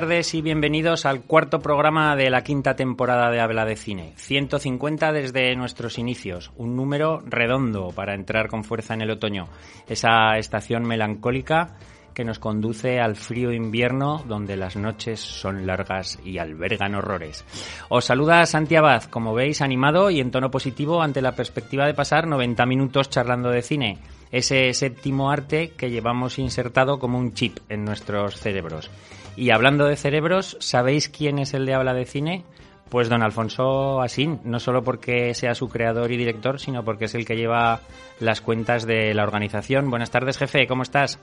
[0.00, 4.12] tardes y bienvenidos al cuarto programa de la quinta temporada de Habla de Cine.
[4.16, 9.48] 150 desde nuestros inicios, un número redondo para entrar con fuerza en el otoño.
[9.88, 11.78] Esa estación melancólica
[12.12, 17.46] que nos conduce al frío invierno donde las noches son largas y albergan horrores.
[17.88, 21.94] Os saluda Santi Abad, como veis, animado y en tono positivo ante la perspectiva de
[21.94, 23.98] pasar 90 minutos charlando de cine
[24.30, 28.90] ese séptimo arte que llevamos insertado como un chip en nuestros cerebros.
[29.36, 32.44] Y hablando de cerebros, ¿sabéis quién es el de habla de cine?
[32.88, 37.14] Pues don Alfonso Asín, no solo porque sea su creador y director, sino porque es
[37.14, 37.80] el que lleva
[38.18, 39.90] las cuentas de la organización.
[39.90, 41.18] Buenas tardes, jefe, ¿cómo estás?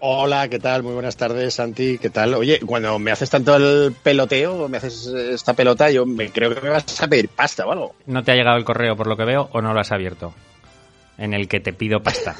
[0.00, 0.82] Hola, ¿qué tal?
[0.82, 1.96] Muy buenas tardes, Santi.
[1.96, 2.34] ¿Qué tal?
[2.34, 6.60] Oye, cuando me haces tanto el peloteo, me haces esta pelota, yo me, creo que
[6.60, 7.94] me vas a pedir pasta o algo.
[8.04, 10.34] ¿No te ha llegado el correo por lo que veo o no lo has abierto?
[11.16, 12.36] En el que te pido pasta.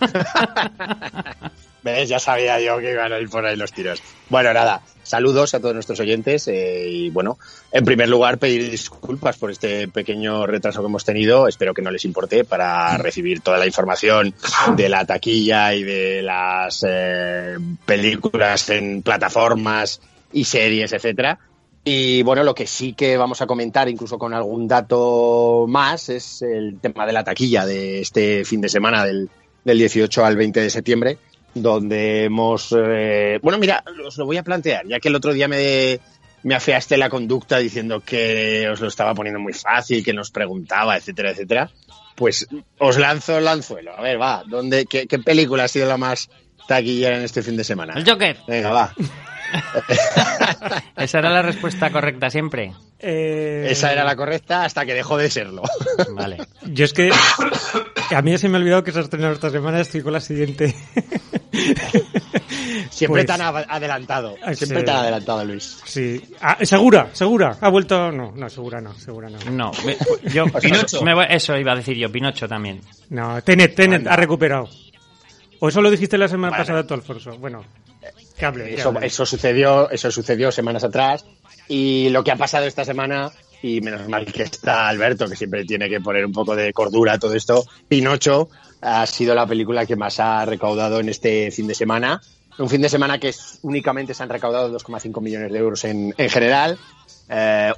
[1.84, 2.08] ¿Ves?
[2.08, 4.02] Ya sabía yo que iban a ir por ahí los tiros.
[4.30, 7.38] Bueno, nada, saludos a todos nuestros oyentes eh, y bueno,
[7.70, 11.46] en primer lugar pedir disculpas por este pequeño retraso que hemos tenido.
[11.46, 14.34] Espero que no les importe para recibir toda la información
[14.74, 20.00] de la taquilla y de las eh, películas en plataformas
[20.32, 21.38] y series, etcétera.
[21.84, 26.40] Y bueno, lo que sí que vamos a comentar, incluso con algún dato más, es
[26.40, 29.28] el tema de la taquilla de este fin de semana del,
[29.64, 31.18] del 18 al 20 de septiembre,
[31.54, 32.74] donde hemos...
[32.76, 36.00] Eh, bueno, mira, os lo voy a plantear, ya que el otro día me,
[36.42, 40.96] me afeaste la conducta diciendo que os lo estaba poniendo muy fácil, que nos preguntaba,
[40.96, 41.70] etcétera, etcétera.
[42.14, 42.46] Pues
[42.78, 43.96] os lanzo el anzuelo.
[43.96, 46.30] A ver, va, ¿dónde, qué, qué película ha sido la más
[46.68, 47.94] taquillera en este fin de semana?
[47.96, 48.36] El Joker.
[48.46, 48.94] Venga, va.
[50.96, 52.72] Esa era la respuesta correcta siempre.
[52.98, 53.66] Eh...
[53.70, 55.62] Esa era la correcta hasta que dejó de serlo.
[56.14, 56.38] Vale.
[56.62, 57.10] Yo es que
[58.14, 60.20] a mí se me ha olvidado que se ha estrenado esta semana, estoy con la
[60.20, 60.74] siguiente.
[62.90, 64.36] Siempre pues, tan adelantado.
[64.54, 64.84] Siempre sí.
[64.84, 65.78] tan adelantado, Luis.
[65.84, 66.20] Sí.
[66.40, 67.10] Ah, ¿Segura?
[67.12, 67.56] ¿Segura?
[67.60, 68.10] ¿Ha vuelto?
[68.12, 69.38] No, no, segura no, segura no.
[69.50, 69.96] No, me,
[70.32, 71.02] yo, Pinocho.
[71.02, 72.80] Me, eso iba a decir yo, Pinocho también.
[73.10, 74.68] No, Tenet, Tenet ha recuperado.
[75.60, 76.62] ¿O eso lo dijiste la semana vale.
[76.62, 77.38] pasada tú, Alfonso?
[77.38, 77.64] Bueno,
[78.36, 79.06] que hable, que eso, hable.
[79.06, 81.24] eso, sucedió, eso sucedió semanas atrás.
[81.68, 83.30] Y lo que ha pasado esta semana,
[83.62, 87.14] y menos mal que está Alberto, que siempre tiene que poner un poco de cordura
[87.14, 88.50] a todo esto, Pinocho
[88.84, 92.20] ha sido la película que más ha recaudado en este fin de semana.
[92.58, 96.30] Un fin de semana que únicamente se han recaudado 2,5 millones de euros en, en
[96.30, 96.78] general.
[97.28, 97.72] Eh,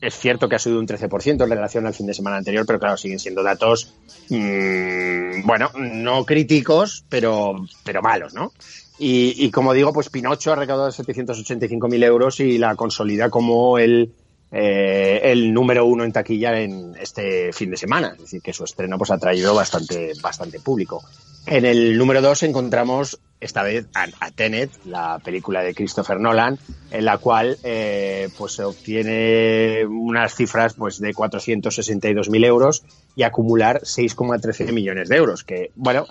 [0.00, 2.78] es cierto que ha subido un 13% en relación al fin de semana anterior, pero
[2.78, 3.94] claro, siguen siendo datos,
[4.28, 8.52] mmm, bueno, no críticos, pero, pero malos, ¿no?
[8.98, 14.12] Y, y, como digo, pues Pinocho ha recaudado 785.000 euros y la consolida como el,
[14.56, 18.12] eh, el número uno en taquilla en este fin de semana.
[18.14, 21.02] Es decir, que su estreno pues, ha traído bastante, bastante público.
[21.44, 26.56] En el número dos encontramos esta vez a, a, Tenet, la película de Christopher Nolan,
[26.92, 32.84] en la cual eh, pues se obtiene unas cifras pues de 462.000 euros
[33.16, 36.06] y acumular 6,13 millones de euros, que bueno,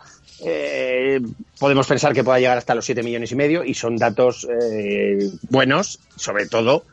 [0.46, 1.22] eh,
[1.58, 5.32] podemos pensar que pueda llegar hasta los 7 millones y medio y son datos eh,
[5.50, 6.84] buenos, sobre todo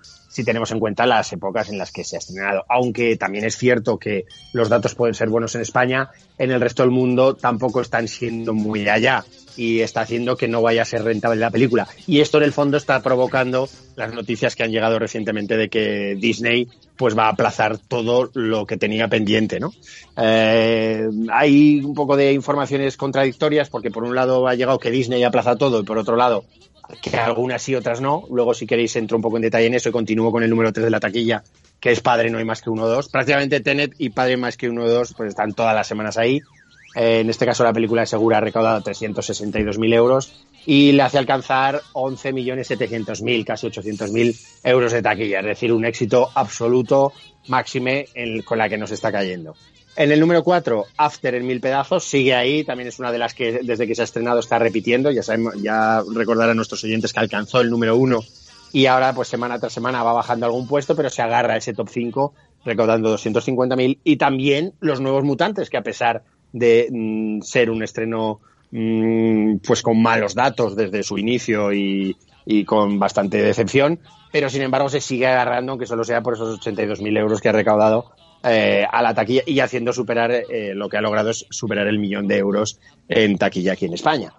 [0.41, 2.65] si tenemos en cuenta las épocas en las que se ha estrenado.
[2.69, 4.25] Aunque también es cierto que
[4.55, 6.09] los datos pueden ser buenos en España,
[6.39, 9.23] en el resto del mundo tampoco están siendo muy allá
[9.57, 11.87] y está haciendo que no vaya a ser rentable la película.
[12.07, 16.17] Y esto en el fondo está provocando las noticias que han llegado recientemente de que
[16.19, 19.75] Disney pues va a aplazar todo lo que tenía pendiente, ¿no?
[20.17, 25.23] Eh, hay un poco de informaciones contradictorias porque por un lado ha llegado que Disney
[25.23, 26.45] aplaza todo y por otro lado
[27.03, 28.25] que algunas sí, otras no.
[28.31, 30.73] Luego, si queréis, entro un poco en detalle en eso y continúo con el número
[30.73, 31.43] 3 de la taquilla,
[31.79, 33.09] que es Padre No hay más que uno o dos.
[33.09, 36.43] Prácticamente Tenet y Padre más que uno o dos, pues están todas las semanas ahí.
[36.95, 40.33] Eh, en este caso, la película de Segura ha recaudado 362.000 euros
[40.67, 45.41] y le hace alcanzar 11.700.000, casi 800.000 euros de taquilla.
[45.41, 47.13] Es decir, un éxito absoluto,
[47.49, 48.07] máxime,
[48.45, 49.55] con la que nos está cayendo.
[50.01, 53.35] En el número 4, After en mil pedazos, sigue ahí, también es una de las
[53.35, 57.13] que desde que se ha estrenado está repitiendo, ya sabemos, ya recordar a nuestros oyentes
[57.13, 58.19] que alcanzó el número 1
[58.73, 61.75] y ahora pues semana tras semana va bajando algún puesto, pero se agarra a ese
[61.75, 62.33] top 5
[62.65, 68.41] recaudando 250.000 y también los nuevos mutantes que a pesar de mm, ser un estreno
[68.71, 72.17] mm, pues con malos datos desde su inicio y,
[72.47, 74.01] y, con bastante decepción,
[74.33, 77.53] pero sin embargo se sigue agarrando aunque solo sea por esos 82.000 euros que ha
[77.53, 78.13] recaudado
[78.43, 81.99] eh, a la taquilla y haciendo superar eh, lo que ha logrado es superar el
[81.99, 82.79] millón de euros
[83.09, 84.33] en taquilla aquí en España.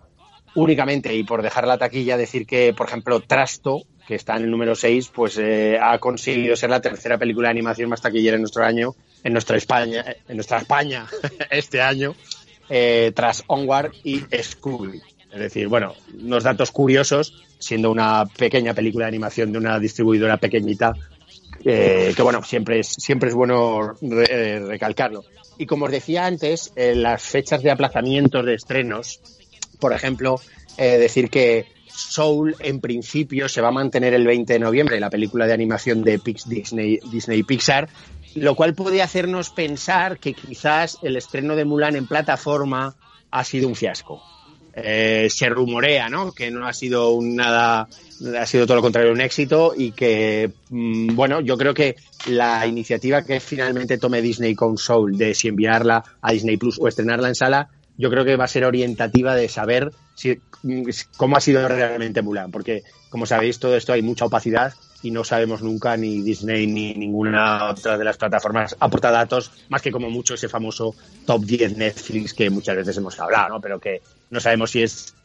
[0.55, 4.51] Únicamente, y por dejar la taquilla, decir que, por ejemplo, Trasto, que está en el
[4.51, 8.41] número 6, pues eh, ha conseguido ser la tercera película de animación más taquillera en
[8.41, 11.05] nuestro año, en nuestra España, en nuestra España
[11.51, 12.15] este año,
[13.13, 15.01] tras Onward y Scooby.
[15.31, 20.37] Es decir, bueno, unos datos curiosos, siendo una pequeña película de animación de una distribuidora
[20.37, 20.93] pequeñita,
[21.65, 25.23] eh, que bueno, siempre es, siempre es bueno eh, recalcarlo.
[25.57, 29.21] Y como os decía antes, las fechas de aplazamientos de estrenos,
[29.79, 30.41] por ejemplo,
[30.77, 35.45] decir que Soul en principio se va a mantener el 20 de noviembre, la película
[35.45, 37.89] de animación de Disney, Disney Pixar,
[38.35, 42.95] lo cual puede hacernos pensar que quizás el estreno de Mulan en plataforma
[43.29, 44.21] ha sido un fiasco.
[44.73, 46.31] Eh, se rumorea, ¿no?
[46.31, 47.87] Que no ha sido un nada,
[48.39, 51.95] ha sido todo lo contrario un éxito y que, mm, bueno, yo creo que
[52.27, 56.87] la iniciativa que finalmente tome Disney con Soul de si enviarla a Disney Plus o
[56.87, 60.83] estrenarla en sala, yo creo que va a ser orientativa de saber si, mm,
[61.17, 64.73] cómo ha sido realmente Mulan, porque como sabéis todo esto hay mucha opacidad
[65.03, 69.81] y no sabemos nunca ni Disney ni ninguna otra de las plataformas aporta datos, más
[69.81, 70.95] que como mucho ese famoso
[71.25, 73.61] top 10 Netflix que muchas veces hemos hablado, ¿no?
[73.61, 75.15] pero que no sabemos si es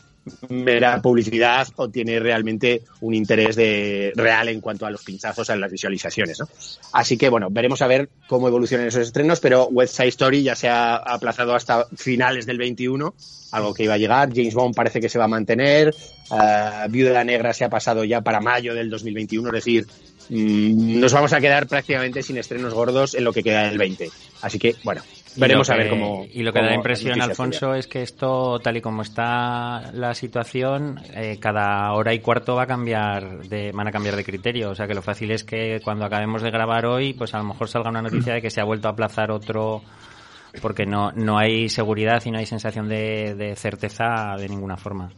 [0.48, 5.56] mera publicidad o tiene realmente un interés de, real en cuanto a los pinchazos, a
[5.56, 6.40] las visualizaciones.
[6.40, 6.48] ¿no?
[6.92, 10.54] Así que bueno, veremos a ver cómo evolucionan esos estrenos, pero West Side Story ya
[10.54, 13.14] se ha aplazado hasta finales del 21,
[13.52, 14.30] algo que iba a llegar.
[14.34, 15.94] James Bond parece que se va a mantener.
[16.30, 19.86] Uh, Viuda Negra se ha pasado ya para mayo del 2021, es decir,
[20.28, 24.10] mmm, nos vamos a quedar prácticamente sin estrenos gordos en lo que queda del 20.
[24.42, 25.02] Así que bueno,
[25.36, 26.26] Veremos que, a ver cómo.
[26.32, 30.14] Y lo que da la impresión, Alfonso, es que esto, tal y como está la
[30.14, 34.70] situación, eh, cada hora y cuarto va a cambiar de, van a cambiar de criterio.
[34.70, 37.44] O sea que lo fácil es que cuando acabemos de grabar hoy, pues a lo
[37.44, 39.82] mejor salga una noticia de que se ha vuelto a aplazar otro
[40.60, 45.10] porque no, no hay seguridad y no hay sensación de, de certeza de ninguna forma.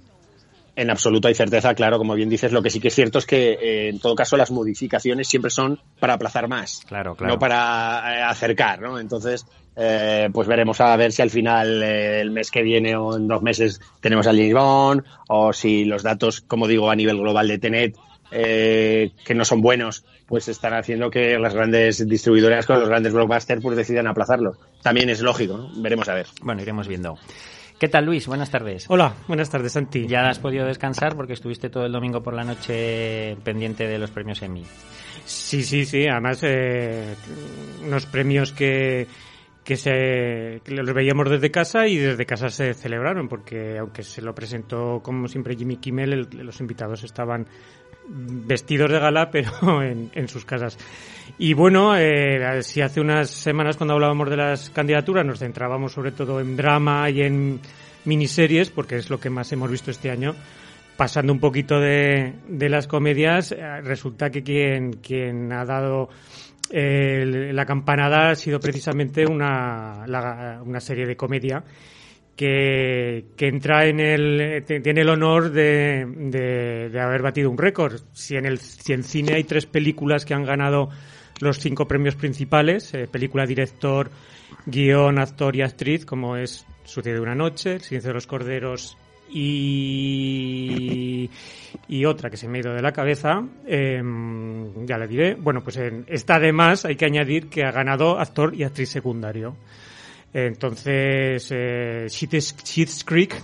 [0.79, 3.27] En absoluto hay certeza, claro, como bien dices, lo que sí que es cierto es
[3.27, 7.35] que eh, en todo caso las modificaciones siempre son para aplazar más, claro, claro.
[7.35, 9.01] no para eh, acercar, ¿no?
[9.01, 9.45] Entonces,
[9.81, 13.29] eh, pues veremos a ver si al final eh, el mes que viene o en
[13.29, 17.47] dos meses tenemos al James Bond o si los datos, como digo, a nivel global
[17.47, 17.97] de Tenet
[18.33, 23.13] eh, que no son buenos, pues están haciendo que las grandes distribuidoras con los grandes
[23.13, 24.57] blockbusters pues decidan aplazarlo.
[24.83, 25.71] También es lógico, ¿no?
[25.77, 26.27] Veremos a ver.
[26.43, 27.17] Bueno, iremos viendo.
[27.79, 28.27] ¿Qué tal, Luis?
[28.27, 28.87] Buenas tardes.
[28.89, 30.09] Hola, buenas tardes, Santi.
[30.09, 34.11] ¿Ya has podido descansar porque estuviste todo el domingo por la noche pendiente de los
[34.11, 34.65] premios Emmy?
[35.25, 36.09] Sí, sí, sí.
[36.09, 37.15] Además, eh,
[37.87, 39.07] unos premios que,
[39.69, 44.23] que, se, que los veíamos desde casa y desde casa se celebraron, porque aunque se
[44.23, 47.47] lo presentó como siempre Jimmy Kimmel, el, los invitados estaban
[48.09, 50.79] vestidos de gala, pero en, en sus casas.
[51.37, 56.13] Y bueno, eh, si hace unas semanas cuando hablábamos de las candidaturas nos centrábamos sobre
[56.13, 57.61] todo en drama y en
[58.07, 60.35] miniseries, porque es lo que más hemos visto este año,
[60.97, 66.09] pasando un poquito de, de las comedias, eh, resulta que quien, quien ha dado
[66.71, 70.05] la campanada ha sido precisamente una,
[70.65, 71.65] una serie de comedia
[72.37, 78.01] que, que entra en el tiene el honor de, de, de haber batido un récord.
[78.13, 80.89] Si en el si en cine hay tres películas que han ganado
[81.41, 84.11] los cinco premios principales, eh, película, director,
[84.67, 88.97] guion, actor y actriz, como es Sucede una noche, El silencio de los corderos
[89.31, 91.29] y,
[92.05, 94.01] otra que se me ha ido de la cabeza, eh,
[94.85, 95.35] ya la diré.
[95.35, 99.57] Bueno, pues en esta además hay que añadir que ha ganado actor y actriz secundario.
[100.33, 103.35] Entonces, eh, Schitt's Creek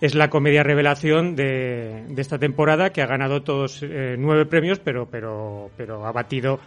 [0.00, 4.78] es la comedia revelación de, de, esta temporada que ha ganado todos eh, nueve premios,
[4.78, 6.60] pero, pero, pero ha batido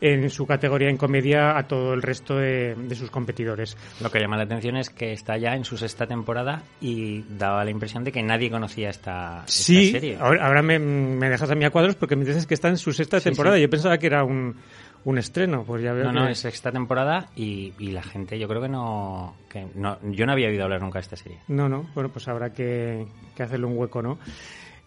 [0.00, 3.76] en su categoría en comedia a todo el resto de, de, sus competidores.
[4.00, 7.64] Lo que llama la atención es que está ya en su sexta temporada y daba
[7.64, 10.16] la impresión de que nadie conocía esta, esta sí, serie.
[10.20, 12.76] Ahora, ahora me, me, dejas a mí a cuadros porque me dices que está en
[12.76, 13.56] su sexta sí, temporada.
[13.56, 13.62] Sí.
[13.62, 14.56] Yo pensaba que era un,
[15.04, 16.18] un estreno, pues ya veo No, que...
[16.18, 19.98] no, es sexta temporada y, y, la gente yo creo que no, que no...
[20.12, 21.38] Yo no había oído hablar nunca de esta serie.
[21.48, 24.18] No, no, bueno, pues habrá que, que hacerle un hueco, ¿no?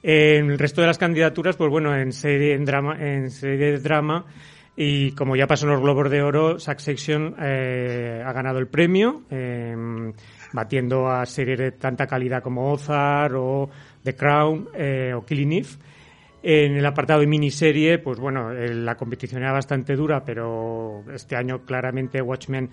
[0.04, 3.80] En el resto de las candidaturas, pues bueno, en serie, en drama, en serie de
[3.80, 4.26] drama,
[4.76, 9.24] y como ya pasó en los Globos de Oro, Succession eh, ha ganado el premio,
[9.30, 9.76] eh,
[10.54, 13.70] batiendo a series de tanta calidad como Ozark o
[14.04, 15.70] The Crown eh, o Killing Eve.
[16.44, 21.36] En el apartado de miniserie, pues bueno, eh, la competición era bastante dura, pero este
[21.36, 22.70] año claramente Watchmen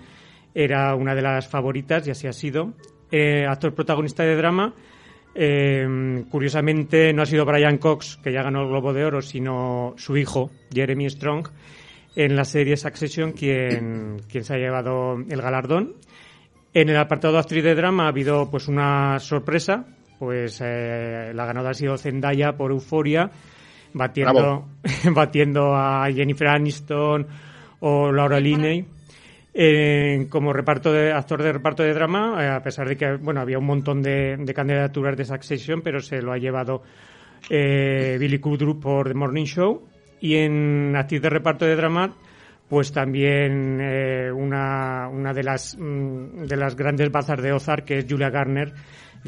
[0.54, 2.72] era una de las favoritas y así ha sido.
[3.10, 4.74] Eh, actor protagonista de drama,
[5.34, 9.94] eh, curiosamente no ha sido Brian Cox, que ya ganó el Globo de Oro, sino
[9.96, 11.48] su hijo, Jeremy Strong,
[12.16, 15.94] en la serie Succession, quien, quien se ha llevado el galardón.
[16.74, 19.84] En el apartado de actriz de drama ha habido pues una sorpresa,
[20.18, 23.30] pues eh, la ganadora ha sido Zendaya por Euforia,
[23.94, 24.68] batiendo,
[25.12, 27.26] batiendo a Jennifer Aniston
[27.80, 28.84] o Laura Linney.
[30.28, 33.58] como reparto de actor de reparto de drama, eh, a pesar de que bueno había
[33.58, 36.82] un montón de, candidaturas de Succession, pero se lo ha llevado
[37.48, 39.97] eh, Billy Kudrup por The Morning Show.
[40.20, 42.14] Y en actriz de reparto de drama,
[42.68, 47.98] pues también eh, una, una de las mm, de las grandes bazas de Ozark, que
[47.98, 48.72] es Julia Garner,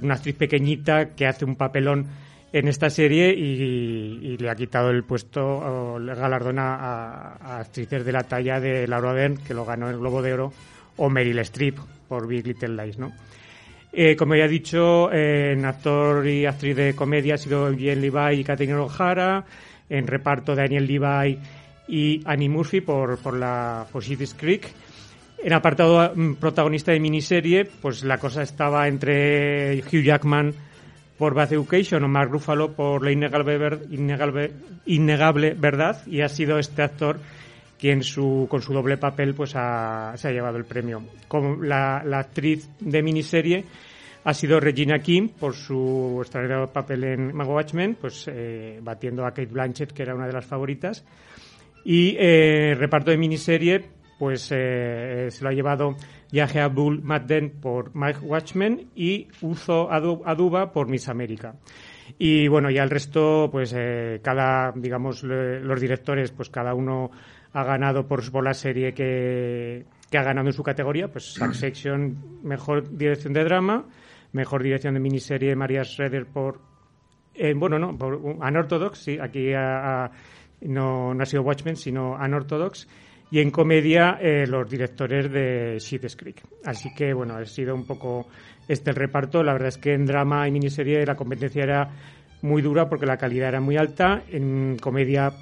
[0.02, 2.06] una actriz pequeñita que hace un papelón
[2.52, 8.12] en esta serie y, le ha quitado el puesto, o le galardona a, actrices de
[8.12, 10.52] la talla de Laura Dern, que lo ganó el Globo de Oro,
[10.96, 11.78] o Meryl Streep
[12.08, 13.12] por Big Little Lies, ¿no?
[13.92, 18.00] Eh, como ya he dicho, eh, en actor y actriz de comedia ha sido Jen
[18.00, 19.44] Levi y Catherine O'Hara,
[19.90, 21.38] en reparto Daniel Levi
[21.88, 24.72] y Annie Murphy por, por la Positive Creek.
[25.42, 30.54] En apartado mm, protagonista de miniserie, pues la cosa estaba entre Hugh Jackman,
[31.20, 34.52] por Bad Education o Mark Ruffalo por La innegable,
[34.86, 37.20] innegable, Verdad y ha sido este actor
[37.78, 41.02] quien su, con su doble papel pues se ha llevado el premio.
[41.28, 43.64] Como la, actriz de miniserie
[44.24, 49.30] ha sido Regina King por su extraordinario papel en Mago Watchmen, pues eh, batiendo a
[49.30, 51.04] Kate Blanchett, que era una de las favoritas.
[51.84, 53.84] Y eh, reparto de miniserie,
[54.18, 55.96] pues eh, se lo ha llevado
[56.30, 61.54] Yahya Abdul Madden por Mike Watchmen y Uzo Aduba por Miss América.
[62.18, 67.10] Y bueno, ya el resto, pues eh, cada, digamos, los directores, pues cada uno
[67.52, 72.40] ha ganado por, por la serie que, que ha ganado en su categoría, pues Succession,
[72.42, 73.86] mejor dirección de drama,
[74.32, 76.60] mejor dirección de miniserie María Schroeder por,
[77.34, 79.50] eh, bueno, no, por Unorthodox, sí, aquí
[80.62, 82.86] no, no ha sido Watchmen, sino Unorthodox
[83.30, 86.42] y en comedia eh, los directores de Shit's Creek.
[86.64, 88.26] Así que, bueno, ha sido un poco
[88.66, 89.42] este el reparto.
[89.42, 91.90] La verdad es que en drama y miniserie la competencia era
[92.42, 94.24] muy dura porque la calidad era muy alta.
[94.28, 95.32] En comedia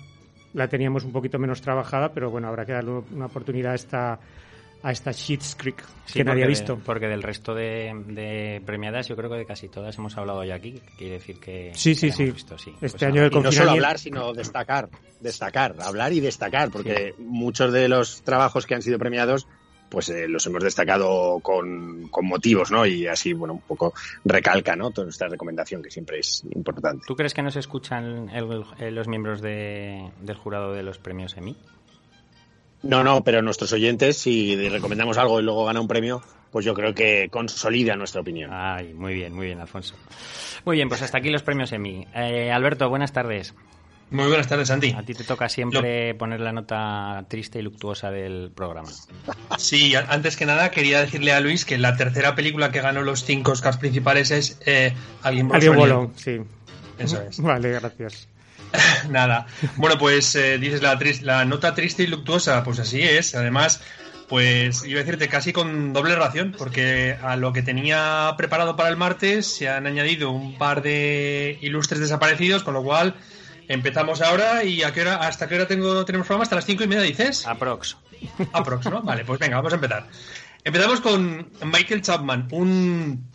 [0.52, 4.20] la teníamos un poquito menos trabajada, pero bueno, habrá que darle una oportunidad a esta
[4.82, 6.78] a esta Sheets Creek que nadie ha visto.
[6.78, 10.80] porque del resto de, premiadas, yo creo que de casi todas hemos hablado ya aquí.
[10.96, 11.72] Quiere decir que.
[11.74, 12.32] Sí, sí, sí.
[12.32, 14.88] Este pues año no solo hablar, sino destacar.
[15.20, 19.46] Destacar, hablar y destacar, porque muchos de los trabajos que han sido premiados
[19.88, 22.84] pues eh, los hemos destacado con, con, motivos, ¿no?
[22.84, 23.94] Y así, bueno, un poco
[24.24, 24.90] recalca, ¿no?
[24.90, 27.04] Toda nuestra recomendación, que siempre es importante.
[27.06, 31.56] ¿Tú crees que nos escuchan los miembros del jurado de los premios Emmy?
[32.82, 36.74] No, no, pero nuestros oyentes, si recomendamos algo y luego gana un premio, pues yo
[36.74, 38.50] creo que consolida nuestra opinión.
[38.52, 39.94] Ay, muy bien, muy bien, Alfonso.
[40.64, 42.06] Muy bien, pues hasta aquí los premios EMI.
[42.14, 43.54] Eh, Alberto, buenas tardes.
[44.10, 44.94] Muy buenas tardes, Santi.
[44.96, 48.88] A ti te toca siempre poner la nota triste y luctuosa del programa.
[49.58, 53.24] Sí, antes que nada quería decirle a Luis que la tercera película que ganó los
[53.24, 56.40] cinco Oscars principales es eh, Alguien Alguien sí.
[56.98, 57.40] Eso es.
[57.40, 58.28] Vale, gracias.
[59.10, 59.46] Nada.
[59.76, 63.34] Bueno, pues eh, dices la, la nota triste y luctuosa, pues así es.
[63.34, 63.80] Además,
[64.28, 68.90] pues iba a decirte casi con doble ración, porque a lo que tenía preparado para
[68.90, 73.16] el martes se han añadido un par de ilustres desaparecidos, con lo cual
[73.68, 76.84] empezamos ahora y a qué hora, hasta qué hora tengo, tenemos programa, hasta las cinco
[76.84, 77.46] y media dices.
[77.46, 77.96] Aprox.
[78.52, 79.02] Aprox, ¿no?
[79.02, 80.06] Vale, pues venga, vamos a empezar.
[80.62, 83.30] Empezamos con Michael Chapman, un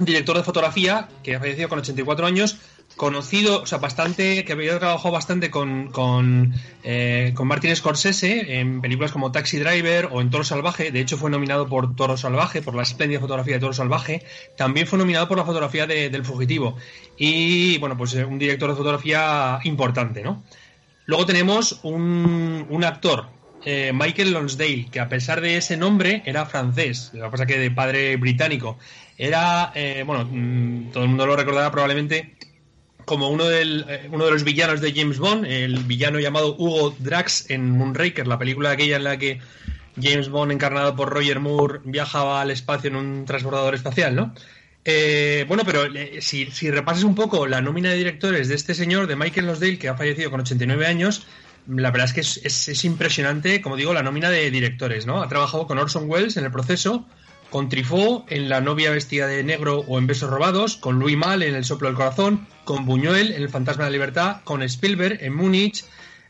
[0.00, 2.58] director de fotografía que ha fallecido con 84 años
[2.98, 6.52] conocido, o sea, bastante, que había trabajado bastante con, con,
[6.82, 10.90] eh, con Martin Scorsese en películas como Taxi Driver o en Toro Salvaje.
[10.90, 14.22] De hecho, fue nominado por Toro Salvaje, por la espléndida fotografía de Toro Salvaje.
[14.56, 16.76] También fue nominado por la fotografía de, del Fugitivo.
[17.16, 20.42] Y, bueno, pues eh, un director de fotografía importante, ¿no?
[21.06, 23.28] Luego tenemos un, un actor,
[23.64, 27.58] eh, Michael Lonsdale, que a pesar de ese nombre era francés, lo que pasa que
[27.58, 28.76] de padre británico.
[29.16, 29.72] Era,
[30.06, 32.38] bueno, mm, todo el mundo lo recordará probablemente
[33.08, 36.94] como uno, del, eh, uno de los villanos de James Bond, el villano llamado Hugo
[36.98, 39.40] Drax en Moonraker, la película aquella en la que
[40.00, 44.34] James Bond, encarnado por Roger Moore, viajaba al espacio en un transbordador espacial, ¿no?
[44.84, 48.74] Eh, bueno, pero eh, si, si, repasas un poco la nómina de directores de este
[48.74, 51.26] señor, de Michael Lonsdale, que ha fallecido con 89 años,
[51.66, 55.22] la verdad es que es, es impresionante, como digo, la nómina de directores, ¿no?
[55.22, 57.06] Ha trabajado con Orson Welles en el proceso,
[57.50, 61.42] con Trifó en La novia vestida de negro o en Besos robados, con Louis Mal
[61.42, 65.18] en El soplo del corazón, con Buñuel en El fantasma de la libertad, con Spielberg
[65.22, 65.84] en Múnich,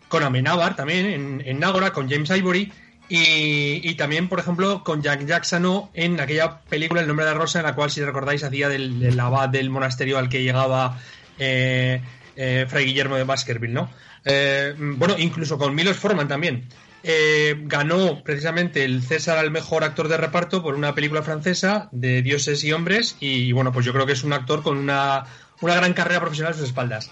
[0.08, 2.72] con Amenábar también en, en Nágora, con James Ivory
[3.10, 7.60] y, también, por ejemplo, con Jack Jackson en aquella película El nombre de la rosa,
[7.60, 10.98] en la cual, si recordáis, hacía del, abad del monasterio al que llegaba
[11.38, 12.02] eh,
[12.36, 13.90] eh, Fray Guillermo de Baskerville, ¿no?
[14.24, 16.68] Eh, bueno, incluso con Milos Forman también.
[17.04, 22.22] Eh, ganó precisamente el César al mejor actor de reparto por una película francesa de
[22.22, 25.24] dioses y hombres y, bueno, pues yo creo que es un actor con una,
[25.60, 27.10] una gran carrera profesional a sus espaldas.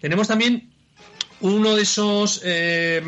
[0.00, 0.70] Tenemos también
[1.40, 3.00] uno de esos eh,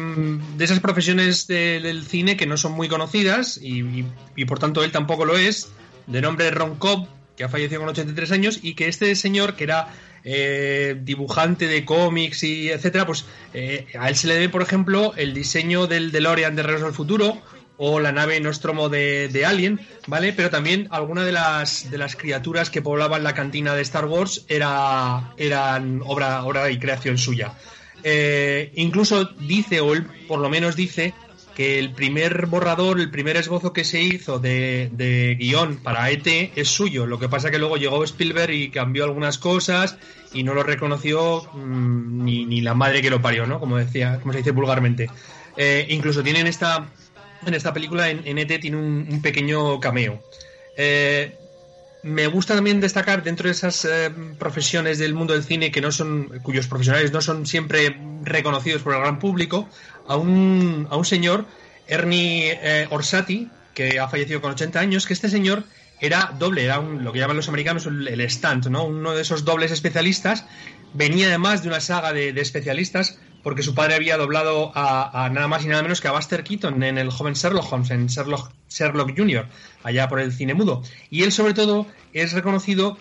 [0.56, 4.04] de esas profesiones del cine que no son muy conocidas y,
[4.46, 5.70] por tanto él tampoco lo es,
[6.06, 9.64] de nombre Ron Cobb, que ha fallecido con 83 años y que este señor que
[9.64, 9.88] era
[10.24, 13.24] eh, dibujante de cómics y etcétera, pues
[13.54, 16.92] eh, a él se le debe, por ejemplo, el diseño del DeLorean de Regreso al
[16.94, 17.38] Futuro
[17.82, 20.34] o la nave Nostromo de, Alien, ¿vale?
[20.34, 24.44] Pero también alguna de las, de las criaturas que poblaban la cantina de Star Wars
[24.48, 27.54] era, eran obra, obra y creación suya.
[28.02, 31.14] Eh, incluso dice, o él por lo menos dice,
[31.60, 37.06] el primer borrador, el primer esbozo que se hizo de, guion para ET es suyo.
[37.06, 39.96] Lo que pasa que luego llegó Spielberg y cambió algunas cosas
[40.32, 43.60] y no lo reconoció mm, ni, la madre que lo parió, ¿no?
[43.60, 45.10] Como decía, como se dice vulgarmente.
[45.56, 46.88] Eh, incluso tienen esta
[47.46, 50.22] en esta película, en, ET, tiene un, pequeño cameo.
[50.76, 51.36] Eh,
[52.02, 55.92] me gusta también destacar dentro de esas eh, profesiones del mundo del cine que no
[55.92, 59.68] son, cuyos profesionales no son siempre reconocidos por el gran público,
[60.06, 61.46] a un, a un señor,
[61.86, 65.64] Ernie eh, Orsatti, que ha fallecido con 80 años, que este señor
[66.00, 68.84] era doble, era lo que llaman los americanos el, stunt, ¿no?
[68.84, 70.46] Uno de esos dobles especialistas.
[70.94, 75.48] Venía además de una saga de, de especialistas porque su padre había doblado a, nada
[75.48, 78.52] más y nada menos que a Buster Keaton en el joven Sherlock Holmes, en Sherlock,
[78.68, 79.46] Sherlock Jr.,
[79.82, 80.82] allá por el cine mudo.
[81.10, 82.98] Y él, sobre todo, es reconocido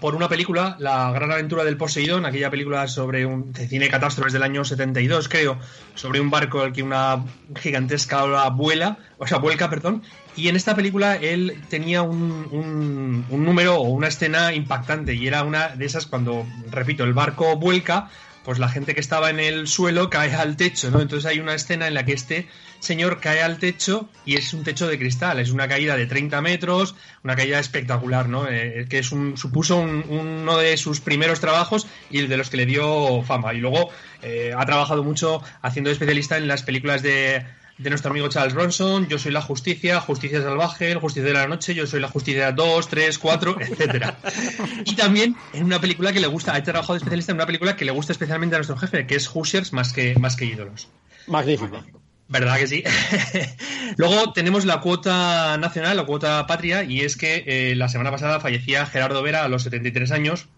[0.00, 4.32] por una película, La gran aventura del Poseidón, aquella película sobre un de cine catástrofes
[4.32, 5.58] del año 72, creo,
[5.94, 7.24] sobre un barco al que una
[7.60, 10.02] gigantesca ola vuela, o sea, vuelca, perdón,
[10.36, 15.44] y en esta película él tenía un, un número o una escena impactante y era
[15.44, 18.08] una de esas cuando, repito, el barco vuelca,
[18.44, 21.00] pues la gente que estaba en el suelo cae al techo, ¿no?
[21.00, 22.48] Entonces hay una escena en la que este
[22.80, 26.40] señor cae al techo y es un techo de cristal, es una caída de 30
[26.40, 28.48] metros, una caída espectacular, ¿no?
[28.48, 32.66] Eh, que es un, supuso uno de sus primeros trabajos y de los que le
[32.66, 33.54] dio fama.
[33.54, 33.90] Y luego
[34.22, 37.44] eh, ha trabajado mucho haciendo especialista en las películas de
[37.82, 41.48] de nuestro amigo Charles Bronson, Yo soy la justicia, Justicia salvaje, El justicia de la
[41.48, 44.18] noche, Yo soy la justicia 2, 3, 4, etcétera.
[44.84, 47.76] y también en una película que le gusta, ha trabajado de especialista en una película
[47.76, 50.88] que le gusta especialmente a nuestro jefe, que es Hoosiers más que, más que ídolos.
[51.26, 51.82] Magnífico.
[52.28, 52.84] ¿Verdad que sí?
[53.96, 58.40] Luego tenemos la cuota nacional, la cuota patria, y es que eh, la semana pasada
[58.40, 60.48] fallecía Gerardo Vera a los 73 años,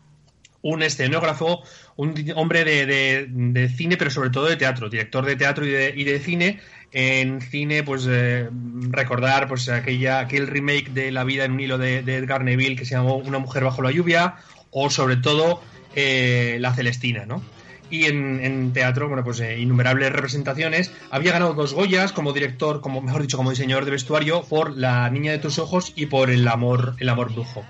[0.63, 1.65] un escenógrafo,
[1.97, 6.61] un hombre de, cine, pero sobre todo de teatro, director de teatro y de, cine.
[6.93, 8.49] En cine, pues eh,
[8.91, 12.85] recordar pues aquella, aquel remake de La vida en un hilo de, Edgar Neville que
[12.85, 14.37] se llamó Una mujer bajo la lluvia,
[14.71, 15.61] o sobre todo
[15.95, 17.43] eh, La Celestina, ¿no?
[17.91, 20.91] Y en, teatro, bueno, pues eh, innumerables representaciones.
[21.11, 25.09] Había ganado dos Goyas como director, como mejor dicho, como diseñador de vestuario, por La
[25.11, 27.65] niña de tus ojos y por El amor, el amor brujo.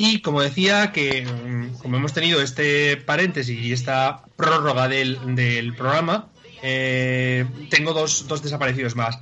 [0.00, 6.28] Y como decía, que mm, como hemos tenido este paréntesis y esta prórroga del, programa,
[6.62, 9.18] eh, tengo dos, dos desaparecidos más.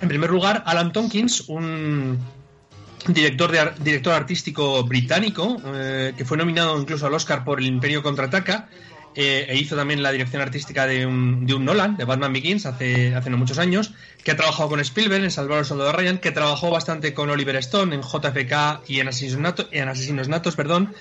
[0.00, 2.18] En primer lugar, Alan Tompkins, un
[3.06, 8.68] director, director artístico británico, eh, que fue nominado incluso al Oscar por El Imperio Contraataca,
[9.16, 13.30] eh, e hizo también la dirección artística de un, Nolan, de Batman Begins, hace, hace
[13.30, 16.70] no muchos años, que ha trabajado con Spielberg en Salvador el Soldado Ryan, que trabajó
[16.70, 20.94] bastante con Oliver Stone en JFK y en Asesinos, en Asesinos Natos, perdón,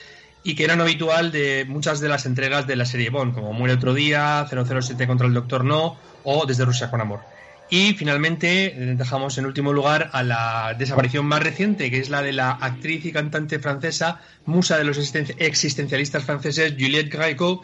[0.44, 3.54] y que era no habitual de muchas de las entregas de la serie Bond, como
[3.54, 7.22] Muere otro día, 007 contra el Doctor No o Desde Rusia con Amor.
[7.70, 12.22] Y finalmente eh, dejamos en último lugar a la desaparición más reciente, que es la
[12.22, 17.64] de la actriz y cantante francesa, musa de los existencialistas franceses, Juliette Gréco,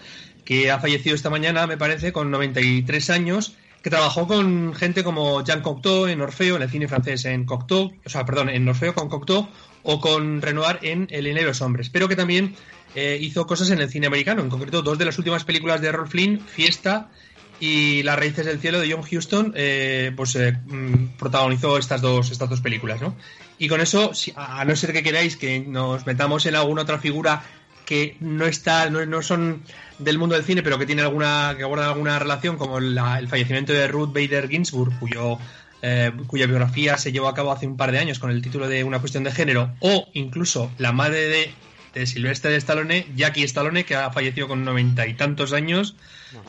[0.50, 5.44] que ha fallecido esta mañana, me parece, con 93 años, que trabajó con gente como
[5.44, 8.96] Jean Cocteau en Orfeo, en el cine francés en Cocteau, o sea, perdón, en Orfeo
[8.96, 9.48] con Cocteau,
[9.84, 12.56] o con Renoir en El de los hombres, pero que también
[12.96, 15.92] eh, hizo cosas en el cine americano, en concreto dos de las últimas películas de
[15.92, 17.12] Rolf Flynn, Fiesta
[17.60, 22.32] y Las raíces del cielo de John Huston, eh, pues eh, mm, protagonizó estas dos,
[22.32, 23.16] estas dos películas, ¿no?
[23.60, 27.44] Y con eso, a no ser que queráis que nos metamos en alguna otra figura
[27.89, 29.63] que no está, no, son
[29.97, 33.73] del mundo del cine, pero que tiene alguna, que guarda alguna relación, como el fallecimiento
[33.73, 35.39] de Ruth Bader Ginsburg, cuyo
[35.82, 38.67] eh, cuya biografía se llevó a cabo hace un par de años con el título
[38.67, 41.52] de Una cuestión de género, o incluso la madre de,
[41.95, 45.95] de Silvestre de Stallone, Jackie Stallone, que ha fallecido con noventa y tantos años.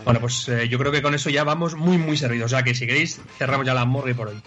[0.05, 2.53] Bueno, pues eh, yo creo que con eso ya vamos muy, muy servidos.
[2.53, 4.43] O sea que si queréis, cerramos ya la morgue por hoy.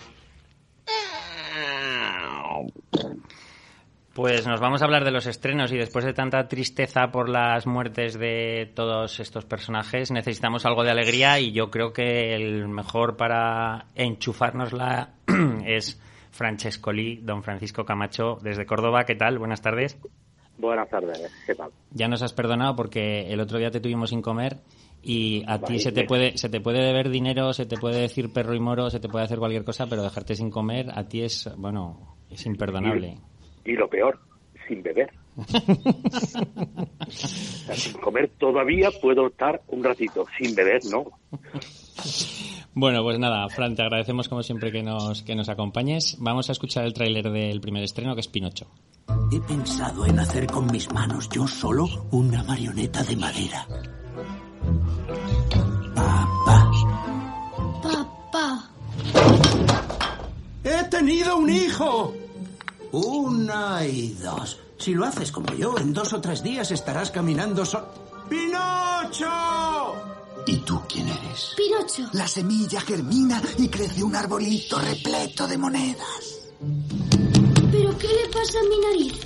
[4.14, 7.66] Pues nos vamos a hablar de los estrenos y después de tanta tristeza por las
[7.66, 13.18] muertes de todos estos personajes necesitamos algo de alegría y yo creo que el mejor
[13.18, 15.16] para enchufárnosla
[15.66, 16.00] es
[16.30, 19.04] Francesco Lee, don Francisco Camacho desde Córdoba.
[19.06, 19.40] ¿Qué tal?
[19.40, 19.98] Buenas tardes.
[20.60, 21.72] Buenas tardes, ¿qué tal?
[21.90, 24.60] Ya nos has perdonado porque el otro día te tuvimos sin comer
[25.02, 28.32] y a ti se te puede se te puede deber dinero, se te puede decir
[28.32, 31.24] perro y moro, se te puede hacer cualquier cosa, pero dejarte sin comer a ti
[31.24, 33.08] es, bueno, es imperdonable.
[33.08, 33.33] Y,
[33.72, 34.20] lo peor,
[34.68, 35.10] sin beber.
[37.10, 41.06] sin comer todavía puedo estar un ratito, sin beber no.
[42.76, 46.18] Bueno, pues nada, Fran, te agradecemos como siempre que nos, que nos acompañes.
[46.20, 48.68] Vamos a escuchar el tráiler del primer estreno, que es Pinocho.
[49.32, 53.68] He pensado en hacer con mis manos yo solo una marioneta de madera.
[55.96, 56.72] Papá.
[57.84, 58.70] Papá.
[60.64, 62.14] He tenido un hijo.
[62.94, 64.60] Una y dos.
[64.78, 67.88] Si lo haces como yo, en dos o tres días estarás caminando solo.
[68.30, 69.26] ¡Pinocho!
[70.46, 71.56] ¿Y tú quién eres?
[71.58, 72.08] Pinocho.
[72.14, 76.52] La semilla germina y crece un arbolito repleto de monedas.
[77.72, 79.20] ¿Pero qué le pasa a mi nariz?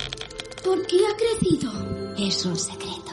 [0.64, 1.70] ¿Por qué ha crecido?
[2.16, 3.07] Es un secreto.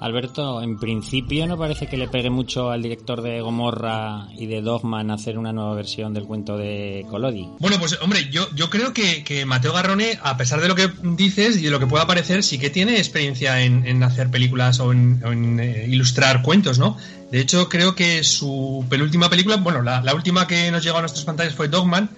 [0.00, 4.62] Alberto, en principio no parece que le pegue mucho al director de Gomorra y de
[4.62, 7.48] Dogman hacer una nueva versión del cuento de Colodi.
[7.58, 11.58] Bueno, pues hombre, yo, yo creo que, Mateo Garrone, a pesar de lo que dices
[11.58, 15.60] y de lo que pueda parecer, sí que tiene experiencia en, hacer películas o en,
[15.60, 16.96] eh, ilustrar cuentos, ¿no?
[17.30, 21.02] De hecho, creo que su penúltima película, bueno, la, la última que nos llegó a
[21.02, 22.08] nuestras pantallas fue Dogman,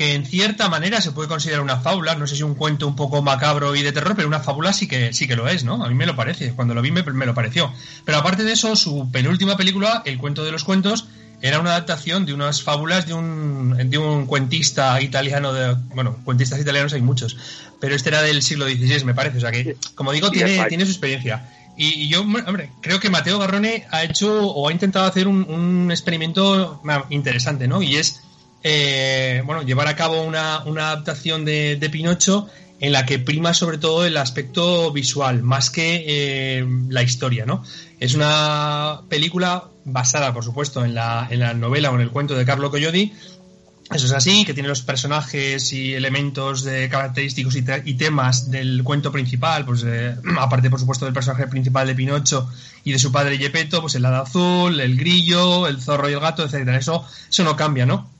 [0.00, 2.96] que en cierta manera se puede considerar una fábula, no sé si un cuento un
[2.96, 5.84] poco macabro y de terror, pero una fábula sí que sí que lo es, ¿no?
[5.84, 7.70] A mí me lo parece, cuando lo vi me, lo pareció.
[8.06, 11.08] Pero aparte de eso, su penúltima película, El cuento de los cuentos,
[11.42, 16.58] era una adaptación de unas fábulas de un, de un cuentista italiano, de, bueno, cuentistas
[16.58, 17.36] italianos hay muchos,
[17.78, 20.86] pero este era del siglo XVI, me parece, o sea que, como digo, tiene, tiene
[20.86, 21.46] su experiencia.
[21.76, 25.90] Y, yo, hombre, creo que Mateo Garrone ha hecho o ha intentado hacer un, un
[25.90, 27.82] experimento interesante, ¿no?
[27.82, 28.22] Y es
[28.62, 32.48] eh, bueno, llevar a cabo una, adaptación de, Pinocho
[32.80, 37.62] en la que prima sobre todo el aspecto visual, más que eh, la historia, ¿no?
[37.98, 42.34] Es una película basada, por supuesto, en la, en la novela o en el cuento
[42.34, 43.12] de Carlo Collodi.
[43.92, 49.10] Eso es así, que tiene los personajes y elementos de característicos y, temas del cuento
[49.10, 52.48] principal, pues eh, aparte, por supuesto, del personaje principal de Pinocho
[52.84, 56.20] y de su padre Gepetto, pues el hada azul, el grillo, el zorro y el
[56.20, 56.78] gato, etcétera.
[56.78, 58.19] Eso, eso no cambia, ¿no?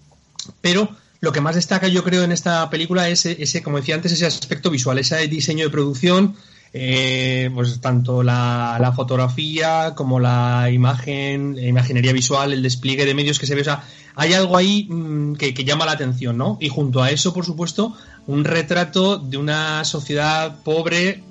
[0.60, 4.12] Pero lo que más destaca yo creo en esta película es ese, como decía antes,
[4.12, 6.34] ese aspecto visual, ese diseño de producción,
[6.72, 13.38] eh, pues tanto la, fotografía como la imagen, la imaginería visual, el despliegue de medios
[13.38, 13.84] que se ve, o sea,
[14.14, 16.56] hay algo ahí mm, que, llama la atención, ¿no?
[16.60, 17.94] Y junto a eso, por supuesto,
[18.26, 21.22] un retrato de una sociedad pobre,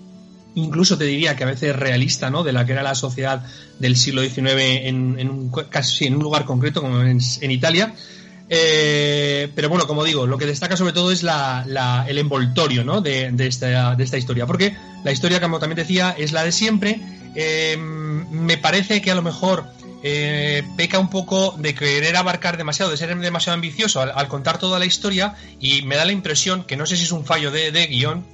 [0.54, 2.44] incluso te diría que a veces realista, ¿no?
[2.44, 3.44] De la que era la sociedad
[3.80, 7.96] del siglo XIX en, en un, casi en un lugar concreto como en Italia,
[8.50, 13.02] eh, pero bueno, como digo, lo que destaca sobre todo es el envoltorio ¿no?
[13.02, 14.46] de, esta, de, esta, historia.
[14.48, 17.00] Porque la historia, como también decía, es la de siempre.
[17.36, 19.66] Eh, me parece que a lo mejor
[20.02, 24.80] eh, peca un poco de querer abarcar demasiado, de ser demasiado ambicioso al, contar toda
[24.80, 25.36] la historia.
[25.60, 28.26] Y me da la impresión, que no sé si es un fallo de, de guion,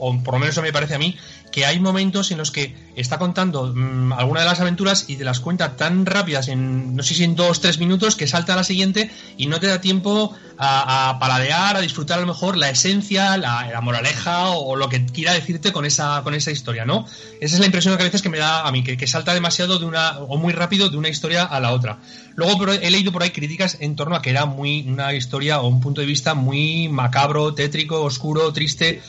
[0.00, 1.16] o por lo menos eso me parece a mí,
[1.52, 5.24] que hay momentos en los que está contando mm, alguna de las aventuras y te
[5.24, 8.56] las cuenta tan rápidas, en no sé si en dos, tres minutos, que salta a
[8.56, 12.68] la siguiente y no te da tiempo a, paladear, a disfrutar a lo mejor la
[12.68, 17.06] esencia, la, moraleja o, lo que quiera decirte con esa, con esa historia, ¿no?
[17.40, 19.78] Esa es la impresión que a veces que me da a mí, que, salta demasiado
[19.78, 21.98] de una, o muy rápido de una historia a la otra.
[22.34, 25.68] Luego he leído por ahí críticas en torno a que era muy una historia o
[25.68, 29.02] un punto de vista muy macabro, tétrico, oscuro, triste.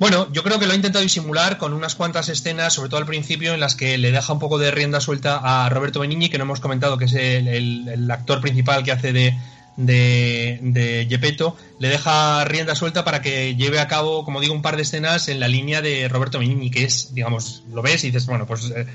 [0.00, 3.06] Bueno, yo creo que lo ha intentado disimular con unas cuantas escenas, sobre todo al
[3.06, 6.38] principio, en las que le deja un poco de rienda suelta a Roberto Benigni, que
[6.38, 9.38] no hemos comentado que es el, actor principal que hace de,
[9.76, 14.62] de, de Gepetto, le deja rienda suelta para que lleve a cabo, como digo, un
[14.62, 18.06] par de escenas en la línea de Roberto Benigni, que es, digamos, lo ves y
[18.06, 18.86] dices, bueno, pues eh,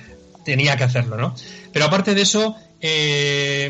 [0.45, 1.35] tenía que hacerlo, ¿no?
[1.73, 3.69] Pero aparte de eso, eh,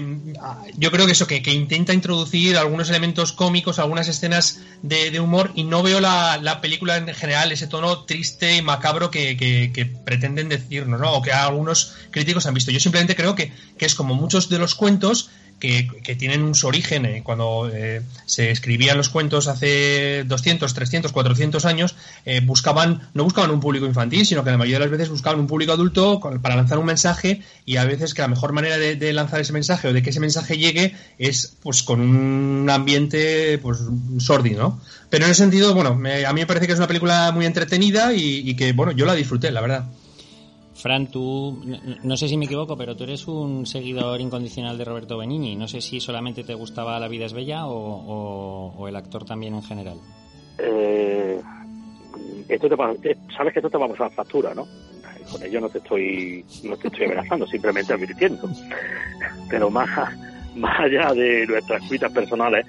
[0.77, 5.63] yo creo que eso, que, intenta introducir algunos elementos cómicos, algunas escenas de, humor y
[5.63, 11.13] no veo la, película en general, ese tono triste y macabro que, pretenden decirnos, ¿no?
[11.13, 12.71] O que algunos críticos han visto.
[12.71, 15.29] Yo simplemente creo que, que es como muchos de los cuentos
[15.59, 21.65] que, tienen su origen eh, cuando eh, se escribían los cuentos hace 200, 300, 400
[21.65, 25.09] años, eh, buscaban no buscaban un público infantil, sino que la mayoría de las veces
[25.09, 28.77] buscaban un público adulto para lanzar un mensaje y a veces que la mejor manera
[28.77, 33.57] de, lanzar ese mensaje o de que ese mensaje llegue es pues con un ambiente
[33.59, 33.79] pues
[34.19, 34.81] sórdido, ¿no?
[35.09, 38.13] Pero en ese sentido, bueno, a mí me parece que es una película muy entretenida
[38.13, 39.85] y que, bueno, yo la disfruté, la verdad.
[40.85, 41.63] Fran, tú,
[42.03, 45.55] no, sé si me equivoco, pero tú eres un seguidor incondicional de Roberto Benigni.
[45.55, 49.63] No sé si solamente te gustaba La vida es bella o, el actor también en
[49.63, 49.97] general.
[50.59, 51.41] Eh,
[52.47, 54.67] esto te te- sabes que esto te va a pasar factura, ¿no?
[55.31, 58.47] Con ello no te estoy, no te estoy amenazando, simplemente advirtiendo.
[59.49, 59.89] Pero más,
[60.55, 62.63] más allá de nuestras cuitas personales,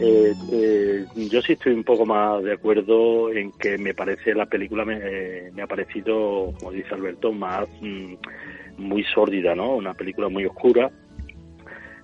[0.00, 4.46] eh, eh, yo sí estoy un poco más de acuerdo en que me parece la
[4.46, 8.14] película me, eh, ha parecido, como dice Alberto, más mm,
[8.78, 9.74] muy sórdida, ¿no?
[9.74, 10.90] Una película muy oscura,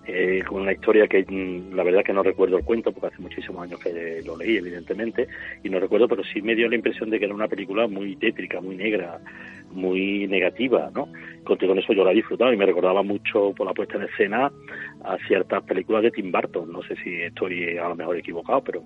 [0.07, 3.23] eh, con una historia que mm, la verdad que no recuerdo el cuento porque hace
[3.23, 5.27] muchísimos años que lo leí evidentemente
[5.63, 8.15] y no recuerdo pero sí me dio la impresión de que era una película muy
[8.17, 9.19] tétrica muy negra
[9.75, 11.09] muy negativa no
[11.53, 14.51] en eso yo la he disfrutado y me recordaba mucho por la puesta en escena
[15.05, 16.73] a ciertas películas de Tim Burton.
[16.73, 18.83] No sé si estoy a lo mejor equivocado pero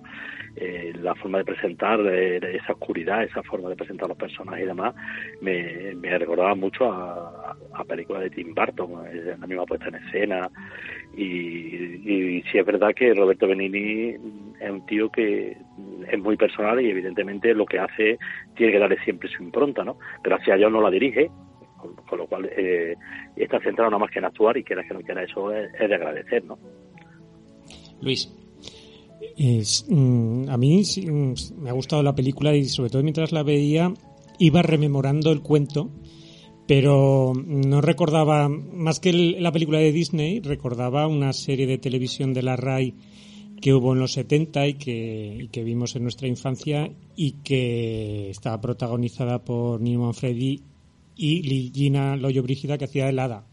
[0.55, 4.67] eh, la forma de presentar eh, esa oscuridad esa forma de presentar los personajes y
[4.67, 4.93] demás
[5.41, 7.55] me, recordaba mucho a,
[7.87, 10.49] películas de Tim Burton eh, la misma puesta en escena.
[11.15, 14.15] Y, y sí es verdad que Roberto Benini
[14.59, 15.57] es un tío que
[16.11, 18.17] es muy personal y evidentemente lo que hace
[18.55, 19.97] tiene que darle siempre su impronta, ¿no?
[20.23, 21.29] Gracias a Dios no la dirige,
[21.77, 22.95] con, con lo cual eh,
[23.35, 25.95] está centrado nada más que en actuar y quiera que no quiera eso es, de
[25.95, 26.57] agradecer, ¿no?
[28.01, 28.33] Luis.
[29.89, 33.43] Mm, a mí sí, mm, me ha gustado la película y sobre todo mientras la
[33.43, 33.93] veía
[34.37, 35.89] iba rememorando el cuento,
[36.67, 42.33] pero no recordaba, más que el- la película de Disney, recordaba una serie de televisión
[42.33, 42.95] de la RAI
[43.61, 48.59] que hubo en los 70 y que, que vimos en nuestra infancia y que estaba
[48.61, 50.61] protagonizada por Nino Manfredi
[51.15, 53.45] y Li- Gina Loyo Brígida que hacía el hada.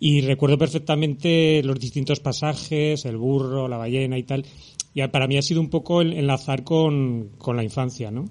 [0.00, 4.46] Y recuerdo perfectamente los distintos pasajes, el burro, la ballena y tal.
[4.94, 8.24] Y para mí ha sido un poco el enlazar con, con la infancia, ¿no?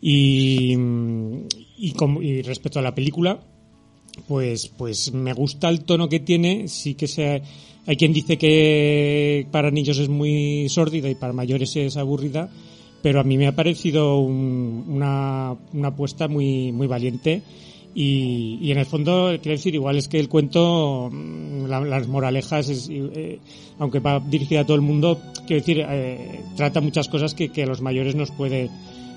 [0.00, 0.76] Y,
[1.78, 3.40] y respecto a la película,
[4.28, 6.68] pues, pues me gusta el tono que tiene.
[6.68, 7.42] Sí que se,
[7.86, 12.48] hay quien dice que para niños es muy sórdida y para mayores es aburrida,
[13.02, 17.42] pero a mí me ha parecido un- una, una apuesta muy, muy valiente.
[17.94, 22.08] Y, y en el fondo, quiero decir, igual es que el cuento, mm, la- las
[22.08, 23.38] moralejas, es, eh,
[23.78, 27.64] aunque va dirigida a todo el mundo, quiero decir, eh, trata muchas cosas que, que
[27.64, 28.70] a los mayores nos puede,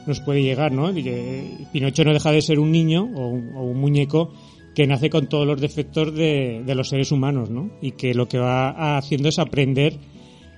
[0.08, 0.90] nos puede llegar, ¿no?
[0.90, 4.34] Eh, Pinocho no deja de ser un niño o un, o un muñeco
[4.76, 7.72] que nace con todos los defectos de, de los seres humanos, ¿no?
[7.82, 9.94] Y que lo que va haciendo es aprender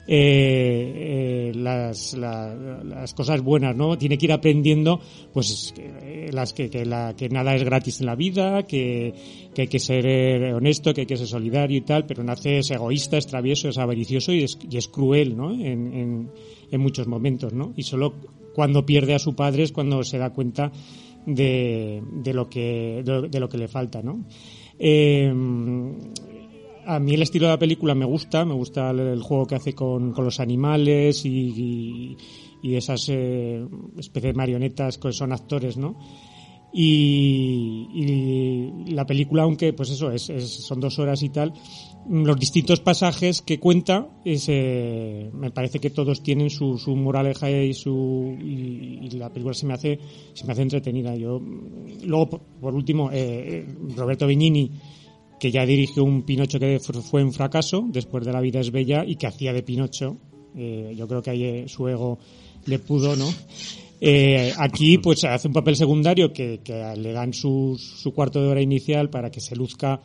[0.10, 3.98] eh, eh, las, la- las cosas buenas, ¿no?
[3.98, 5.00] Tiene que ir aprendiendo,
[5.34, 9.14] pues, eh, las que, que, la, que nada es gratis en la vida, que,
[9.54, 12.60] que hay que ser eh, honesto, que hay que ser solidario y tal, pero nace
[12.60, 15.52] es egoísta, es travieso, es avaricioso y es, y es cruel, ¿no?
[15.52, 16.30] En, en,
[16.72, 17.74] en muchos momentos, ¿no?
[17.76, 18.14] Y solo
[18.56, 20.72] cuando pierde a su padre es cuando se da cuenta
[21.28, 24.26] de, de lo que de, de lo que le falta, ¿no?
[24.80, 25.32] Eh,
[26.88, 29.76] a mí el estilo de la película me gusta, me gusta el, juego que hace
[29.76, 32.16] con, con los animales y,
[32.62, 33.66] y, esas eh,
[33.98, 35.98] especies de marionetas que son actores, ¿no?
[36.74, 37.90] Y,
[38.88, 41.54] la película, aunque pues eso, es, son dos horas y tal,
[42.10, 47.50] los distintos pasajes que cuenta, es, eh, me parece que todos tienen su, su moraleja
[47.52, 50.00] y su y, la película se me hace
[50.34, 51.16] se me hace entretenida.
[51.16, 51.42] Yo
[52.04, 53.66] luego por, último eh,
[53.96, 54.72] Roberto Benigni
[55.40, 59.04] que ya dirigió un Pinocho que fue un fracaso después de La vida es bella
[59.06, 60.18] y que hacía de Pinocho.
[60.56, 62.18] Eh, yo creo que ahí eh, su ego
[62.66, 63.30] le pudo, ¿no?
[64.00, 68.48] Eh, aquí pues hace un papel secundario que, que le dan su, su cuarto de
[68.48, 70.02] hora inicial para que se luzca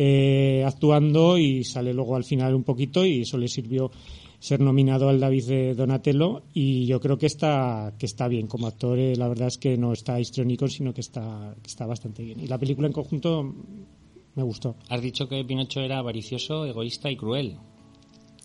[0.00, 3.90] eh, actuando y sale luego al final un poquito y eso le sirvió
[4.38, 8.68] ser nominado al David de Donatello y yo creo que está que está bien como
[8.68, 12.22] actor eh, la verdad es que no está histriónico sino que está que está bastante
[12.22, 13.52] bien y la película en conjunto
[14.36, 17.56] me gustó Has dicho que Pinocho era avaricioso, egoísta y cruel.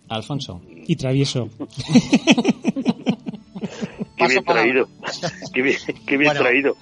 [0.08, 0.60] Alfonso.
[0.88, 1.48] y travieso
[4.16, 4.88] Qué bien traído.
[5.52, 6.40] Qué bien, qué bien Bueno.
[6.40, 6.76] traído.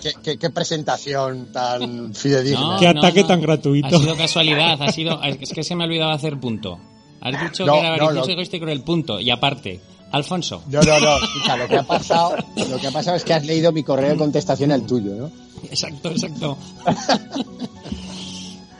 [0.00, 2.74] ¿Qué, qué, qué presentación tan fidedigna.
[2.74, 3.26] No, Qué ataque no.
[3.28, 3.96] tan gratuito.
[3.96, 5.22] Ha sido casualidad, ha sido.
[5.22, 6.78] Es que se me ha olvidado hacer punto.
[7.20, 9.20] Has dicho No, que era no, avaricioso, lo- egoísta y cruel, punto.
[9.20, 10.62] Y aparte, Alfonso.
[10.68, 11.16] No, no, no.
[11.24, 12.36] Escucha, lo que ha pasado,
[12.68, 15.30] lo que ha pasado es que has leído mi correo de contestación al tuyo, ¿no?
[15.70, 16.58] Exacto, exacto.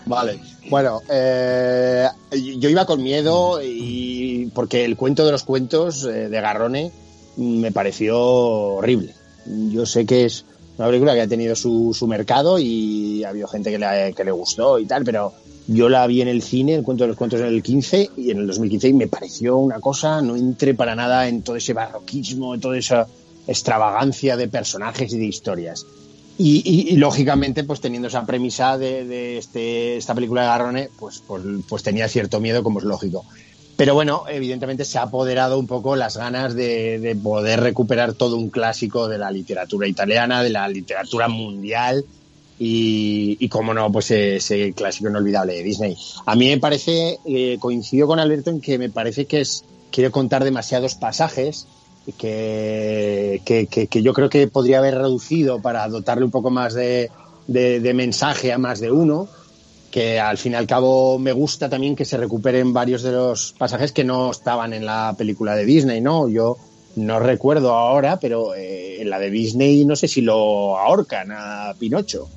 [0.07, 0.38] Vale.
[0.69, 2.07] Bueno, eh,
[2.59, 6.91] yo iba con miedo y porque el cuento de los cuentos eh, de Garrone
[7.37, 9.15] me pareció horrible.
[9.47, 10.45] Yo sé que es
[10.79, 14.25] una película que ha tenido su, su mercado y ha habido gente que le, que
[14.25, 15.33] le gustó y tal, pero
[15.69, 18.31] yo la vi en el cine, el cuento de los cuentos en el 15 y
[18.31, 21.73] en el 2015 y me pareció una cosa, no entré para nada en todo ese
[21.73, 23.07] barroquismo, en toda esa
[23.47, 25.87] extravagancia de personajes y de historias.
[26.39, 30.89] Y, y- y, lógicamente, pues teniendo esa premisa de, de este, esta película de Garrone,
[30.99, 33.25] pues, pues, pues tenía cierto miedo, como es lógico.
[33.83, 38.37] Pero bueno, evidentemente se ha apoderado un poco las ganas de, de poder recuperar todo
[38.37, 42.05] un clásico de la literatura italiana, de la literatura mundial
[42.61, 45.97] y, como no, pues ese clásico inolvidable de Disney.
[46.27, 50.12] A mí me parece, eh, coincido con Alberto en que me parece que es quiere
[50.12, 51.66] contar demasiados pasajes
[52.16, 57.11] que, que, yo creo que podría haber reducido para dotarle un poco más de
[57.49, 59.29] mensaje a más de uno
[59.92, 63.55] que al fin y al cabo me gusta también que se recuperen varios de los
[63.59, 66.28] pasajes que no estaban en la película de Disney, ¿no?
[66.28, 66.57] Yo
[66.96, 71.74] no recuerdo ahora, pero eh, en la de Disney no sé si lo ahorcan a
[71.78, 72.28] Pinocho.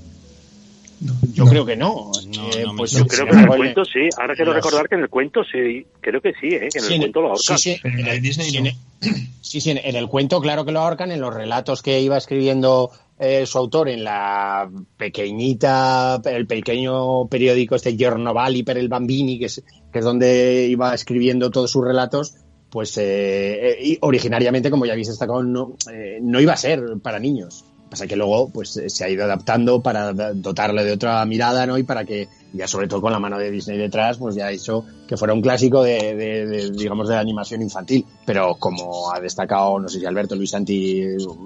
[1.34, 2.12] Yo creo que no.
[2.36, 4.00] No, Eh, pues Yo creo sí, que en el cuento sí.
[4.18, 5.86] Ahora quiero los- recordar que en el cuento sí.
[6.00, 6.70] Creo que sí, ¿eh?
[6.72, 7.58] que en el cuento lo ahorcan.
[7.58, 8.70] sí, sí, Pero en la de Disney sí, no.
[8.70, 12.92] en- sí, en el cuento claro que lo ahorcan, en los relatos que iba escribiendo
[13.20, 19.46] eh, su autor en la pequeñita, el pequeño periódico este Giornovali per el Bambini, que
[19.46, 22.36] es, que es donde iba escribiendo todos sus relatos,
[22.70, 27.20] pues eh, eh, originariamente, como ya habéis destacado, no, eh, no iba a ser para
[27.20, 27.64] niños.
[27.90, 31.78] Pasa que luego pues se ha ido adaptando para dotarle de otra mirada, ¿no?
[31.78, 34.84] Y para que, ya sobre todo con la mano de Disney detrás, pues ya hecho
[35.08, 38.04] que fuera un clásico de, de- digamos, de animación infantil.
[38.26, 41.04] Pero como ha destacado, no sé si Alberto, Luis Santi,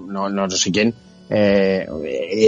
[0.08, 0.94] no, no sé quién,
[1.30, 1.86] eh,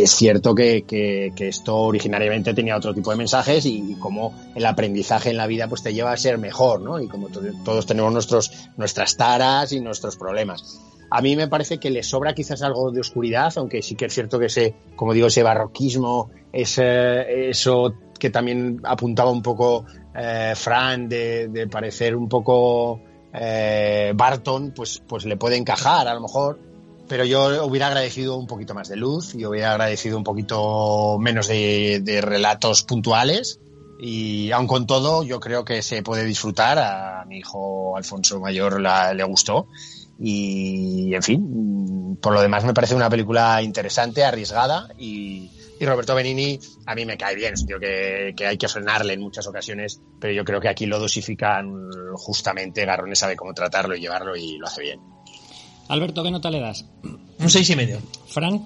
[0.03, 5.37] es cierto que, esto originariamente tenía otro tipo de mensajes y, como el aprendizaje en
[5.37, 7.01] la vida pues te lleva a ser mejor, ¿no?
[7.01, 10.81] Y como to- todos tenemos nuestros, nuestras taras y nuestros problemas.
[11.11, 14.14] A mí me parece que le sobra quizás algo de oscuridad, aunque sí que es
[14.14, 21.09] cierto que ese, como digo, ese barroquismo, eso que también apuntaba un poco eh, Fran
[21.09, 23.01] de, de parecer un poco
[23.35, 26.72] eh, Barton, pues, pues le puede encajar a lo mejor.
[27.12, 31.46] Pero yo hubiera agradecido un poquito más de luz, y hubiera agradecido un poquito menos
[31.46, 33.61] de, relatos puntuales.
[34.01, 36.79] Y aun con todo, yo creo que se puede disfrutar.
[36.79, 39.68] A mi hijo Alfonso Mayor le gustó.
[40.18, 45.51] Y, en fin, por lo demás me parece una película interesante, arriesgada y,
[45.83, 49.14] Roberto Benini a mí me cae bien, es un tío que, que hay que frenarle
[49.14, 53.96] en muchas ocasiones, pero yo creo que aquí lo dosifican justamente, Garrone sabe cómo tratarlo
[53.96, 55.01] y llevarlo y lo hace bien.
[55.93, 56.87] Alberto, ¿qué nota le das?
[57.39, 57.99] Un seis y medio.
[58.27, 58.63] Frank,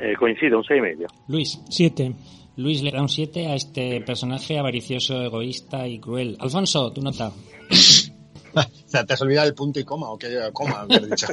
[0.00, 1.08] Eh, coincido, un seis y medio.
[1.26, 1.58] Luis.
[1.68, 2.14] Siete.
[2.56, 6.36] Luis le da un 7 a este personaje avaricioso, egoísta y cruel.
[6.40, 7.32] Alfonso, tu nota.
[8.54, 10.84] O sea, ¿te has olvidado el punto y coma o qué coma?
[10.88, 11.26] dicho?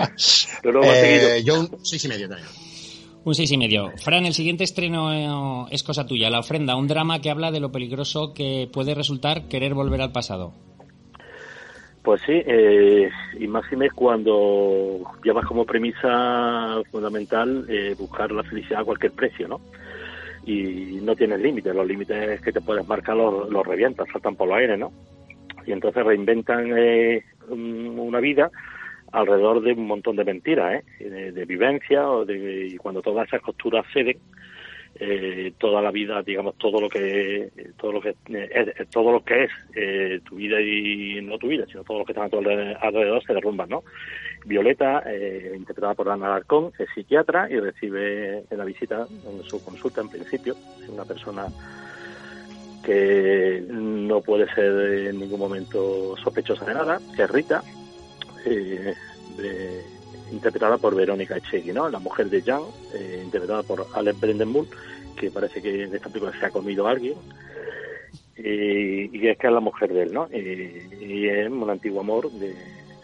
[0.62, 2.48] Pero luego ha Eh, yo un seis y medio también.
[3.24, 3.90] Un seis y medio.
[3.98, 6.30] Fran, el siguiente estreno es cosa tuya.
[6.30, 10.12] La ofrenda, un drama que habla de lo peligroso que puede resultar querer volver al
[10.12, 10.54] pasado.
[12.02, 18.84] Pues sí, eh, y máxime cuando llevas como premisa fundamental eh, buscar la felicidad a
[18.84, 19.60] cualquier precio, ¿no?
[20.44, 24.48] Y no tienes límites, los límites que te puedes marcar los, los revientas, saltan por
[24.48, 24.92] los aires, ¿no?
[25.66, 28.50] Y entonces reinventan eh, un- una vida
[29.12, 31.04] alrededor de un montón de mentiras, ¿eh?
[31.08, 34.18] De, de vivencia o de, y cuando todas esas costuras ceden,
[35.00, 39.24] eh, toda la vida, digamos, todo lo que todo lo que eh, es, todo lo
[39.24, 42.28] que es eh, tu vida y no tu vida, sino todo lo que está a
[42.28, 43.82] tu alre- alrededor se derrumba, ¿no?
[44.44, 49.62] Violeta, eh, interpretada por Ana Alarcón, es psiquiatra y recibe en la visita, en su
[49.64, 51.46] consulta en principio, es una persona
[52.84, 57.62] que no puede ser en ningún momento sospechosa de nada, que es Rita,
[58.44, 58.92] eh,
[59.36, 60.01] de-
[60.32, 61.88] interpretada por Verónica Echegui, ¿no?
[61.88, 62.62] La mujer de Jan,
[62.94, 64.68] eh, interpretada por Alex Brendenbull,
[65.16, 67.14] que parece que en esta película se ha comido a alguien,
[68.36, 70.28] y, y es que es la mujer de él, ¿no?
[70.32, 72.54] Y, y es un antiguo amor de,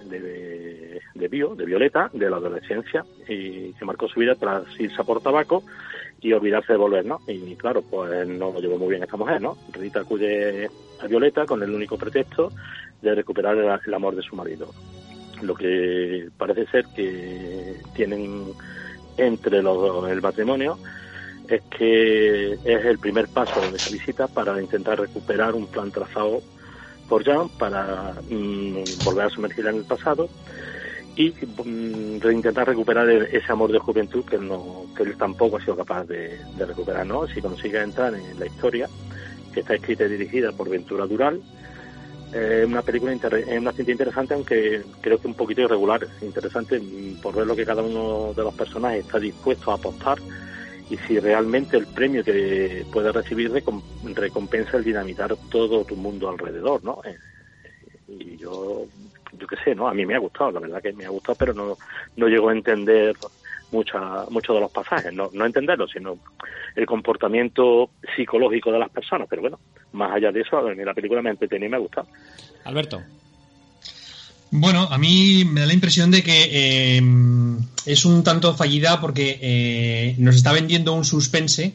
[0.09, 5.01] de, de Bio, de Violeta, de la adolescencia, y que marcó su vida tras irse
[5.01, 5.62] a por tabaco
[6.21, 7.21] y olvidarse de volver, ¿no?
[7.27, 9.57] Y claro, pues no lo llevó muy bien esta mujer, ¿no?
[9.73, 10.69] Rita acude
[11.01, 12.51] a Violeta con el único pretexto
[13.03, 14.69] de recuperar el amor de su marido.
[15.42, 18.44] Lo que parece ser que tienen
[19.16, 20.79] entre los dos el matrimonio
[21.48, 26.42] es que es el primer paso de esa visita para intentar recuperar un plan trazado
[27.09, 30.29] por Jan para mm, volver a sumergirla en el pasado
[31.17, 35.77] y mm, intentar recuperar ese amor de juventud que no, que él tampoco ha sido
[35.77, 37.06] capaz de, de recuperar.
[37.06, 37.27] ¿no?
[37.27, 38.88] Si consigue entrar en la historia,
[39.52, 41.40] que está escrita y dirigida por Ventura Dural,
[42.33, 46.06] es una película es una cinta interesante, aunque creo que un poquito irregular.
[46.20, 50.18] Interesante mm, por ver lo que cada uno de los personajes está dispuesto a apostar
[50.90, 56.29] y si realmente el premio que puede recibir recom- recompensa el dinamitar todo tu mundo
[56.29, 57.00] alrededor, ¿no?
[57.04, 57.18] Eh,
[58.06, 58.87] Y yo,
[59.33, 59.87] yo qué sé, ¿no?
[59.88, 61.79] A mí me ha gustado, la verdad que me ha gustado, pero no,
[62.16, 63.14] no llego a entender
[63.70, 66.18] mucha, muchos de los pasajes, no, no entenderlo, sino
[66.74, 69.60] el comportamiento psicológico de las personas, pero bueno,
[69.93, 72.09] más allá de eso, a mí la película me entretiene y me ha gustado.
[72.65, 73.03] Alberto.
[74.51, 77.03] Bueno, a mí me da la impresión de que eh,
[77.85, 81.75] es un tanto fallida porque eh, nos está vendiendo un suspense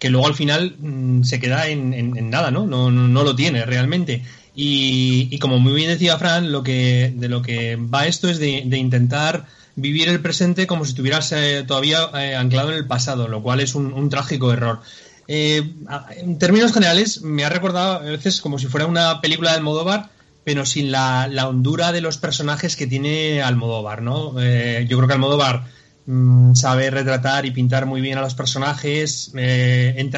[0.00, 2.66] que luego al final mm, se queda en, nada, ¿no?
[2.66, 2.90] ¿no?
[2.90, 4.22] No, lo tiene realmente.
[4.54, 8.58] Y, como muy bien decía Fran, lo que, de lo que va esto es de,
[8.76, 9.46] intentar
[9.76, 13.76] vivir el presente como si estuvieras eh, todavía anclado en el pasado, lo cual es
[13.76, 14.80] un, trágico error.
[15.28, 20.10] En términos generales, me ha recordado a veces como si fuera una película de Almodóvar
[20.48, 24.32] pero sin la, hondura de los personajes que tiene Almodóvar, ¿no?
[24.40, 25.66] Eh, yo creo que Almodóvar
[26.06, 30.10] mm, sabe retratar y pintar muy bien a los personajes, eh,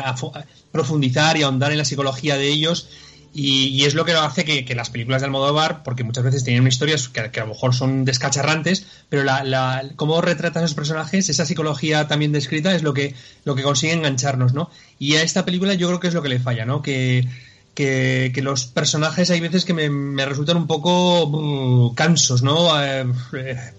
[0.70, 2.88] profundizar y ahondar en la psicología de ellos.
[3.32, 7.08] Y, es lo que hace que, las películas de Almodóvar, porque muchas veces tienen historias
[7.08, 12.08] que, que a lo mejor son descacharrantes, pero la, cómo retratan esos personajes, esa psicología
[12.08, 13.14] también descrita, es lo que,
[13.44, 14.70] lo que consigue engancharnos, ¿no?
[14.98, 16.82] Y a esta película yo creo que es lo que le falla, ¿no?
[16.82, 17.28] Que,
[17.74, 22.82] que, los personajes hay veces que me, resultan un poco uh, cansos, ¿no?
[22.82, 23.06] Eh,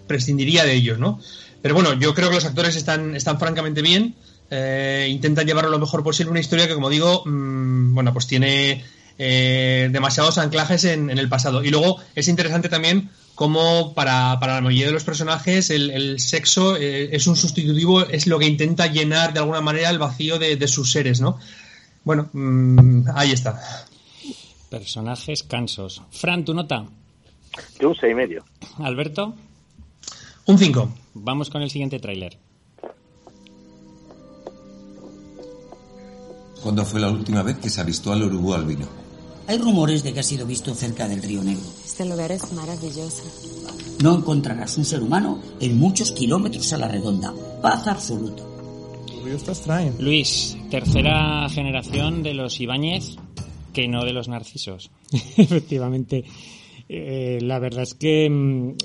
[0.08, 1.20] prescindiría de ellos, ¿no?
[1.62, 4.16] Pero bueno, yo creo que los actores están, están francamente bien.
[4.50, 6.32] Eh, intentan llevarlo lo mejor posible.
[6.32, 8.84] Una historia que, como digo, mm, bueno, pues tiene
[9.18, 11.64] eh, demasiados anclajes en, el pasado.
[11.64, 17.28] Y luego es interesante también cómo para, la mayoría de los personajes el, sexo es
[17.28, 21.22] un sustitutivo, es lo que intenta llenar de alguna manera el vacío de, sus seres,
[21.22, 21.40] ¿no?
[22.04, 23.62] Bueno, mm, ahí está.
[24.70, 26.02] Personajes cansos.
[26.12, 26.86] Fran, ¿tu nota?
[27.80, 28.46] Yo un seis y medio.
[28.80, 29.36] ¿Alberto?
[30.46, 30.90] Un 5.
[31.14, 32.38] Vamos con el siguiente tráiler.
[36.62, 39.01] ¿Cuándo fue la última vez que se avistó al urubú albino?
[39.48, 41.64] Hay rumores de que ha sido visto cerca del río Negro.
[41.84, 43.24] Este lugar es maravilloso.
[44.02, 47.34] No encontrarás un ser humano en muchos kilómetros a la redonda.
[47.62, 48.48] Paz absoluto.
[50.00, 53.16] Luis, tercera generación de los Ibáñez
[53.74, 54.92] que no de los narcisos.
[55.38, 56.24] Efectivamente.
[56.90, 58.76] Eh, la verdad es que mm,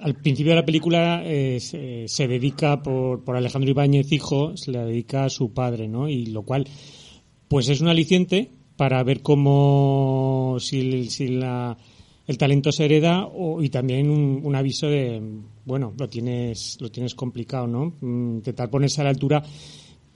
[0.00, 4.78] al principio de la película eh, se, dedica por, por, Alejandro Ibáñez hijo, se le
[4.80, 6.08] dedica a su padre, ¿no?
[6.08, 6.66] Y lo cual,
[7.48, 11.76] pues es un aliciente para ver cómo si, si la,
[12.26, 15.22] el talento se hereda o, y también un, aviso de,
[15.64, 17.94] bueno, lo tienes, lo tienes complicado, ¿no?
[18.00, 19.42] Mm, intentar ponerse a la altura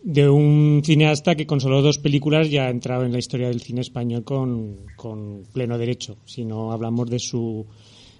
[0.02, 3.60] de un cineasta que con solo dos películas ya ha entrado en la historia del
[3.60, 7.66] cine español con, pleno derecho, si no hablamos de su,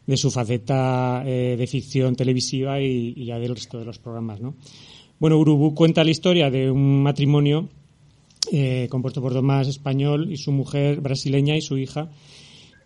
[0.07, 4.41] de su faceta eh, de ficción televisiva y, ya del resto de los programas.
[4.41, 4.55] ¿no?
[5.19, 7.69] Bueno, Urubú cuenta la historia de un matrimonio
[8.53, 12.11] eh, compuesto por Tomás español y su mujer brasileña y su hija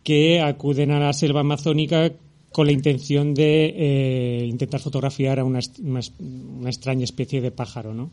[0.02, 2.12] que acuden a la selva amazónica
[2.52, 7.94] con la intención de eh, intentar fotografiar a una, una, una, extraña especie de pájaro,
[7.94, 8.10] ¿no?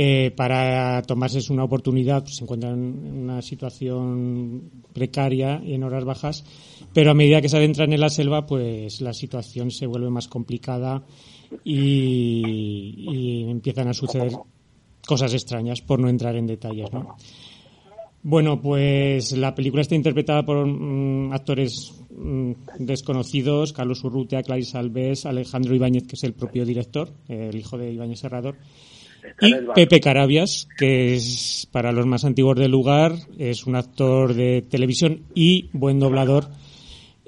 [0.00, 6.04] Eh, para tomarse una oportunidad, pues se encuentran en una situación precaria y en horas
[6.04, 6.44] bajas,
[6.92, 10.28] pero a medida que se adentran en la selva, pues la situación se vuelve más
[10.28, 11.02] complicada
[11.64, 14.32] y, empiezan a suceder
[15.08, 17.16] cosas extrañas, por no entrar en detalles, ¿no?
[18.22, 25.24] Bueno, pues la película está interpretada por mm, actores mm, desconocidos, Carlos Urrutia, Clarice Alves,
[25.24, 28.56] Alejandro Ibáñez, que es el propio director, el hijo de Ibáñez Serrador,
[29.40, 34.62] y Pepe Carabias, que es para los más antiguos del lugar, es un actor de
[34.62, 36.48] televisión y buen doblador.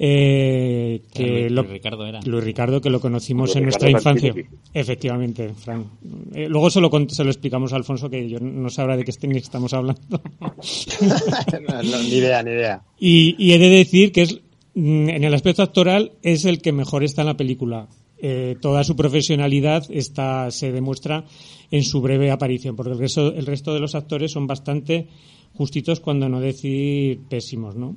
[0.03, 2.21] Eh, que Luis, Ricardo era.
[2.25, 4.35] Luis Ricardo, que lo conocimos en nuestra infancia.
[4.73, 5.85] Efectivamente, Fran.
[6.33, 9.11] Eh, luego se lo, se lo explicamos a Alfonso, que yo no sabrá de qué
[9.11, 10.23] estamos hablando.
[12.09, 12.83] ni idea, ni idea.
[12.99, 14.41] Y, y he de decir que es,
[14.75, 17.87] mm, en el aspecto actoral es el que mejor está en la película.
[18.23, 21.27] Eh, toda su profesionalidad está, se demuestra
[21.71, 25.09] en su breve aparición, porque el resto, el resto de los actores son bastante
[25.53, 27.97] justitos, cuando no decir pésimos, ¿no?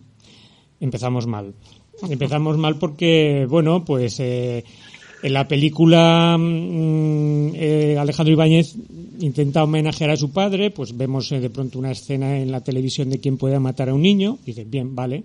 [0.81, 1.53] Empezamos mal.
[2.01, 4.63] Empezamos mal porque, bueno, pues eh,
[5.23, 8.75] en la película mm, eh, Alejandro Ibáñez
[9.19, 13.19] intenta homenajear a su padre, pues vemos de pronto una escena en la televisión de
[13.19, 15.23] quien puede matar a un niño, dice, bien, vale.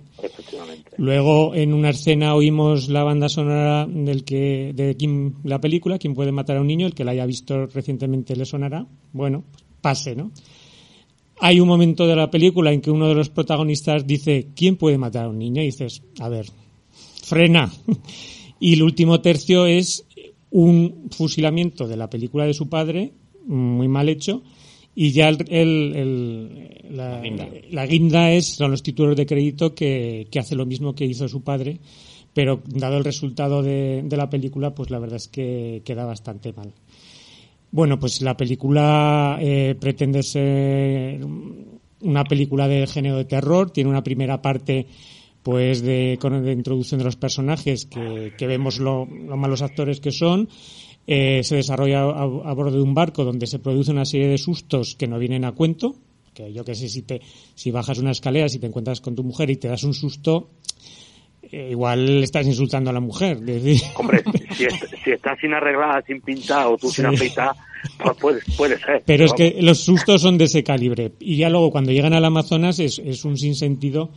[0.99, 4.97] Luego, en una escena oímos la banda sonora del que, de
[5.45, 8.45] la película, Quien puede matar a un niño, el que la haya visto recientemente le
[8.45, 8.87] sonará.
[9.13, 9.43] Bueno,
[9.81, 10.31] pase, ¿no?
[11.41, 14.99] Hay un momento de la película en que uno de los protagonistas dice, ¿quién puede
[14.99, 15.63] matar a un niño?
[15.63, 16.47] Y dices, a ver,
[17.23, 17.73] frena.
[18.61, 20.05] y el último tercio es
[20.51, 23.13] un fusilamiento de la película de su padre,
[23.47, 24.43] muy mal hecho,
[24.95, 28.33] y ya el, la, guinda.
[28.33, 31.79] es, son los títulos de crédito que, hace lo mismo que hizo su padre,
[32.35, 36.73] pero dado el resultado de, la película, pues la verdad es que queda bastante mal.
[37.71, 41.21] Bueno, pues la película eh, pretende ser
[42.01, 44.87] una película de género de terror, tiene una primera parte
[45.43, 50.49] pues de, de introducción de los personajes que, vemos lo, lo malos actores que son.
[51.07, 54.37] Eh, se desarrolla a, a bordo de un barco donde se produce una serie de
[54.37, 55.95] sustos que no vienen a cuento,
[56.35, 57.23] que yo que sé, si, te,
[57.55, 60.51] si bajas una escalera, si te encuentras con tu mujer y te das un susto,
[61.51, 63.41] eh, igual estás insultando a la mujer.
[63.41, 63.81] Decir...
[63.97, 64.23] Hombre,
[64.57, 67.53] si, est si estás sin arreglar, sin pintar o tú sin afeitar,
[67.99, 69.03] pues puede, puede ser.
[69.05, 71.13] Pero es que los sustos son de ese calibre.
[71.21, 74.11] Y ya luego cuando llegan al Amazonas es, es un sinsentido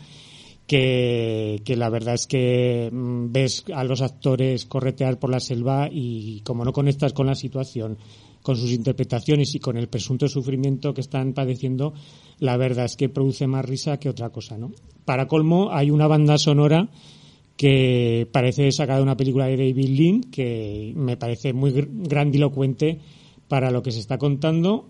[0.67, 5.89] que, que la verdad es que mm, ves a los actores corretear por la selva
[5.91, 7.97] y como no conectas con la situación,
[8.41, 11.93] con sus interpretaciones y con el presunto sufrimiento que están padeciendo,
[12.39, 14.71] la verdad es que produce más risa que otra cosa, ¿no?
[15.05, 16.89] Para colmo, hay una banda sonora
[17.57, 22.99] que parece sacada de una película de David Lynn, que me parece muy grandilocuente
[23.47, 24.87] para lo que se está contando.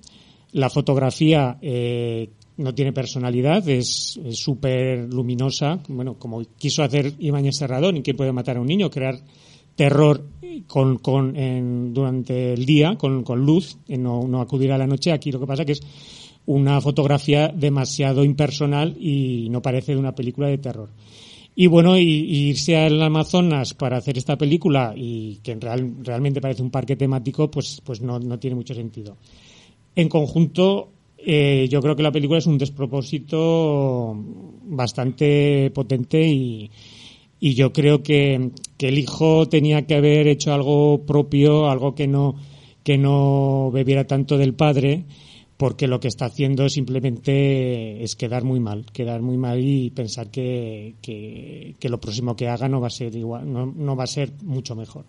[0.53, 7.97] La fotografía eh, no tiene personalidad, es súper luminosa, bueno, como quiso hacer Ibáñez Serradón
[7.97, 9.19] y que puede matar a un niño, crear
[9.75, 10.23] terror
[10.67, 15.11] con, con en, durante el día, con, con luz, no, no acudir a la noche.
[15.11, 15.81] Aquí lo que pasa que es
[16.45, 20.89] una fotografía demasiado impersonal y no parece de una película de terror.
[21.55, 22.03] Y bueno, y,
[22.49, 27.51] irse al Amazonas para hacer esta película y que real, realmente parece un parque temático,
[27.51, 29.17] pues, pues no, no tiene mucho sentido.
[29.95, 34.15] En conjunto, eh, yo creo que la película es un despropósito
[34.63, 36.71] bastante potente y,
[37.39, 42.07] y yo creo que, que, el hijo tenía que haber hecho algo propio, algo que
[42.07, 42.35] no,
[42.83, 45.03] que no bebiera tanto del padre
[45.61, 50.31] porque lo que está haciendo simplemente es quedar muy mal, quedar muy mal y pensar
[50.31, 54.05] que, que, que lo próximo que haga no va a ser igual, no, no, va
[54.05, 55.05] a ser mucho mejor.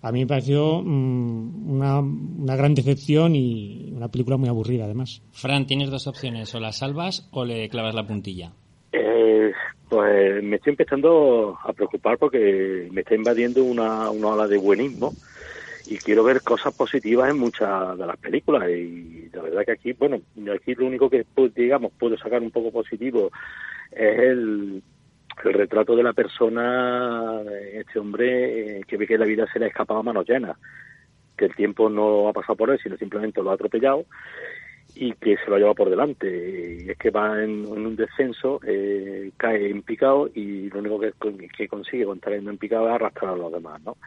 [0.00, 5.20] A mí me pareció mmm, una, una, gran decepción y una película muy aburrida además.
[5.32, 8.50] Fran, tienes dos opciones, o la salvas o le clavas la puntilla.
[8.92, 9.52] Eh,
[9.90, 15.12] pues me estoy empezando a preocupar porque me está invadiendo una, una ola de buenismo
[15.92, 19.92] y quiero ver cosas positivas en muchas de las películas y la verdad que aquí,
[19.92, 20.22] bueno,
[20.54, 23.30] aquí lo único que digamos puedo sacar un poco positivo
[23.90, 24.82] es el,
[25.44, 27.42] el retrato de la persona,
[27.74, 30.56] este hombre eh, que ve que la vida se le ha escapado a manos llenas,
[31.36, 34.06] que el tiempo no ha pasado por él, sino simplemente lo ha atropellado
[34.94, 36.84] y que se lo lleva por delante.
[36.86, 41.00] Y es que va en, en un descenso, eh, cae en picado y lo único
[41.00, 41.12] que,
[41.54, 43.98] que consigue con estar en picado es arrastrar a los demás, ¿no?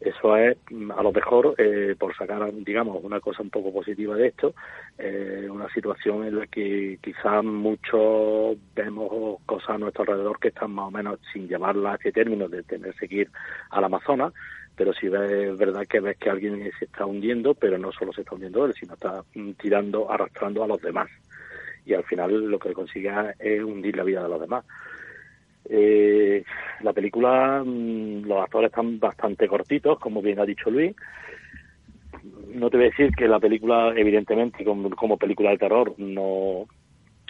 [0.00, 0.56] Eso es,
[0.96, 4.54] a lo mejor, eh, por sacar, digamos, una cosa un poco positiva de esto,
[4.96, 10.70] eh, una situación en la que quizás muchos vemos cosas a nuestro alrededor que están
[10.70, 13.30] más o menos sin llevarlas a ese término de tener que ir
[13.70, 14.32] al Amazonas,
[14.76, 18.12] pero si ves, es verdad que ves que alguien se está hundiendo, pero no solo
[18.12, 19.24] se está hundiendo él, sino está
[19.60, 21.08] tirando, arrastrando a los demás.
[21.84, 24.64] Y al final lo que consigue es hundir la vida de los demás.
[25.68, 26.42] Eh,
[26.80, 30.94] la película, mmm, los actores están bastante cortitos, como bien ha dicho Luis.
[32.54, 36.66] No te voy a decir que la película, evidentemente, como, película de terror, no,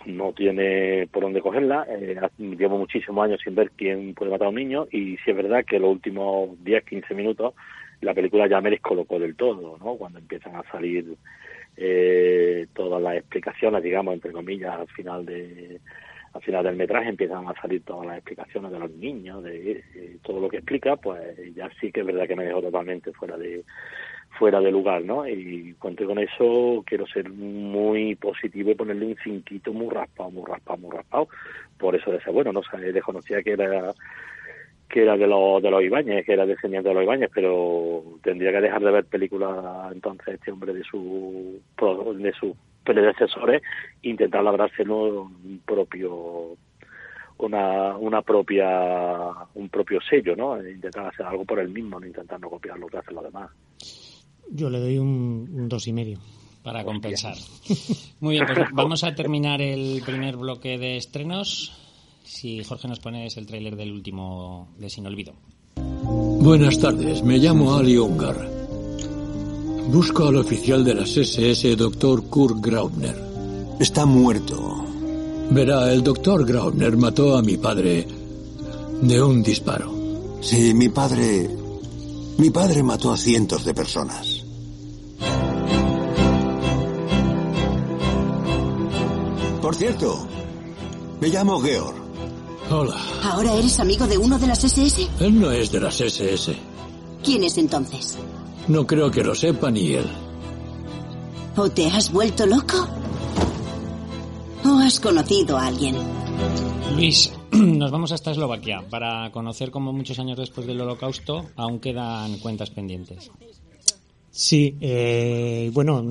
[0.07, 1.87] no tiene por dónde cogerla.
[1.89, 5.37] Eh, llevo muchísimos años sin ver quién puede matar a un niño y si es
[5.37, 7.55] verdad que los últimos 10, 15 minutos
[8.01, 9.97] la película ya me descolocó del todo, ¿no?
[9.97, 11.17] Cuando empiezan a salir
[11.77, 15.81] eh, todas las explicaciones, digamos, entre comillas, al final de
[16.39, 19.83] al final del metraje empiezan a salir todas las explicaciones de los niños, de,
[20.23, 21.21] todo lo que explica, pues
[21.55, 23.65] ya sí que es verdad que me dejó totalmente fuera de
[24.39, 25.27] fuera de lugar, ¿no?
[25.27, 30.45] Y cuento con eso, quiero ser muy positivo y ponerle un cinquito muy raspado, muy
[30.47, 31.29] raspado, muy raspado.
[31.77, 33.93] Por eso de ser bueno, no sé, desconocía que era
[34.89, 38.53] que era de los de los Ibáñez, que era descendiente de los Ibáñez, pero tendría
[38.53, 41.61] que dejar de ver películas entonces este hombre de su
[42.17, 42.55] de sus
[42.89, 43.63] predecesores
[44.03, 46.57] intentar labrárselo un propio
[47.39, 48.69] una, una propia
[49.55, 50.57] un propio sello, ¿no?
[50.67, 53.51] Intentar hacer algo por él mismo, no intentar no copiar lo que hacen los demás.
[54.51, 56.19] Yo le doy un, un dos y medio.
[56.63, 57.35] Para compensar.
[58.21, 61.73] Muy bien, pues vamos a terminar el primer bloque de estrenos.
[62.25, 65.35] Si Jorge nos pones el tráiler del último de Sin Olvido.
[65.77, 68.58] Buenas tardes, me llamo Ali Ungar.
[69.89, 73.17] Busco al oficial de las SS, doctor Kurt Graubner.
[73.81, 74.85] Está muerto.
[75.51, 78.07] Verá, el doctor Graubner mató a mi padre
[79.01, 79.91] de un disparo.
[80.43, 81.49] Sí, mi padre...
[82.37, 84.45] Mi padre mató a cientos de personas.
[89.63, 90.29] Por cierto,
[91.19, 91.97] me llamo Georg.
[92.71, 92.97] Hola.
[93.23, 95.09] ¿Ahora eres amigo de uno de las SS?
[95.21, 96.55] Él no es de las SS.
[97.25, 98.19] ¿Quién es entonces?
[98.69, 100.07] No creo que lo sepa ni él.
[101.57, 102.87] ¿O te has vuelto loco?
[104.65, 105.97] ¿O has conocido a alguien?
[106.95, 112.39] Luis, nos vamos hasta Eslovaquia para conocer cómo muchos años después del holocausto aún quedan
[112.39, 113.31] cuentas pendientes.
[114.31, 116.05] Sí, eh, bueno,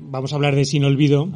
[0.00, 1.28] vamos a hablar de Sin Olvido,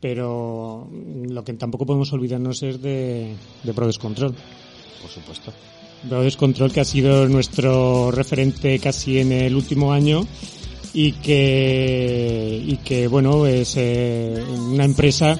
[0.00, 4.34] pero lo que tampoco podemos olvidarnos es de, de Brothers Control.
[5.00, 5.52] Por supuesto.
[6.04, 10.26] Brothers Control, que ha sido nuestro referente casi en el último año
[10.94, 15.38] y que, y que bueno, es eh, una empresa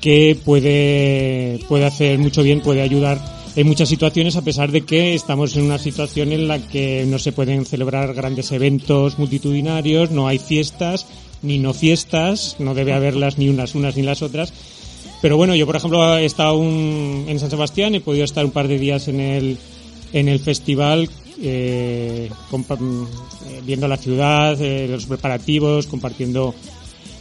[0.00, 3.20] que puede, puede hacer mucho bien, puede ayudar
[3.56, 7.18] en muchas situaciones a pesar de que estamos en una situación en la que no
[7.18, 11.06] se pueden celebrar grandes eventos multitudinarios, no hay fiestas,
[11.42, 14.52] ni no fiestas, no debe haberlas ni unas unas ni las otras.
[15.22, 18.78] Pero bueno, yo por ejemplo he en San Sebastián, he podido estar un par de
[18.78, 19.58] días en el,
[20.12, 21.08] en el festival
[21.40, 22.30] eh,
[23.64, 26.54] viendo la ciudad, eh, los preparativos, compartiendo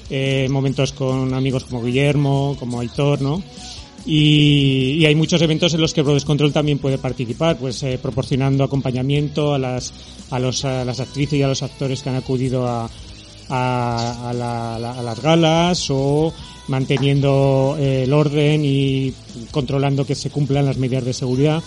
[0.09, 3.41] eh, momentos con amigos como Guillermo, como Aitor, ¿no?
[4.05, 8.63] Y, hay muchos eventos en los que Brothers Control también puede participar, pues eh, proporcionando
[8.63, 9.93] acompañamiento a las,
[10.29, 12.87] a, los, a las actrices y a los actores que han acudido a,
[13.49, 16.31] a, a las galas o
[16.67, 19.13] manteniendo eh, el orden y
[19.49, 21.63] controlando que se cumplan las medidas de seguridad.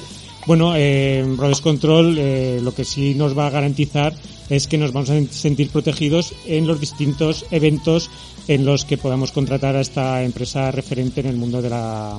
[0.49, 4.15] Bueno, eh, Brothers Control eh, lo que sí nos va a garantizar
[4.49, 8.11] es que nos vamos a sentir protegidos en los distintos eventos
[8.49, 12.19] en los que podamos contratar a esta empresa referente en el mundo de la,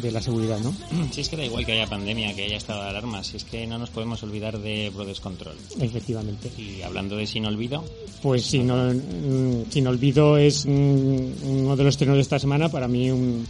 [0.00, 0.72] de la seguridad, ¿no?
[1.10, 3.44] Si es que da igual que haya pandemia, que haya estado de alarma, si es
[3.44, 5.56] que no nos podemos olvidar de Brothers Control.
[5.78, 6.50] Efectivamente.
[6.56, 7.84] Y hablando de Sin Olvido.
[8.22, 13.10] Pues Sin, mm, Sin Olvido es uno de los estrenos de esta semana, para mí
[13.10, 13.46] un,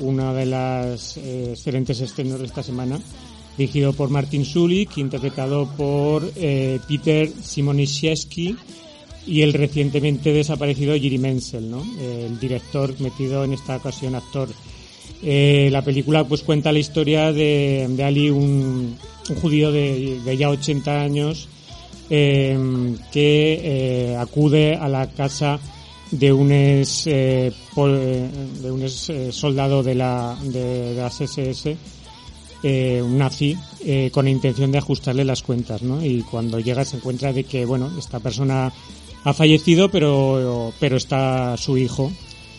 [0.00, 3.00] una de las eh, excelentes estrenos de esta semana
[3.58, 8.56] dirigido por Martin Sulik, interpretado por eh, Peter Simoniszewski
[9.26, 11.84] y el recientemente desaparecido Jiri Menzel, ¿no?
[12.00, 14.48] el director metido en esta ocasión actor.
[15.22, 18.96] Eh, la película pues cuenta la historia de, de Ali, un,
[19.42, 21.48] judío de, ya 80 años
[22.08, 22.56] eh,
[23.12, 25.58] que eh, acude a la casa
[26.12, 27.08] de un ex,
[27.74, 27.98] pol,
[28.62, 31.76] de un ex soldado de la, de, de las SS
[32.62, 35.82] eh, nazi eh, con intención de ajustarle las cuentas.
[36.02, 38.72] Y cuando llega se encuentra de que, bueno, esta persona
[39.24, 42.10] ha fallecido, pero, pero está su hijo,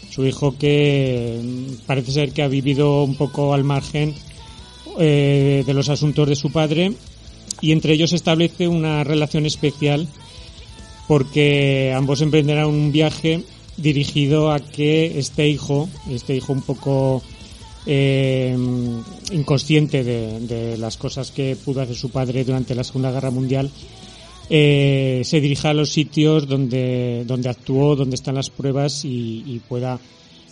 [0.09, 4.13] su hijo que mm, parece ser que ha vivido un poco al margen
[4.97, 6.93] eh, de los asuntos de su padre
[7.61, 10.07] y entre ellos establece una relación especial
[11.07, 13.43] porque ambos emprenderán un viaje
[13.77, 17.23] dirigido a que este hijo, este hijo un poco
[17.91, 18.55] eh,
[19.31, 23.71] inconsciente de, las cosas que pudo hacer su padre durante la Segunda Guerra Mundial,
[24.47, 29.99] eh, se dirija a los sitios donde, donde actuó, donde están las pruebas y, pueda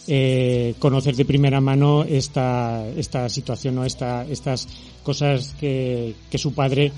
[0.07, 3.85] eh, conocer de primera mano esta, esta situación, ¿no?
[3.85, 4.67] esta, estas
[5.03, 6.91] cosas que, que su padre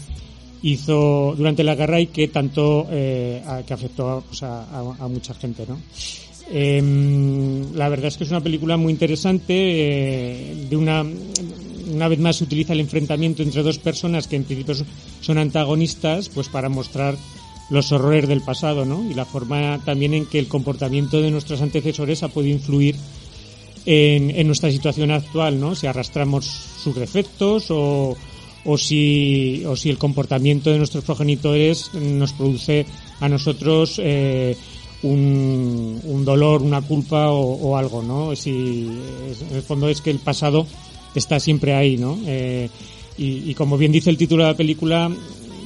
[0.61, 5.65] hizo durante la guerra y que tanto que afectó a, pues a, a, mucha gente,
[5.67, 5.77] ¿no?
[6.51, 11.05] Eh, la verdad es que es una película muy interesante, eh, de una,
[11.93, 14.75] una vez más se utiliza el enfrentamiento entre dos personas que en principio
[15.21, 17.15] son antagonistas, pues para mostrar
[17.69, 19.09] los horrores del pasado, ¿no?
[19.09, 22.95] Y la forma también en que el comportamiento de nuestros antecesores ha podido influir
[23.85, 25.75] en, en nuestra situación actual, ¿no?
[25.75, 28.17] Si arrastramos sus defectos o,
[28.65, 32.85] o si, o si el comportamiento de nuestros progenitores nos produce
[33.19, 34.55] a nosotros eh,
[35.03, 38.35] un, un, dolor, una culpa o, o algo, ¿no?
[38.35, 38.87] Si,
[39.49, 40.65] en el fondo es que el pasado
[41.15, 42.17] está siempre ahí, ¿no?
[42.25, 42.69] Eh,
[43.17, 45.11] y, y, como bien dice el título de la película,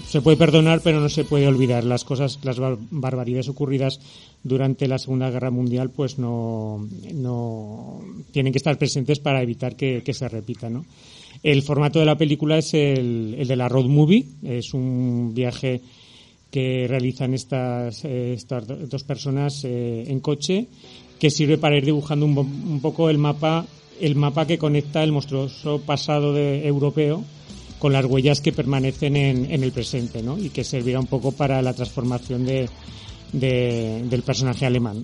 [0.08, 1.84] se puede perdonar, pero no se puede olvidar.
[1.84, 4.00] Las cosas, las bar barbaridades ocurridas
[4.44, 10.04] durante la Segunda Guerra Mundial, pues no, no tienen que estar presentes para evitar que,
[10.04, 10.86] que se repita, ¿no?
[11.42, 15.82] El formato de la película es el, el de la road movie, es un viaje
[16.54, 20.68] que realizan estas, eh, estas dos personas eh, en coche,
[21.18, 23.66] que sirve para ir dibujando un, poco el mapa,
[24.00, 27.24] el mapa que conecta el monstruoso pasado europeo
[27.80, 30.38] con las huellas que permanecen en, el presente, ¿no?
[30.38, 32.70] Y que servirá un poco para la transformación de
[33.34, 35.04] del personaje alemán.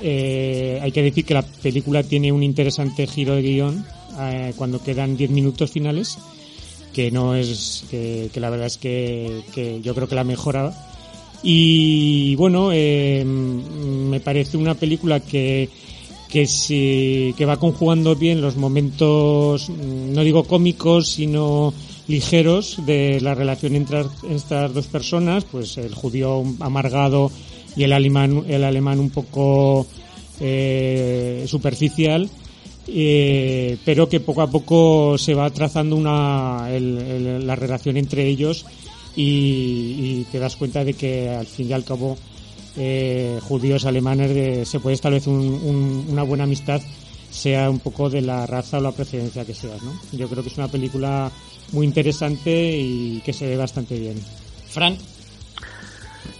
[0.00, 3.84] Eh, hay que decir que la película tiene un interesante giro de guion
[4.18, 6.18] eh, cuando quedan 10 minutos finales
[6.92, 10.72] que no es que, la verdad es que, que, yo creo que la mejora
[11.42, 15.68] y bueno eh, me parece una película que
[16.28, 21.74] que si que va conjugando bien los momentos no digo cómicos sino
[22.06, 27.30] ligeros de la relación entre estas dos personas pues el judío amargado
[27.76, 29.86] y el alemán el alemán un poco
[30.44, 32.28] eh, superficial,
[32.88, 38.64] eh, pero que poco a poco se va trazando una, la relación entre ellos
[39.16, 42.16] y, te das cuenta de que al fin y al cabo
[42.76, 46.80] eh, judíos alemanes se puede establecer una buena amistad
[47.32, 49.98] sea un poco de la raza o la procedencia que seas, ¿no?
[50.12, 51.30] Yo creo que es una película
[51.72, 54.16] muy interesante y que se ve bastante bien.
[54.68, 54.96] Fran.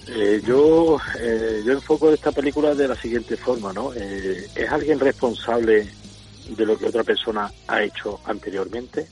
[0.08, 3.92] Eh, yo, eh, yo enfoco esta película de la siguiente forma, ¿no?
[3.94, 5.88] Eh, ¿Es alguien responsable
[6.48, 9.06] de lo que otra persona ha hecho anteriormente?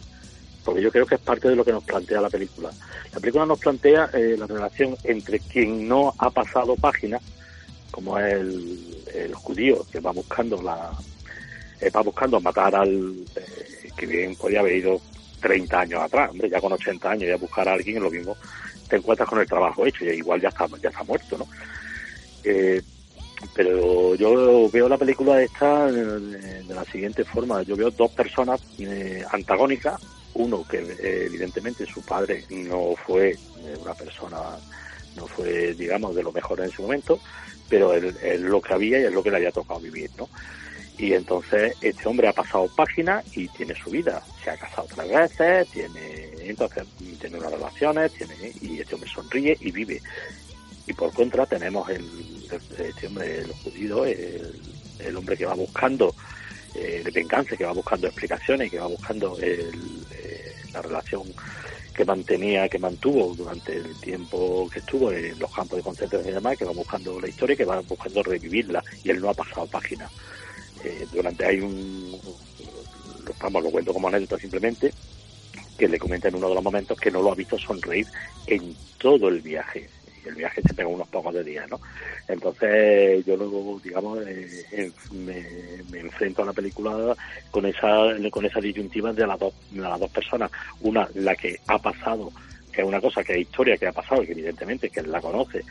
[0.64, 2.70] Porque yo creo que es parte de lo que nos plantea la película.
[3.12, 7.18] La película nos plantea la relación entre quien no ha pasado página,
[7.91, 10.93] como es el, judío que va buscando la,
[11.95, 13.16] va buscando matar al
[13.97, 15.01] que bien podía haber ido
[15.41, 18.37] 30 años atrás, hombre, ya con 80 años, ya buscar a alguien lo mismo
[18.91, 21.47] te encuentras con el trabajo hecho y igual ya está, ya está muerto, ¿no?
[23.43, 27.62] Eh, pero yo veo la película esta de, la siguiente forma.
[27.62, 30.01] Yo veo dos personas eh, antagónicas.
[30.34, 33.36] Uno que eh, evidentemente su padre no fue
[33.82, 34.38] una persona,
[35.16, 37.18] no fue, digamos, de lo mejor en ese momento,
[37.68, 40.28] pero es lo que había y es lo que le había tocado vivir, ¿no?
[40.99, 44.22] Y entonces este hombre ha pasado página y tiene su vida.
[44.45, 46.84] Se ha casado tres veces, tiene entonces
[47.20, 50.01] tiene unas relaciones, tiene y este hombre sonríe y vive.
[50.91, 52.05] Y por contra tenemos el,
[52.76, 56.12] este hombre, el judío, el, hombre que va buscando
[56.74, 59.70] eh, de venganza, que va buscando explicaciones, que va buscando eh,
[60.72, 61.22] la relación
[61.95, 66.34] que mantenía, que mantuvo durante el tiempo que estuvo en los campos de concentración y
[66.34, 69.68] demás, que va buscando la historia, que va buscando revivirla, y él no ha pasado
[69.68, 70.11] página.
[70.82, 72.20] Eh, durante hay un,
[73.41, 74.93] vamos, lo cuento como anécdota simplemente,
[75.78, 78.09] que le comenta en uno de los momentos que no lo ha visto sonreír
[78.49, 79.88] en todo el viaje.
[80.24, 81.80] Y el viaje se pega unos pocos de días, ¿no?
[82.28, 87.14] Entonces yo luego, digamos, eh, me, enfrento a la película
[87.50, 90.50] con esa con esa disyuntiva de las dos, de las dos personas.
[90.80, 92.32] Una, la que ha pasado
[92.72, 95.20] que es una cosa que es historia que ha pasado que evidentemente que él la
[95.20, 95.64] conoce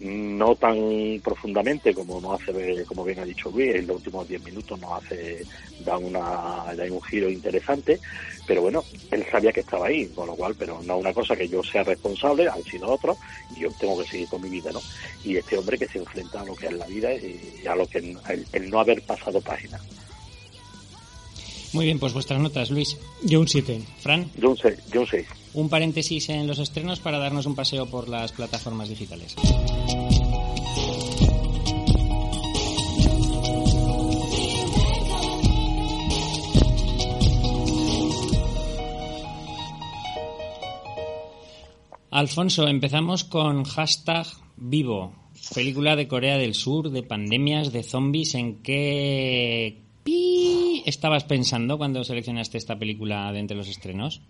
[0.00, 0.76] no tan
[1.22, 5.02] profundamente como nos hace, como bien ha dicho Luis, en los últimos 10 minutos nos
[5.02, 5.44] hace,
[5.84, 8.00] da, una, da un giro interesante,
[8.46, 11.48] pero bueno, él sabía que estaba ahí, con lo cual, pero no una cosa que
[11.48, 13.16] yo sea responsable, han sido otros,
[13.56, 14.80] y yo tengo que seguir con mi vida, ¿no?
[15.24, 17.86] Y este hombre que se enfrenta a lo que es la vida y a lo
[17.86, 19.78] que el, no haber pasado página.
[21.72, 22.98] Muy bien, pues vuestras notas, Luis.
[23.24, 23.80] Yo un 7.
[24.00, 24.30] Fran.
[24.36, 24.78] Yo un 6.
[24.92, 28.88] Yo un 6 un paréntesis en los estrenos para darnos un paseo por las plataformas
[28.88, 29.34] digitales.
[42.10, 45.14] Alfonso, empezamos con hashtag vivo,
[45.54, 48.34] película de Corea del Sur, de pandemias, de zombies.
[48.34, 54.22] ¿En qué estabas pensando cuando seleccionaste esta película de entre los estrenos?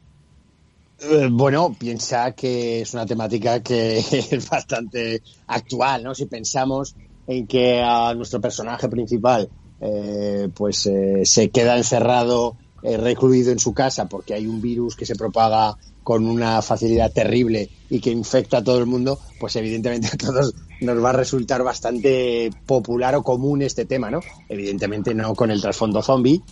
[1.00, 3.98] Eh, bueno, piensa que es una temática que
[4.30, 6.14] es bastante actual, ¿no?
[6.14, 6.94] Si pensamos
[7.26, 9.48] en que a nuestro personaje principal
[9.80, 15.06] eh, pues eh, se queda encerrado, recluido en su casa porque hay un virus que
[15.06, 20.08] se propaga con una facilidad terrible y que infecta a todo el mundo, pues evidentemente
[20.12, 24.20] a todos nos va a resultar bastante popular o común este tema, ¿no?
[24.48, 26.42] Evidentemente no con el trasfondo zombie,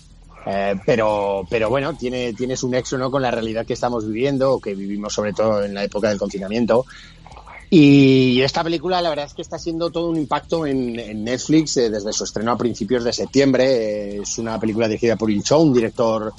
[0.47, 3.11] eh, pero, pero bueno, tiene, tiene su nexo ¿no?
[3.11, 6.18] con la realidad que estamos viviendo, o que vivimos sobre todo en la época del
[6.18, 6.87] confinamiento.
[7.72, 11.88] Y esta película, la verdad es que está siendo todo un impacto en, Netflix eh,
[11.88, 14.16] desde su estreno a principios de septiembre.
[14.16, 16.32] Eh, es una película dirigida por Cho, un director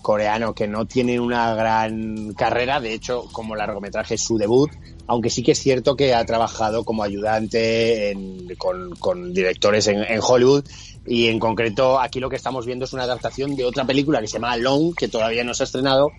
[0.00, 2.80] coreano que no tiene una gran carrera.
[2.80, 4.70] De hecho, como largometraje es su debut,
[5.06, 8.16] aunque sí que es cierto que ha trabajado como ayudante
[8.58, 10.64] con, con, directores en, en Hollywood
[11.06, 14.26] y en concreto, aquí lo que estamos viendo es una adaptación de otra película que
[14.26, 16.10] se llama Long, que todavía no se ha estrenado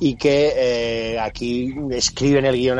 [0.00, 2.78] y que eh, aquí escribe en el guion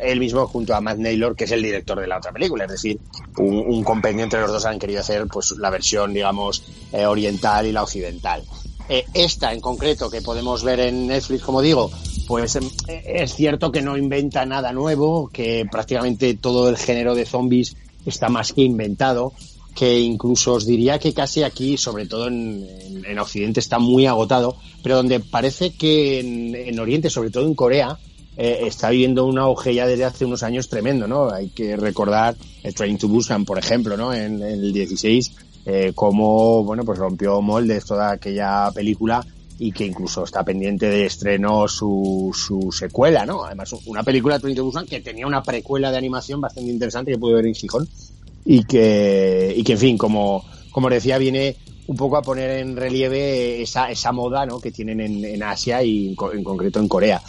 [0.00, 2.64] él mismo junto a Matt Naylor, que es el director de la otra película.
[2.64, 2.98] Es decir,
[3.38, 7.72] un, compendio entre los dos han querido hacer pues la versión, digamos, eh, oriental y
[7.72, 8.42] la occidental.
[8.88, 11.90] Eh, esta en concreto, que podemos ver en Netflix, como digo,
[12.26, 17.26] pues em, es cierto que no inventa nada nuevo, que prácticamente todo el género de
[17.26, 19.32] zombies está más que inventado
[19.74, 22.66] que incluso os diría que casi aquí, sobre todo en,
[23.04, 26.20] en, Occidente, está muy agotado, pero donde parece que
[26.68, 27.98] en, Oriente, sobre todo en Corea,
[28.36, 31.30] eh, está viviendo una auge ya desde hace unos años tremendo, ¿no?
[31.30, 34.14] Hay que recordar el Train to Busan, por ejemplo, ¿no?
[34.14, 35.32] En, el 16,
[35.66, 39.26] eh, cómo, bueno, pues rompió moldes toda aquella película
[39.58, 43.44] y que incluso está pendiente de estreno su, su secuela, ¿no?
[43.44, 47.18] Además, una película Train to Busan que tenía una precuela de animación bastante interesante que
[47.18, 47.88] pude ver en Gijón
[48.44, 52.76] y que, y que en fin, como, como decía, viene un poco a poner en
[52.76, 54.60] relieve esa, esa moda ¿no?
[54.60, 57.22] que tienen en, en Asia y en, en concreto en Corea.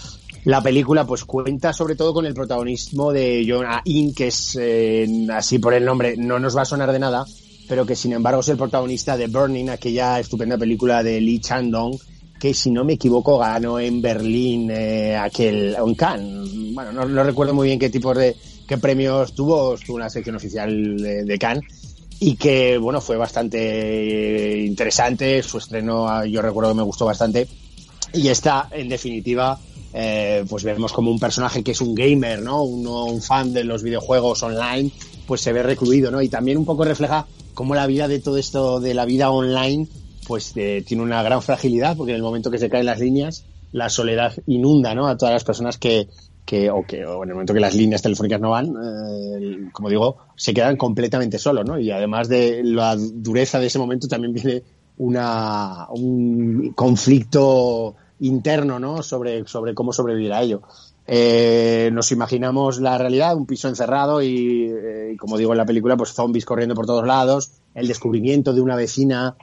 [0.45, 5.07] La película pues cuenta sobre todo con el protagonismo de John In, que es eh,
[5.33, 7.25] así por el nombre, no nos va a sonar de nada,
[7.67, 11.97] pero que sin embargo es el protagonista de Burning, aquella estupenda película de Lee Chandong,
[12.39, 17.23] que si no me equivoco ganó en Berlín eh, aquel, en Cannes, bueno, no, no
[17.23, 18.35] recuerdo muy bien qué tipo de
[18.67, 21.63] qué premios tuvo, estuvo en la sección oficial de, Cannes
[22.19, 27.47] y que bueno fue bastante interesante, su estreno ah, yo recuerdo que me gustó bastante
[28.13, 29.59] y esta en definitiva
[29.97, 32.63] eh, pues vemos como un personaje que es un gamer, ¿no?
[32.63, 34.91] Uno, un fan de los videojuegos online,
[35.25, 36.21] pues se ve recluido, ¿no?
[36.21, 39.87] Y también un poco refleja cómo la vida de todo esto, de la vida online,
[40.27, 43.45] pues eh, tiene una gran fragilidad, porque en el momento que se caen las líneas,
[43.71, 45.07] la soledad inunda, ¿no?
[45.07, 46.09] A todas las personas que,
[46.45, 49.89] que o que o en el momento que las líneas telefónicas no van, eh, como
[49.89, 51.79] digo, se quedan completamente solos, ¿no?
[51.79, 54.63] Y además de la dureza de ese momento también viene
[54.97, 59.01] una, un conflicto interno, ¿no?
[59.01, 60.61] Sobre, sobre cómo sobrevivir a ello.
[61.07, 65.65] Eh, nos imaginamos la realidad, un piso encerrado y, eh, y, como digo en la
[65.65, 69.35] película, pues zombies corriendo por todos lados, el descubrimiento de una vecina,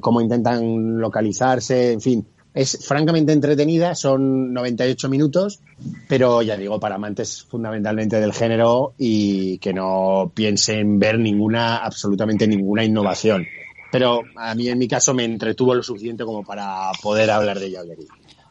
[0.00, 2.26] cómo intentan localizarse, en fin.
[2.56, 5.60] Es francamente entretenida, son 98 minutos,
[6.08, 12.46] pero ya digo, para amantes fundamentalmente del género y que no piensen ver ninguna, absolutamente
[12.48, 13.46] ninguna innovación.
[13.92, 17.66] Pero a mí en mi caso me entretuvo lo suficiente como para poder hablar de
[17.66, 18.06] ella hoy aquí.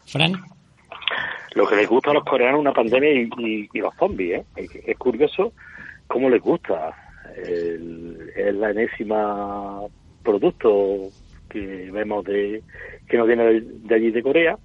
[0.06, 0.34] Fran.
[1.56, 4.46] Lo que les gusta a los coreanos una pandemia y, y- y los zombies, ¿eh?
[4.56, 5.54] Es, es curioso
[6.06, 6.96] cómo les gusta.
[7.44, 9.80] El- es la enésima
[10.22, 11.10] producto
[11.50, 12.62] que vemos de
[13.08, 14.58] que nos viene de, allí de Corea.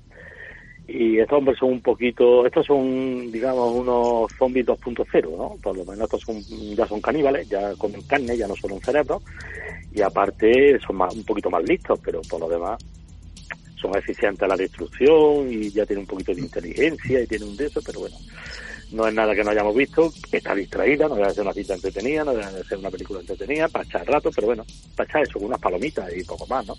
[0.88, 5.54] Y estos hombres son un poquito, estos son, digamos, unos zombies 2.0, ¿no?
[5.62, 6.40] Por lo menos estos son,
[6.74, 9.22] ya son caníbales, ya comen carne, ya no son un cerebro.
[9.92, 12.82] Y aparte son más, un poquito más listos, pero por lo demás
[13.80, 17.56] son eficientes a la destrucción y ya tienen un poquito de inteligencia y tienen un
[17.56, 18.16] de eso, pero bueno,
[18.93, 22.24] no es nada que no hayamos visto, está distraída, no debe ser una cita entretenida,
[22.24, 24.64] no debe ser una película entretenida, para echar rato, pero bueno,
[24.97, 26.76] para echar eso, unas palomitas y poco más, ¿no?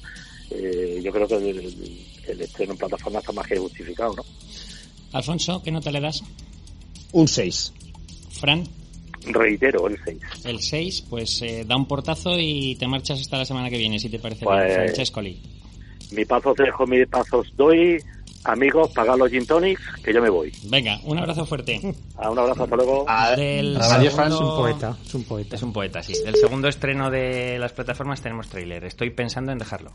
[0.49, 4.23] Eh, yo creo que el, el estreno en plataforma está más que justificado, ¿no?
[5.13, 6.23] Alfonso, ¿qué nota le das?
[7.13, 7.73] Un 6.
[8.31, 8.63] Fran.
[9.25, 10.19] Reitero, el 6.
[10.45, 13.99] El 6, pues eh, da un portazo y te marchas hasta la semana que viene,
[13.99, 15.41] si te parece Pues- bien, Francescoli.
[16.11, 17.97] Mi paso te dejo, mis pasos doy.
[18.43, 20.51] Amigos, pagad los gin tonics, que yo me voy.
[20.63, 21.79] Venga, un abrazo fuerte.
[22.17, 23.05] Ah, un abrazo, hasta luego.
[23.37, 25.55] Del Adiós, segundo- Es un poeta, es un poeta.
[25.55, 26.13] Es un poeta, sí.
[26.25, 28.83] Del segundo estreno de las plataformas tenemos tráiler.
[28.85, 29.91] Estoy pensando en dejarlo.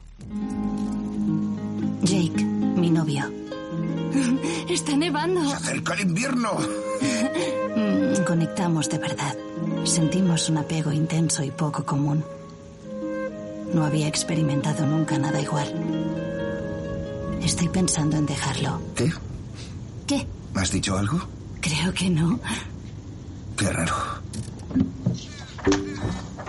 [2.03, 3.25] Jake, mi novio.
[4.69, 5.41] Está nevando.
[5.53, 6.53] acerca el invierno.
[7.77, 9.35] Mm, Conectamos de verdad.
[9.85, 12.25] Sentimos un apego intenso y poco común.
[13.75, 15.67] No había experimentado nunca nada igual.
[17.43, 18.81] Estoy pensando en dejarlo.
[18.95, 19.13] ¿Qué?
[20.07, 20.27] ¿Qué?
[20.55, 21.21] ¿Has dicho algo?
[21.61, 22.39] Creo que no.
[23.57, 23.95] Qué raro.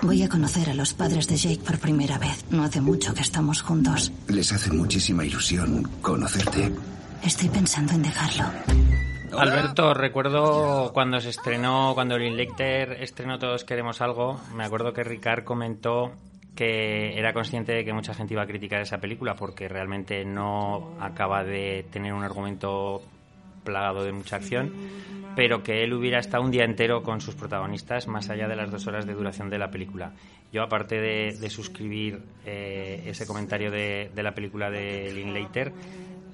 [0.02, 2.46] Voy a conocer a los padres de Jake por primera vez.
[2.50, 4.12] No hace mucho que estamos juntos.
[4.28, 6.72] Les hace muchísima ilusión conocerte.
[7.24, 8.46] Estoy pensando en dejarlo.
[9.38, 15.44] Alberto, recuerdo cuando se estrenó, cuando Linklater estrenó Todos queremos algo, me acuerdo que Ricard
[15.44, 16.14] comentó
[16.58, 20.98] que era consciente de que mucha gente iba a criticar esa película porque realmente no
[21.00, 23.02] acaba de tener un argumento
[23.64, 24.72] plagado de mucha acción,
[25.36, 28.72] pero que él hubiera estado un día entero con sus protagonistas más allá de las
[28.72, 30.14] dos horas de duración de la película.
[30.52, 35.74] Yo, aparte de, de suscribir eh, ese comentario de, de la película de Linklater,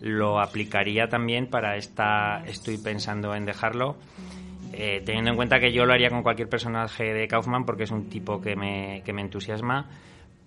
[0.02, 3.98] lo aplicaría también para esta Estoy pensando en dejarlo.
[4.74, 7.92] eh, teniendo en cuenta que yo lo haría con cualquier personaje de Kaufman porque es
[7.92, 9.88] un tipo que me, que me entusiasma,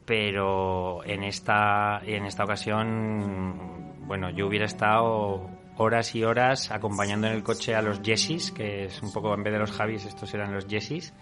[0.06, 7.34] pero en esta, en esta ocasión, bueno, yo hubiera estado horas y horas acompañando en
[7.34, 10.32] el coche a los Jessies, que es un poco en vez de los Javis, estos
[10.32, 11.12] eran los Jessies.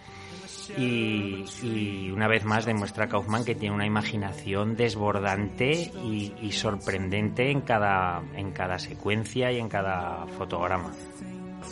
[0.79, 7.51] Y, y una vez más demuestra Kaufman que tiene una imaginación desbordante y, y sorprendente
[7.51, 10.93] en cada, en cada secuencia y en cada fotograma.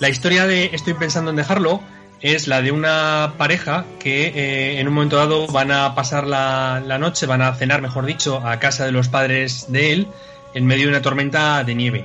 [0.01, 1.81] La historia de Estoy pensando en dejarlo
[2.23, 6.83] es la de una pareja que eh, en un momento dado van a pasar la,
[6.87, 10.07] la noche, van a cenar, mejor dicho, a casa de los padres de él
[10.55, 12.05] en medio de una tormenta de nieve.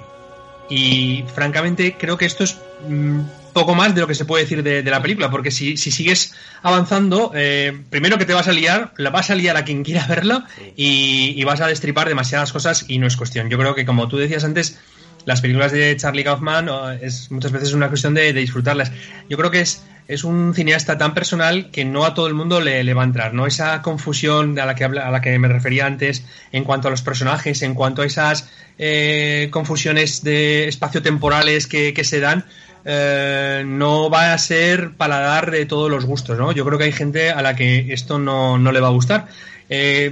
[0.69, 2.57] Y francamente creo que esto es
[2.87, 3.21] mm,
[3.53, 5.91] poco más de lo que se puede decir de, de la película, porque si, si
[5.91, 9.83] sigues avanzando, eh, primero que te vas a liar, la vas a liar a quien
[9.83, 10.45] quiera verla
[10.75, 13.49] y, y vas a destripar demasiadas cosas y no es cuestión.
[13.49, 14.79] Yo creo que como tú decías antes,
[15.27, 16.69] las películas de Charlie Kaufman
[17.01, 18.93] es muchas veces una cuestión de, disfrutarlas.
[19.29, 22.61] Yo creo que es, es un cineasta tan personal que no a todo el mundo
[22.61, 23.45] le, va a entrar, ¿no?
[23.45, 26.23] Esa confusión a la que a la que me refería antes
[26.53, 32.05] en cuanto a los personajes, en cuanto a esas eh, confusiones de espacio-temporales que, que
[32.05, 32.45] se dan,
[32.85, 36.53] eh, no va a ser paladar de todos los gustos, ¿no?
[36.53, 39.27] Yo creo que hay gente a la que esto no, no le va a gustar.
[39.69, 40.11] Eh,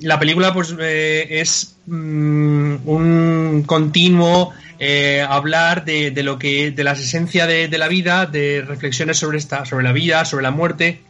[0.00, 6.84] la película pues eh, es mm, un continuo eh, hablar de, de, lo que de
[6.84, 10.52] la esencia de, de, la vida de reflexiones sobre esta sobre la vida sobre la
[10.52, 11.00] muerte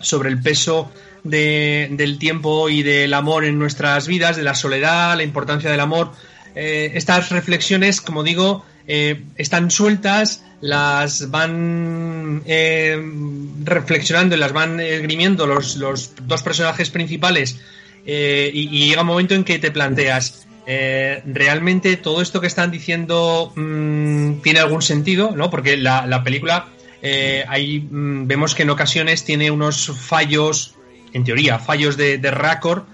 [0.00, 0.92] sobre el peso
[1.24, 6.12] del tiempo y del amor en nuestras vidas de la soledad la importancia del amor.
[6.54, 12.98] Estas reflexiones como digo están sueltas las van eh,
[13.64, 17.60] reflexionando y las van esgrimiendo los, los dos personajes principales
[18.06, 22.70] eh, y, llega un momento en que te planteas, eh, ¿realmente todo esto que están
[22.70, 25.32] diciendo mm, tiene algún sentido?
[25.34, 25.50] ¿no?
[25.50, 26.68] Porque la, la película,
[27.48, 30.74] ahí mm, vemos que en ocasiones tiene unos fallos,
[31.12, 32.84] en teoría, fallos de, de récord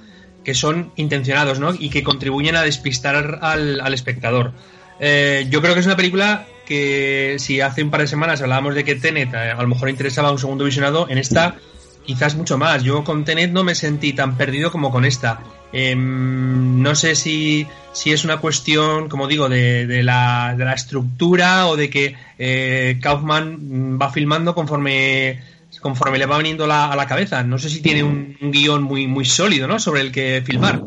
[0.45, 1.72] que son intencionados ¿no?
[1.78, 4.53] y que contribuyen a despistar al, al espectador.
[5.01, 8.84] Yo creo que es una película que si hace un par de semanas hablábamos de
[8.84, 11.57] que Tenet eh, a lo mejor interesaba un segundo visionado, en esta
[12.05, 12.82] quizás mucho más.
[12.82, 15.40] Yo con Tenet no me sentí tan perdido como con esta.
[15.72, 20.74] Em, no sé si, si, es una cuestión, como digo, de, de, la, de la,
[20.74, 25.40] estructura o de que eh, Kaufman va filmando conforme,
[25.80, 27.43] conforme le va viniendo la, a la cabeza.
[27.43, 29.78] No sé si tiene un, un guion muy, muy sólido ¿no?
[29.78, 30.82] sobre el que filmar.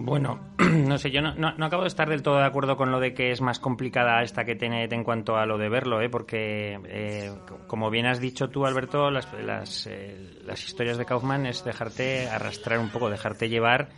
[0.00, 3.00] Bueno, no sé, yo no, no, acabo de estar del todo de acuerdo con lo
[3.00, 6.08] de que es más complicada esta que tiene en cuanto a lo de verlo, ¿eh?
[6.08, 7.32] porque, eh,
[7.66, 12.28] como bien has dicho tú, Alberto, las, las, eh, las, historias de Kaufman es dejarte
[12.28, 13.88] arrastrar un poco, dejarte llevar.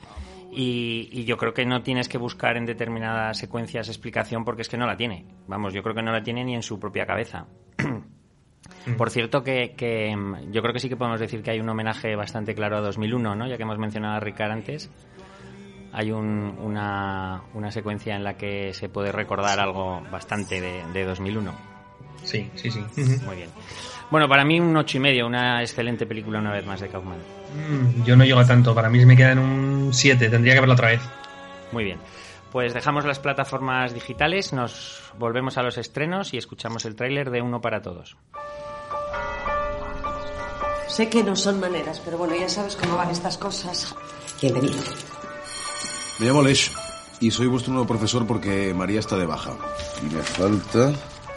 [0.51, 4.71] Y, y, yo creo que no tienes que buscar en determinadas secuencias explicación porque es
[4.71, 5.27] que no la tiene.
[5.49, 7.47] Vamos, yo creo que no la tiene ni en su propia cabeza.
[7.77, 8.95] Mm.
[8.97, 10.17] Por cierto, que, que,
[10.51, 13.35] yo creo que sí que podemos decir que hay un homenaje bastante claro a 2001,
[13.37, 13.47] ¿no?
[13.47, 14.91] Ya que hemos mencionado a Ricard antes
[15.93, 21.53] hay una, una, secuencia en la que se puede recordar algo bastante de, de 2001.
[22.25, 22.81] Sí, sí, sí.
[23.25, 23.51] Muy bien.
[24.11, 27.19] Bueno, para mí un ocho y medio, una excelente película una vez más de Kaufman.
[27.55, 30.61] Mm, yo no llego a tanto, para mí me queda en un 7, tendría que
[30.61, 31.01] verla otra vez.
[31.73, 31.99] Muy bien.
[32.51, 37.41] Pues dejamos las plataformas digitales, nos volvemos a los estrenos y escuchamos el tráiler de
[37.41, 38.17] Uno para Todos.
[40.89, 43.95] Sé que no son maneras, pero bueno, ya sabes cómo van estas cosas.
[44.43, 44.83] Bienvenido.
[46.21, 46.71] Me llamo Lesh
[47.19, 49.53] y soy vuestro nuevo profesor porque María está de baja.
[50.03, 50.93] Y me falta...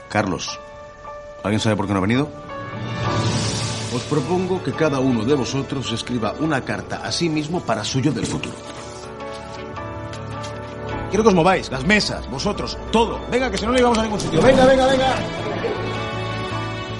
[0.09, 0.59] Carlos.
[1.41, 2.29] ¿Alguien sabe por qué no ha venido?
[3.95, 8.11] Os propongo que cada uno de vosotros escriba una carta a sí mismo para suyo
[8.11, 8.55] del futuro.
[11.09, 13.21] Quiero que os mováis, las mesas, vosotros, todo.
[13.31, 14.41] Venga, que si no, no íbamos a ningún sitio.
[14.41, 15.15] Venga, venga, venga.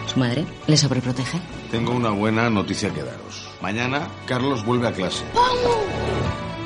[0.08, 1.42] ¿Su madre le sobreprotege?
[1.70, 3.50] Tengo una buena noticia que daros.
[3.62, 5.26] Mañana Carlos vuelve a clase.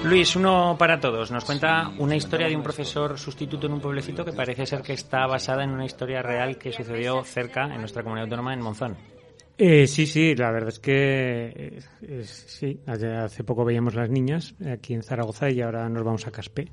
[0.08, 1.32] Luis, uno para todos.
[1.32, 4.94] Nos cuenta una historia de un profesor sustituto en un pueblecito que parece ser que
[4.94, 8.96] está basada en una historia real que sucedió cerca, en nuestra comunidad autónoma, en Monzón.
[9.58, 11.80] Eh, sí, sí, la verdad es que
[12.24, 12.80] sí.
[12.86, 16.70] Hace poco veíamos las niñas aquí en Zaragoza y ahora nos vamos a Caspe.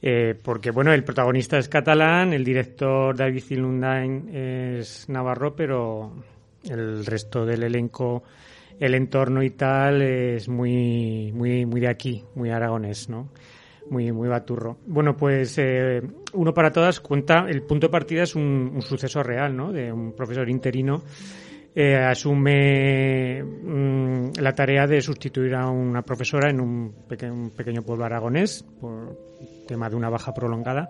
[0.00, 6.24] Eh, porque, bueno, el protagonista es catalán, el director David Zilundain es navarro, pero
[6.64, 8.22] el resto del elenco
[8.80, 13.28] el entorno y tal es muy, muy, muy de aquí, muy aragonés, ¿no?
[13.90, 14.78] Muy, muy baturro.
[14.86, 16.00] Bueno, pues eh,
[16.32, 19.70] uno para todas cuenta, el punto de partida es un, suceso real, ¿no?
[19.70, 21.02] De un profesor interino
[21.74, 28.64] eh, asume mm, la tarea de sustituir a una profesora en un, pequeño pueblo aragonés
[28.80, 29.18] por
[29.68, 30.88] tema de una baja prolongada.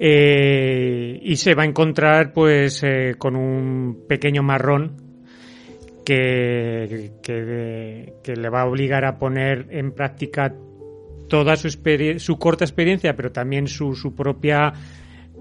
[0.00, 2.82] Eh, y se va a encontrar pues
[3.18, 5.09] con un pequeño marrón
[7.22, 10.52] que, le va a obligar a poner en práctica
[11.28, 11.68] toda su,
[12.18, 14.72] su corta experiencia, pero también su, propia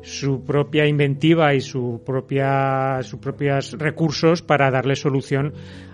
[0.01, 5.51] su propia inventiva y su propia sus propios recursos para darle solución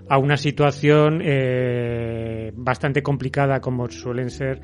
[0.07, 4.61] a una situación eh, bastante complicada como suelen ser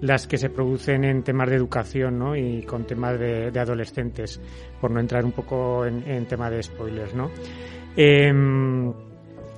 [0.00, 2.34] las que se producen en temas de educación ¿no?
[2.34, 4.40] y con temas de, adolescentes
[4.80, 7.30] por no entrar un poco en, en tema de spoilers ¿no?
[7.96, 8.92] Em,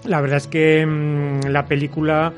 [0.05, 2.32] la verdad es que mm, la película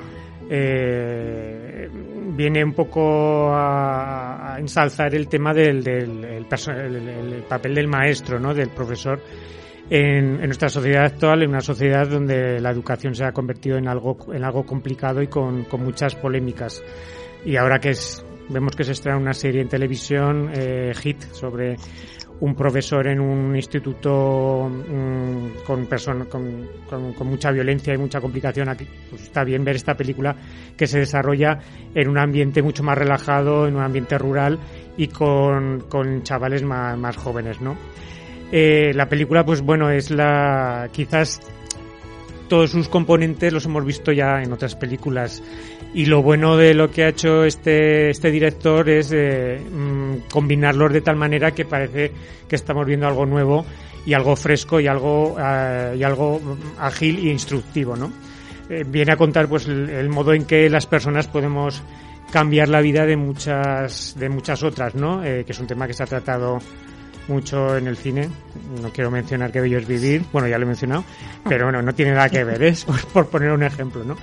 [0.50, 1.88] eh,
[2.36, 6.46] viene un poco a, ensalzar el tema del, del
[7.48, 8.54] papel del maestro, ¿no?
[8.54, 9.20] del profesor
[9.90, 14.16] en, nuestra sociedad actual, en una sociedad donde la educación se ha convertido en algo,
[14.32, 16.82] en algo complicado y con, muchas polémicas.
[17.44, 21.76] Y ahora que es Vemos que se estrena una serie en televisión, eh, Hit, sobre
[22.44, 28.68] un profesor en un instituto mm, con, con, con, con, mucha violencia y mucha complicación.
[28.68, 30.36] Aquí pues está bien ver esta película
[30.76, 31.58] que se desarrolla
[31.94, 34.58] en un ambiente mucho más relajado, en un ambiente rural
[34.98, 35.88] y con,
[36.22, 37.78] chavales más, más, jóvenes, ¿no?
[38.52, 41.40] Eh, la película, pues bueno, es la quizás
[42.48, 45.42] todos sus componentes los hemos visto ya en otras películas
[45.94, 50.92] y lo bueno de lo que ha hecho este, este director es eh, mm, combinarlos
[50.92, 52.12] de tal manera que parece
[52.48, 53.64] que estamos viendo algo nuevo
[54.06, 56.40] y algo fresco y algo, uh, y algo
[56.78, 58.12] ágil e instructivo, ¿no?
[58.68, 61.82] Eh, viene a contar pues el, el, modo en que las personas podemos
[62.30, 65.24] cambiar la vida de muchas, de muchas otras, ¿no?
[65.24, 66.58] Eh, que es un tema que se ha tratado
[67.28, 68.28] mucho en el cine.
[68.82, 71.04] No quiero mencionar que bello es vivir, bueno, ya lo he mencionado,
[71.48, 74.16] pero bueno, no tiene nada que ver, es por poner un ejemplo, ¿no?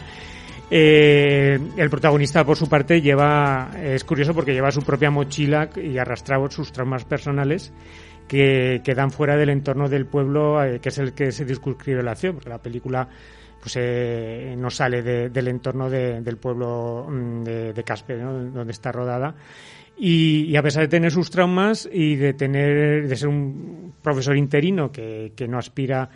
[0.74, 5.98] Eh, el protagonista, por su parte, lleva, es curioso porque lleva su propia mochila y
[5.98, 7.74] arrastra sus traumas personales
[8.26, 12.12] que quedan fuera del entorno del pueblo, eh, que es el que se discurre la
[12.12, 13.06] acción, porque la película
[13.60, 18.94] pues eh, no sale de, del entorno de, del pueblo mm, de, Caspe, donde está
[18.94, 19.36] rodada.
[20.04, 24.36] Y, y, a pesar de tener sus traumas y de tener de ser un profesor
[24.36, 26.10] interino que, que no aspira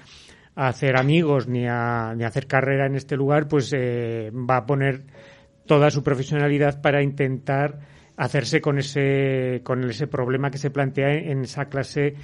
[0.55, 4.57] a hacer amigos ni a, ni a hacer carrera en este lugar, pues eh, va
[4.57, 5.03] a poner
[5.67, 7.79] toda su profesionalidad para intentar
[8.17, 12.15] hacerse con ese, con ese problema que se plantea en esa clase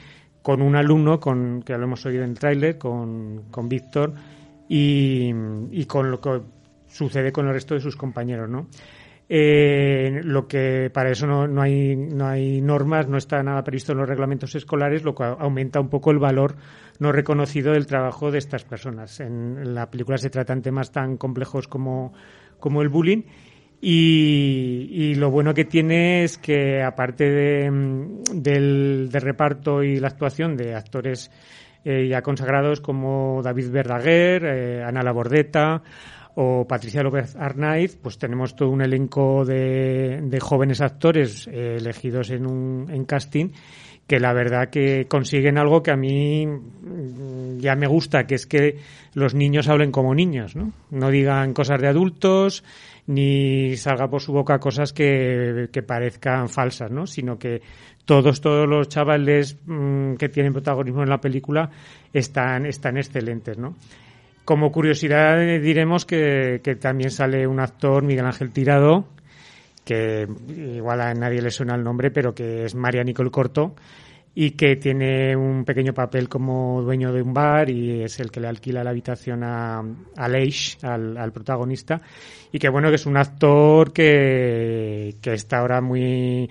[0.42, 4.16] con un alumno, con, que lo hemos oído en el tráiler, con, con Víctor,
[4.68, 5.32] y,
[5.70, 6.42] y con lo que
[6.88, 8.68] sucede con el resto de sus compañeros, ¿no?
[9.34, 14.00] Lo que para eso no, no, hay, no hay normas, no está nada previsto en
[14.00, 16.56] los reglamentos escolares, lo que aumenta un poco el valor
[17.00, 19.22] no reconocido del trabajo de estas personas.
[19.22, 22.14] En, la película se tratan temas tan complejos como,
[22.60, 23.24] como el bullying.
[23.84, 27.72] Y, lo bueno que tiene es que, aparte de,
[28.34, 31.32] del, del reparto y la actuación de actores
[31.84, 35.82] eh, ya consagrados como David Verdaguer, eh, Ana Labordeta,
[36.36, 42.46] o Patricia López Arnaiz, pues tenemos todo un elenco de, jóvenes actores eh, elegidos en
[42.46, 43.50] un en casting
[44.12, 48.46] que la verdad que consiguen algo que a mí mm, ya me gusta, que es
[48.46, 48.78] que
[49.14, 50.74] los niños hablen como niños, ¿no?
[50.90, 52.64] No digan cosas de adultos,
[53.08, 57.08] ni salga por su boca cosas que, parezcan falsas, ¿no?
[57.08, 57.62] Sino que
[58.04, 61.70] todos, todos los chavales mmm, que tienen protagonismo en la película
[62.12, 63.76] están, están excelentes, ¿no?
[64.46, 69.06] Como curiosidad diremos que, también sale un actor, Miguel Ángel Tirado,
[69.86, 70.28] que
[70.76, 73.76] igual a nadie le suena el nombre, pero que es María Nicole Corto
[74.34, 78.40] y que tiene un pequeño papel como dueño de un bar y es el que
[78.40, 79.84] le alquila la habitación a,
[80.16, 82.02] a Leish, al, al, protagonista,
[82.52, 86.50] y que bueno, que es un actor que, que está ahora muy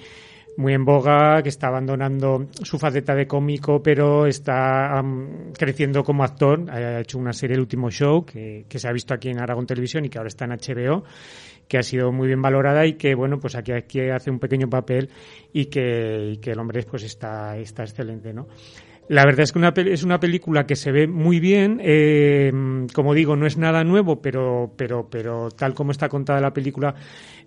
[0.61, 6.23] muy en boga, que está abandonando su faceta de cómico, pero está um, creciendo como
[6.23, 6.71] actor.
[6.71, 9.67] Ha hecho una serie El último show que, que, se ha visto aquí en Aragón
[9.67, 11.03] Televisión y que ahora está en HBO,
[11.67, 14.69] que ha sido muy bien valorada y que, bueno, pues aquí, aquí hace un pequeño
[14.69, 15.09] papel
[15.53, 18.47] y que, que el hombre pues está, está excelente, ¿no?
[19.11, 21.81] La verdad es que una, es una película que se ve muy bien.
[21.83, 22.53] Eh,
[22.95, 26.95] como digo, no es nada nuevo, pero, pero, pero tal como está contada la película,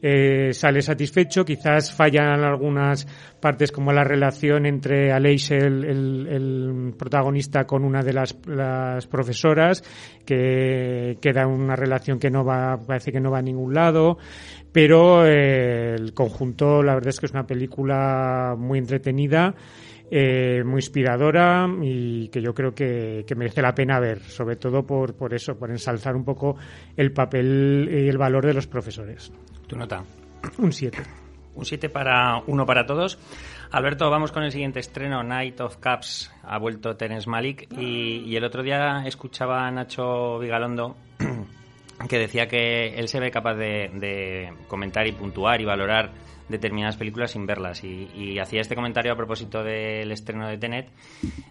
[0.06, 1.45] eh, sale satisfecho.
[1.45, 3.08] Quizás fallan algunas
[3.39, 9.08] partes como la relación entre Aleix, el, el, el protagonista, con una de las, las,
[9.08, 9.82] profesoras,
[10.26, 14.18] que queda una relación que no va, parece que no va a ningún lado.
[14.74, 19.55] Pero eh, el conjunto, la verdad es que es una película muy entretenida
[20.12, 24.86] eh, muy inspiradora y que yo creo que, que, merece la pena ver, sobre todo
[24.86, 26.55] por, por eso, por ensalzar un poco
[26.96, 29.32] el papel y el valor de los profesores.
[29.68, 30.04] ¿Tu nota?
[30.58, 31.04] Un 7.
[31.56, 33.20] Un 7 para uno para todos.
[33.72, 36.32] Alberto, vamos con el siguiente estreno, Night of Cups.
[36.44, 40.96] Ha vuelto Terence Malik y, y el otro día escuchaba a Nacho Vigalondo
[42.10, 46.12] que decía que él se ve capaz de, de comentar y puntuar y valorar
[46.49, 47.83] determinadas películas sin verlas.
[47.83, 50.89] Y, y, hacía este comentario a propósito del estreno de Tenet,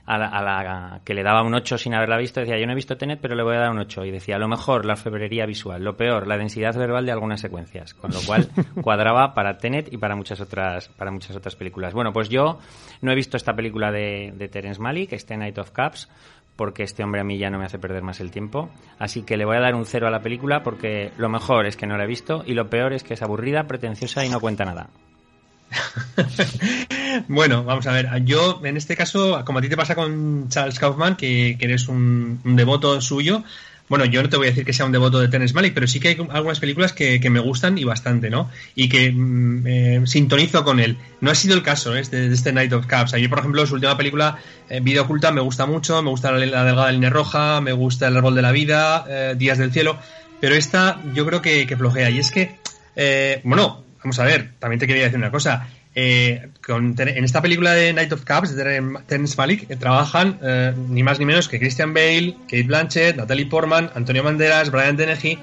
[0.06, 2.40] a la, a la, que le daba un 8 sin haberla visto.
[2.40, 4.04] Decía, yo no he visto Tenet, pero le voy a dar un 8.
[4.04, 5.82] Y decía, lo mejor, la febrería visual.
[5.82, 7.94] Lo peor, la densidad verbal de algunas secuencias.
[7.94, 8.48] Con lo cual,
[8.82, 11.94] cuadraba para Tenet y para muchas otras, para muchas otras películas.
[11.94, 12.58] Bueno, pues yo
[13.00, 16.08] no he visto esta película de, de Terence Malick, este Night of Cups,
[16.56, 18.70] porque este hombre a mí ya no me hace perder más el tiempo.
[18.98, 21.76] Así que le voy a dar un cero a la película porque lo mejor es
[21.76, 24.40] que no la he visto y lo peor es que es aburrida, pretenciosa y no
[24.40, 24.90] cuenta nada.
[27.28, 28.24] bueno, vamos a ver.
[28.24, 32.40] Yo, en este caso, como a ti te pasa con Charles Kaufman, que, eres un,
[32.44, 33.42] devoto suyo,
[33.92, 35.86] bueno, yo no te voy a decir que sea un devoto de Terence Malick, pero
[35.86, 38.48] sí que hay algunas películas que, me gustan y bastante, ¿no?
[38.74, 40.96] Y que mm, eh, sintonizo con él.
[41.20, 42.02] No ha sido el caso ¿eh?
[42.10, 43.12] de, este Night of Cups.
[43.12, 44.38] Ayer, por ejemplo, su última película,
[44.70, 48.16] eh, Vida Oculta, me gusta mucho, me gusta la, delgada línea roja, me gusta El
[48.16, 49.98] árbol de la vida, eh, Días del cielo,
[50.40, 52.08] pero esta yo creo que, que flojea.
[52.08, 52.56] Y es que,
[53.44, 55.68] bueno, vamos a ver, también te quería decir una cosa.
[55.94, 58.64] Eh, en esta película de Night of Cups de
[59.06, 63.44] Terence Malick eh, trabajan eh, ni más ni menos que Christian Bale, Kate Blanchett, Natalie
[63.44, 65.38] Portman, Antonio Banderas, Brian Dennehy,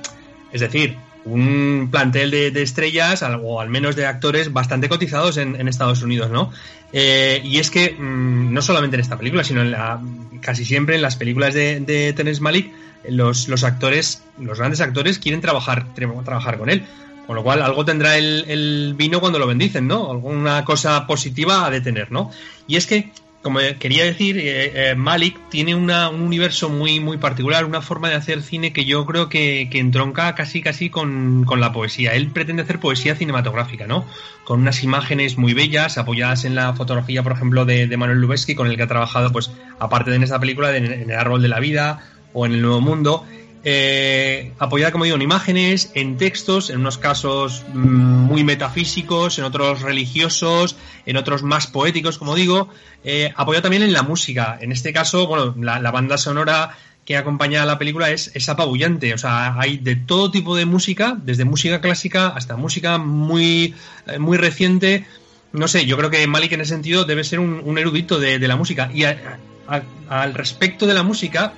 [0.52, 6.02] es decir, un plantel de, estrellas o al menos de actores bastante cotizados en, Estados
[6.02, 6.52] Unidos, ¿no?
[6.92, 10.02] y es que mm, no solamente en esta película, sino en la,
[10.42, 12.72] casi siempre en las películas de, de Malick,
[13.08, 16.84] los, los actores, los grandes actores quieren trabajar, trabajar con él.
[17.30, 20.10] Con lo cual, algo tendrá el, vino cuando lo bendicen, ¿no?
[20.10, 22.32] Alguna cosa positiva a de tener, ¿no?
[22.66, 23.12] Y es que,
[23.44, 28.16] como quería decir, eh, eh, Malik tiene un universo muy, muy particular, una forma de
[28.16, 32.16] hacer cine que yo creo que, entronca casi, casi con, la poesía.
[32.16, 34.08] Él pretende hacer poesía cinematográfica, ¿no?
[34.44, 38.66] Con unas imágenes muy bellas, apoyadas en la fotografía, por ejemplo, de, Manuel Lubezki, con
[38.66, 41.60] el que ha trabajado, pues, aparte de en esta película, en El Árbol de la
[41.60, 42.00] Vida
[42.34, 43.24] o en El Nuevo Mundo
[43.64, 49.44] eh, apoyada, como digo, en imágenes, en textos, en unos casos mm, muy metafísicos, en
[49.44, 52.70] otros religiosos, en otros más poéticos, como digo,
[53.04, 54.58] eh, apoyada también en la música.
[54.62, 59.14] En este caso, bueno, la, banda sonora que acompaña a la película es, es, apabullante.
[59.14, 63.76] O sea, hay de todo tipo de música, desde música clásica hasta música muy,
[64.08, 65.06] eh, muy reciente.
[65.52, 68.56] No sé, yo creo que Malik en ese sentido debe ser un, erudito de, la
[68.56, 68.90] música.
[68.94, 71.54] Y al respecto de la música,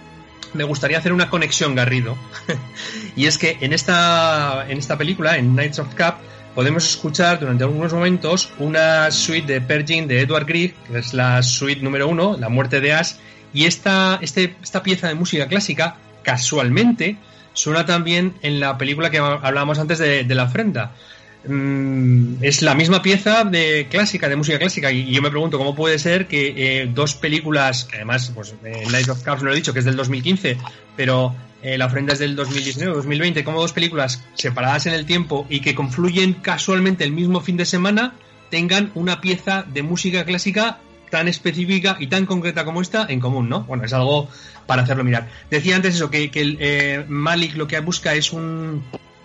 [0.53, 2.17] me gustaría hacer una conexión, Garrido.
[3.15, 6.15] y es que en esta, en esta película, en Knights of Cup,
[6.55, 11.41] podemos escuchar durante algunos momentos una suite de Pergin de Edward Grieg, que es la
[11.43, 13.13] suite número uno, La muerte de Ash,
[13.53, 17.17] y esta, este, esta pieza de música clásica, casualmente,
[17.53, 20.91] suena también en la película que hablábamos antes de, de La ofrenda.
[21.43, 25.73] Mm, es la misma pieza de clásica, de música clásica, y yo me pregunto cómo
[25.73, 29.73] puede ser que eh, dos películas, además, pues eh, Night of Cups lo he dicho,
[29.73, 30.57] que es del 2015,
[30.95, 35.45] pero eh, La ofrenda es del 2019 2020, como dos películas separadas en el tiempo
[35.49, 38.13] y que confluyen casualmente el mismo fin de semana,
[38.49, 43.49] tengan una pieza de música clásica tan específica y tan concreta como esta en común,
[43.49, 43.63] ¿no?
[43.63, 44.29] Bueno, es algo
[44.65, 45.27] para hacerlo mirar.
[45.49, 48.83] Decía antes eso, que, que el, Malik lo que busca es un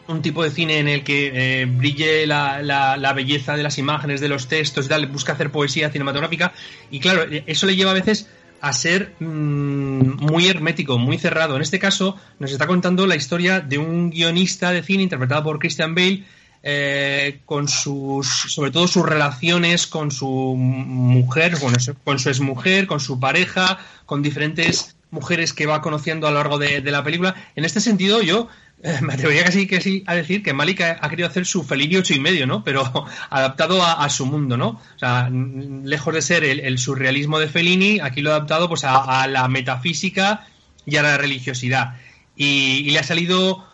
[0.08, 4.20] un tipo de cine en el que eh, brille la, la, belleza de las imágenes,
[4.20, 6.52] de los textos y tal, busca hacer poesía cinematográfica
[6.90, 8.28] y claro, eso le lleva a veces
[8.60, 11.56] a ser mm, muy hermético, muy cerrado.
[11.56, 15.58] En este caso nos está contando la historia de un guionista de cine interpretado por
[15.58, 16.24] Christian Bale
[16.62, 20.26] eh, con sus, sobre todo sus relaciones con su
[20.56, 26.30] mujer, su, con su exmujer, con su pareja, con diferentes mujeres que va conociendo a
[26.30, 27.34] lo largo de, de la película.
[27.54, 28.48] En este sentido, yo
[29.00, 32.14] me atrevería casi que sí a decir que Malik ha, querido hacer su Fellini ocho
[32.14, 32.62] y medio, ¿no?
[32.62, 32.84] Pero
[33.30, 34.68] adaptado a, su mundo, ¿no?
[34.68, 39.26] O sea, lejos de ser el, surrealismo de Fellini, aquí lo ha adaptado pues a,
[39.28, 40.46] la metafísica
[40.84, 41.96] y a la religiosidad.
[42.36, 43.64] Y, le ha salido,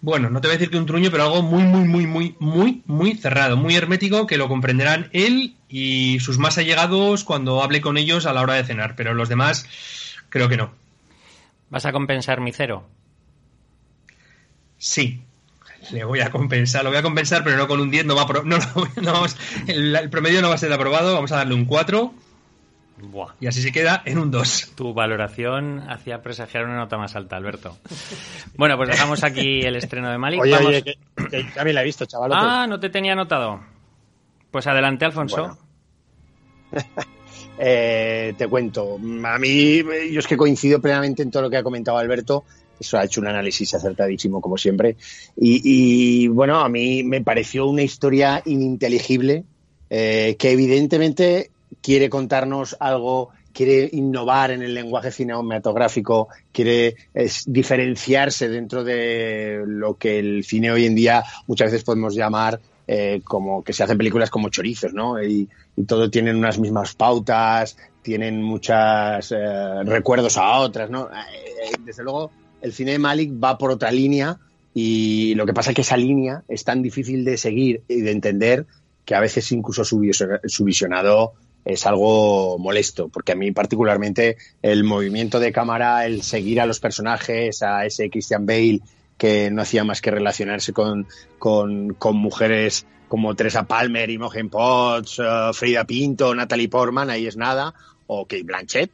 [0.00, 2.36] bueno, no te voy a decir que un truño, pero algo muy, muy, muy, muy,
[2.38, 7.80] muy, muy cerrado, muy hermético, que lo comprenderán él y sus más allegados cuando hable
[7.80, 8.94] con ellos a la hora de cenar.
[8.94, 9.66] Pero los demás,
[10.28, 10.72] creo que no.
[11.68, 12.86] ¿Vas a compensar mi cero?
[14.82, 15.22] Sí,
[15.92, 18.26] le voy a compensar, lo voy a compensar, pero no con un 10, no va
[18.44, 18.58] no,
[19.00, 19.26] no,
[19.68, 22.12] el, promedio no va a ser aprobado, vamos a darle un 4.
[23.38, 24.72] Y así se queda en un 2.
[24.74, 27.78] Tu valoración hacía presagiar una nota más alta, Alberto.
[28.56, 30.40] Bueno, pues dejamos aquí el estreno de Malik.
[30.40, 30.98] Oye, oye que,
[31.54, 32.32] también la he visto, chaval.
[32.34, 33.60] Ah, no te tenía anotado.
[34.50, 35.56] Pues adelante, Alfonso.
[37.64, 38.98] Eh, te cuento.
[39.24, 42.44] A mí, yo es que coincido plenamente en todo lo que ha comentado Alberto.
[42.78, 44.96] Eso ha hecho un análisis acertadísimo, como siempre.
[45.36, 49.44] Y, bueno, a mí me pareció una historia ininteligible
[49.90, 51.50] eh, que evidentemente
[51.80, 56.96] quiere contarnos algo, quiere innovar en el lenguaje cinematográfico, quiere
[57.46, 63.20] diferenciarse dentro de lo que el cine hoy en día muchas veces podemos llamar eh,
[63.22, 65.22] como que se hacen películas como chorizos, ¿no?
[65.22, 65.48] Y,
[65.86, 71.08] todo tienen unas mismas pautas, tienen muchos eh, recuerdos a otras, ¿no?
[71.82, 72.30] desde luego,
[72.62, 74.38] el cine de Malik va por otra línea
[74.74, 78.10] y lo que pasa es que esa línea es tan difícil de seguir y de
[78.10, 78.66] entender
[79.04, 81.32] que a veces incluso su, visionado
[81.64, 86.80] es algo molesto, porque a mí particularmente el movimiento de cámara, el seguir a los
[86.80, 88.80] personajes, a ese Christian Bale
[89.18, 91.06] que no hacía más que relacionarse con,
[91.38, 97.74] con, mujeres como Teresa Palmer, Imogen Potts, uh, Frida Pinto, Natalie Portman, ahí es nada,
[98.06, 98.90] o Kate Blanchett,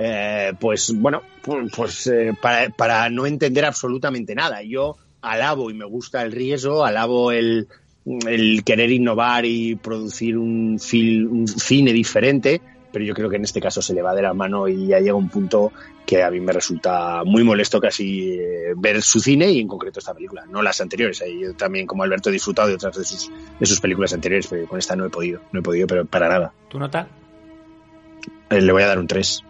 [0.00, 1.22] eh, pues bueno,
[1.74, 4.62] pues, eh, para, para no entender absolutamente nada.
[4.62, 7.66] Yo alabo y me gusta el riesgo, alabo el,
[8.06, 12.60] el querer innovar y producir un, fil, un cine diferente,
[12.92, 15.00] pero yo creo que en este caso se le va de la mano y ya
[15.00, 15.72] llega un punto
[16.06, 19.98] que a mí me resulta muy molesto casi eh, ver su cine y en concreto
[19.98, 21.20] esta película, no las anteriores.
[21.22, 24.46] Eh, Yo también, como Alberto, he disfrutado de otras de sus, de sus películas anteriores,
[24.46, 26.52] pero con esta no he podido, no he podido, pero para nada.
[26.68, 27.08] ¿Tu nota?
[28.48, 29.42] Eh, le voy a dar un 3.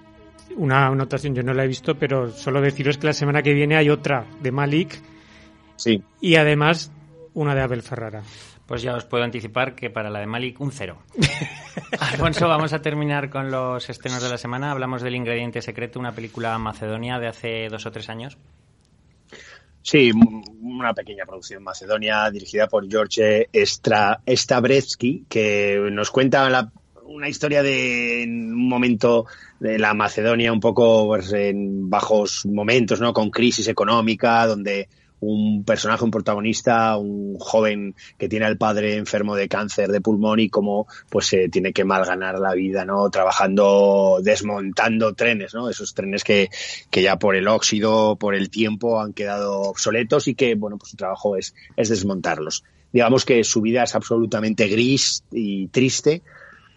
[0.58, 3.76] Una anotación, yo no la he visto, pero solo deciros que la semana que viene
[3.76, 5.00] hay otra de Malik
[5.76, 6.02] Sí.
[6.20, 6.92] y además
[7.34, 8.22] una de Abel Ferrara.
[8.66, 10.98] Pues ya os puedo anticipar que para la de Malik un cero.
[12.00, 14.72] Alfonso, vamos a terminar con los estrenos de la semana.
[14.72, 18.36] Hablamos del Ingrediente Secreto, una película macedonia de hace dos o tres años.
[19.80, 20.10] Sí,
[20.60, 26.70] una pequeña producción macedonia dirigida por George Stra Stabrevsky, que nos cuenta la-
[27.08, 29.26] una historia de en un momento
[29.58, 33.12] de la Macedonia un poco pues, en bajos momentos, ¿no?
[33.12, 34.88] Con crisis económica, donde
[35.20, 40.38] un personaje, un protagonista, un joven que tiene al padre enfermo de cáncer de pulmón
[40.38, 43.10] y cómo pues se tiene que malganar la vida, ¿no?
[43.10, 45.68] Trabajando, desmontando trenes, ¿no?
[45.68, 46.50] Esos trenes que,
[46.90, 50.90] que ya por el óxido, por el tiempo han quedado obsoletos y que, bueno, pues
[50.90, 52.62] su trabajo es, es desmontarlos.
[52.92, 56.22] Digamos que su vida es absolutamente gris y triste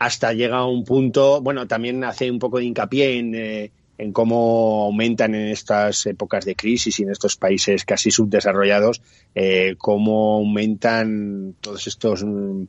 [0.02, 4.12] hasta llega a un punto, bueno, también hace un poco de hincapié en, eh, en
[4.12, 9.04] cómo aumentan en estas épocas de crisis y en estos países casi subdesarrollados,
[9.36, 12.64] eh, cómo aumentan todos estos mm,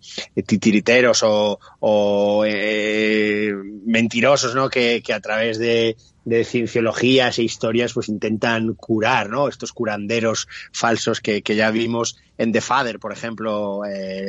[0.45, 3.51] titiriteros o, eh,
[3.87, 4.69] mentirosos, ¿no?
[4.69, 5.97] Que, que a través de,
[6.27, 9.49] de cienciologías e historias pues intentan curar, ¿no?
[9.49, 13.81] Estos curanderos falsos que, que ya vimos en The Father, por ejemplo,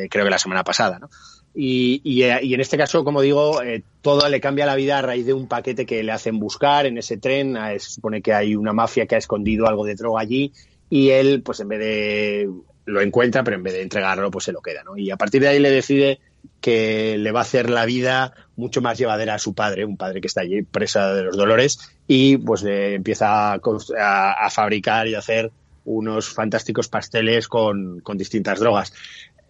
[0.09, 1.09] creo que la semana pasada, ¿no?
[1.55, 4.97] Y, y, eh, y en este caso, como digo, eh, todo le cambia la vida
[4.97, 7.55] a raíz de un paquete que le hacen buscar en ese tren.
[7.57, 10.51] Eh, se supone que hay una mafia que ha escondido algo de droga allí
[10.89, 12.49] y él, pues en vez de
[12.85, 14.97] lo encuentra, pero en vez de entregarlo, pues se lo queda, ¿no?
[14.97, 16.19] Y a partir de ahí le decide
[16.59, 20.19] que le va a hacer la vida mucho más llevadera a su padre, un padre
[20.19, 23.61] que está allí presa de los dolores, y pues le empieza a,
[23.99, 25.51] a- a fabricar y a hacer
[25.85, 28.93] unos fantásticos pasteles con, con distintas drogas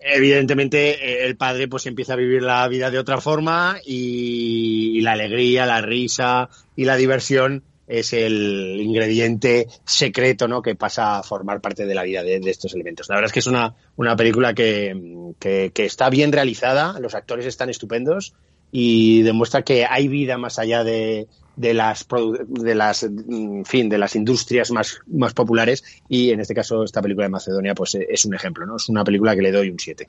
[0.03, 5.13] evidentemente eh, el padre pues empieza a vivir la vida de otra forma y, la
[5.13, 10.61] alegría, la risa y la diversión es el ingrediente secreto ¿no?
[10.61, 13.09] que pasa a formar parte de la vida de, de estos elementos.
[13.09, 17.15] La verdad es que es una, una película que, que, que está bien realizada, los
[17.15, 18.33] actores están estupendos
[18.71, 22.07] y demuestra que hay vida más allá de, de las
[22.47, 27.01] de las en fin de las industrias más, más populares y en este caso esta
[27.01, 29.69] película de Macedonia pues eh, es un ejemplo no es una película que le doy
[29.69, 30.07] un 7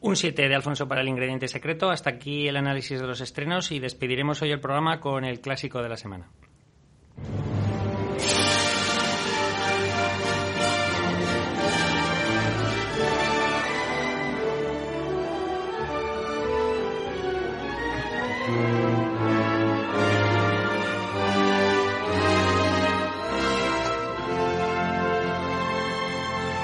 [0.00, 1.90] Un 7 de Alfonso para el Ingrediente Secreto.
[1.90, 5.82] Hasta aquí el análisis de los estrenos y despediremos hoy el programa con el clásico
[5.82, 6.28] de la semana.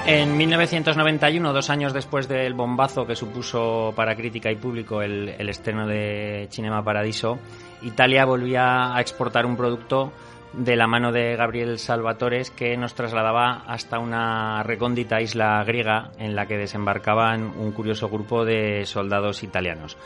[0.07, 5.49] En 1991, dos años después del bombazo que supuso para crítica y público el, el
[5.49, 7.39] estreno de Cinema Paradiso,
[7.81, 10.13] Italia volvía a exportar un producto
[10.53, 16.35] de la mano de Gabriel Salvatores que nos trasladaba hasta una recóndita isla griega en
[16.35, 19.97] la que desembarcaban un curioso grupo de soldados italianos.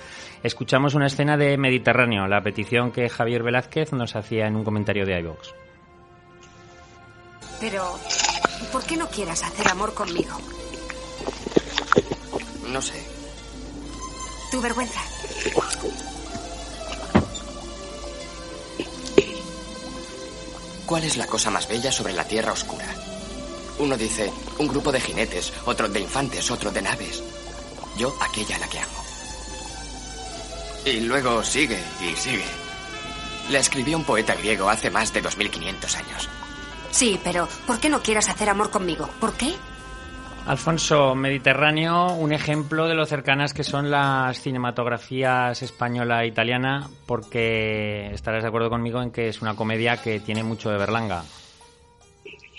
[0.44, 5.06] Escuchamos una escena de Mediterráneo, la petición que Javier Velázquez nos hacía en un comentario
[5.06, 5.54] de iVox.
[7.60, 7.84] Pero,
[8.72, 10.38] ¿por qué no quieras hacer amor conmigo?
[12.68, 13.04] No sé.
[14.52, 15.02] Tu vergüenza.
[20.86, 22.88] ¿Cuál es la cosa más bella sobre la Tierra Oscura?
[23.78, 27.22] Uno dice un grupo de jinetes, otro de infantes, otro de naves.
[27.96, 29.04] Yo aquella a la que amo.
[30.86, 32.46] Y luego sigue y sigue.
[33.52, 36.30] La escribió un poeta griego hace más de 2500 años.
[36.92, 39.10] Sí, pero ¿por qué no quieras hacer amor conmigo?
[39.20, 39.54] ¿Por qué?
[40.46, 48.10] Alfonso, Mediterráneo, un ejemplo de lo cercanas que son las cinematografías española e italiana, porque
[48.14, 51.24] estarás de acuerdo conmigo en que es una comedia que tiene mucho de Berlanga.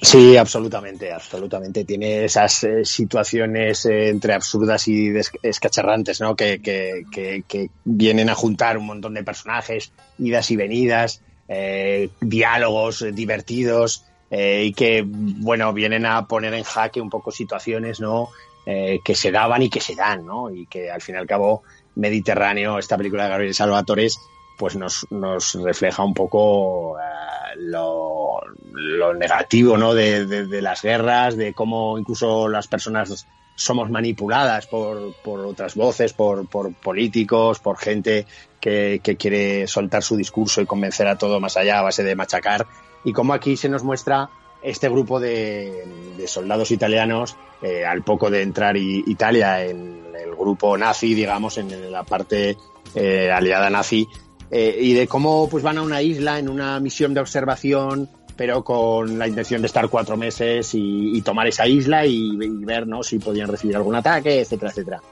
[0.03, 1.85] Sí, absolutamente, absolutamente.
[1.85, 5.13] Tiene esas eh, situaciones eh, entre absurdas y
[5.43, 6.37] escacharrantes, ¿no?
[6.37, 12.09] Que, que, que, que vienen a juntar un montón de personajes, idas y venidas, eh,
[12.21, 18.29] diálogos divertidos eh, y que, bueno, vienen a poner en jaque un poco situaciones, ¿no?
[18.65, 20.51] Eh, que se daban y que se dan, ¿no?
[20.51, 21.63] Y que al fin y al cabo
[21.97, 24.21] Mediterráneo, esta película de Gabriel Salvatores,
[24.57, 28.41] pues nos, nos refleja un poco eh, lo,
[28.73, 29.95] lo, negativo ¿no?
[29.95, 33.27] De, de, de, las guerras, de cómo incluso las personas
[33.57, 38.27] somos manipuladas por, por otras voces, por, por políticos, por gente
[38.61, 42.15] que, que, quiere soltar su discurso y convencer a todo más allá a base de
[42.15, 42.67] machacar.
[43.05, 44.31] Y cómo aquí se nos muestra
[44.63, 45.85] este grupo de,
[46.27, 52.05] soldados italianos, eh, al poco de entrar Italia en el grupo nazi, digamos, en la
[52.05, 52.57] parte
[52.95, 54.07] eh, aliada nazi,
[54.51, 58.09] eh, y de cómo pues van a una isla en una misión de observación
[58.41, 62.65] pero con la intención de estar cuatro meses y, y tomar esa isla y, y,
[62.65, 63.03] ver ¿no?
[63.03, 65.03] si podían recibir algún ataque, etcétera, etcétera.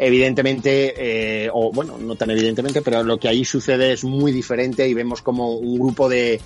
[0.00, 4.88] Evidentemente, eh, o bueno, no tan evidentemente, pero lo que ahí sucede es muy diferente
[4.88, 6.40] y vemos como un grupo de,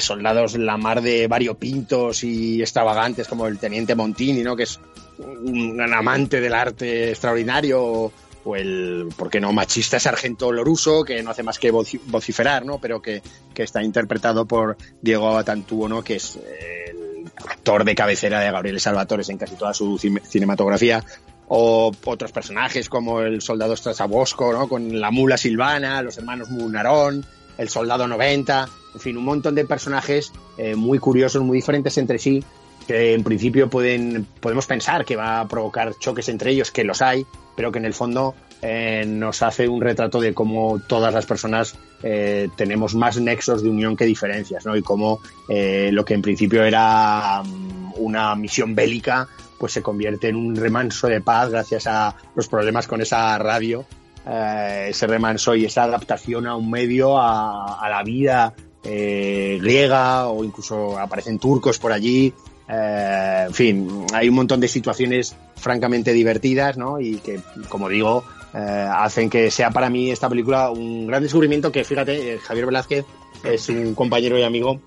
[0.00, 4.54] soldados la mar de variopintos y extravagantes, como el teniente Montini, ¿no?
[4.54, 4.78] que es
[5.18, 8.12] un, un amante del arte extraordinario,
[8.44, 12.78] o el, ¿por qué no?, machista sargento Loruso, que no hace más que vociferar, ¿no?,
[12.78, 13.22] pero que,
[13.54, 18.80] que está interpretado por Diego Abatantuo, ¿no?, que es el actor de cabecera de Gabriel
[18.80, 21.02] Salvatores en casi toda su cinematografía,
[21.48, 27.24] o otros personajes como el soldado Strasabosco, ¿no?, con la mula Silvana, los hermanos Munarón,
[27.58, 32.18] el soldado 90, en fin, un montón de personajes eh, muy curiosos, muy diferentes entre
[32.18, 32.42] sí,
[32.86, 37.02] que en principio pueden, podemos pensar que va a provocar choques entre ellos, que los
[37.02, 37.26] hay,
[37.56, 41.76] pero que en el fondo eh, nos hace un retrato de cómo todas las personas
[42.02, 44.76] eh, tenemos más nexos de unión que diferencias, ¿no?
[44.76, 49.28] Y cómo lo que en principio era um, una misión bélica,
[49.64, 53.86] pues se convierte en un remanso de paz gracias a los problemas con esa radio,
[54.28, 60.98] eh, ese remanso y esa adaptación a un medio, a, la vida griega o incluso
[60.98, 62.34] aparecen turcos por allí,
[62.68, 67.00] eh, en fin, hay un montón de situaciones francamente divertidas, ¿no?
[67.00, 68.24] Y que, como digo,
[68.54, 72.66] eh, hacen que sea para mí esta película un gran descubrimiento que, fíjate, eh, Javier
[72.66, 73.04] Velázquez
[73.42, 74.80] es un compañero y amigo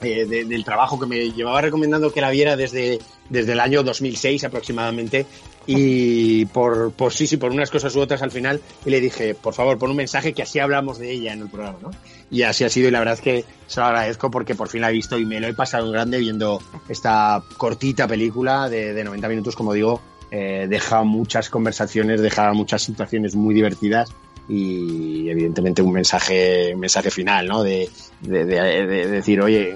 [0.00, 2.98] eh, de, del trabajo que me llevaba recomendando que la viera desde,
[3.28, 5.26] desde el año 2006 aproximadamente
[5.66, 9.34] y por, por sí, sí, por unas cosas u otras al final y le dije,
[9.34, 11.90] por favor, pon un mensaje que así hablamos de ella en el programa, ¿no?
[12.30, 14.82] Y así ha sido y la verdad es que se lo agradezco porque por fin
[14.82, 19.04] la he visto y me lo he pasado grande viendo esta cortita película de, de
[19.04, 20.00] 90 minutos, como digo,
[20.30, 24.12] eh, deja muchas conversaciones, deja muchas situaciones muy divertidas
[24.48, 27.62] y evidentemente un mensaje, un mensaje final, ¿no?
[27.62, 27.88] De,
[28.20, 29.74] de, de, de decir, oye,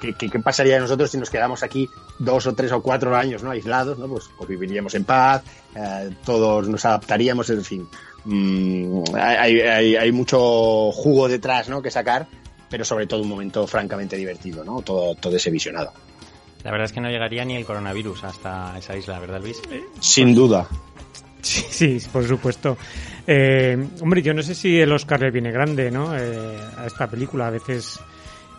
[0.00, 1.88] ¿qué, ¿qué, qué, pasaría de nosotros si nos quedamos aquí
[2.18, 3.50] dos o tres o cuatro años, ¿no?
[3.50, 4.06] Aislados, ¿no?
[4.06, 5.42] Pues, pues viviríamos en paz,
[5.74, 7.88] eh, todos nos adaptaríamos, en fin.
[8.24, 11.82] Mmm, hay, hay, hay mucho jugo detrás, ¿no?
[11.82, 12.26] Que sacar,
[12.68, 14.82] pero sobre todo un momento francamente divertido, ¿no?
[14.82, 15.92] Todo, todo ese visionado.
[16.62, 19.60] La verdad es que no llegaría ni el coronavirus hasta esa isla, ¿verdad, Luis?
[20.00, 20.66] Sin duda.
[21.42, 22.78] Sí, sí, por supuesto.
[23.26, 26.16] Eh, hombre, yo no sé si el Oscar le viene grande, ¿no?
[26.16, 27.46] Eh, a esta película.
[27.46, 28.00] A veces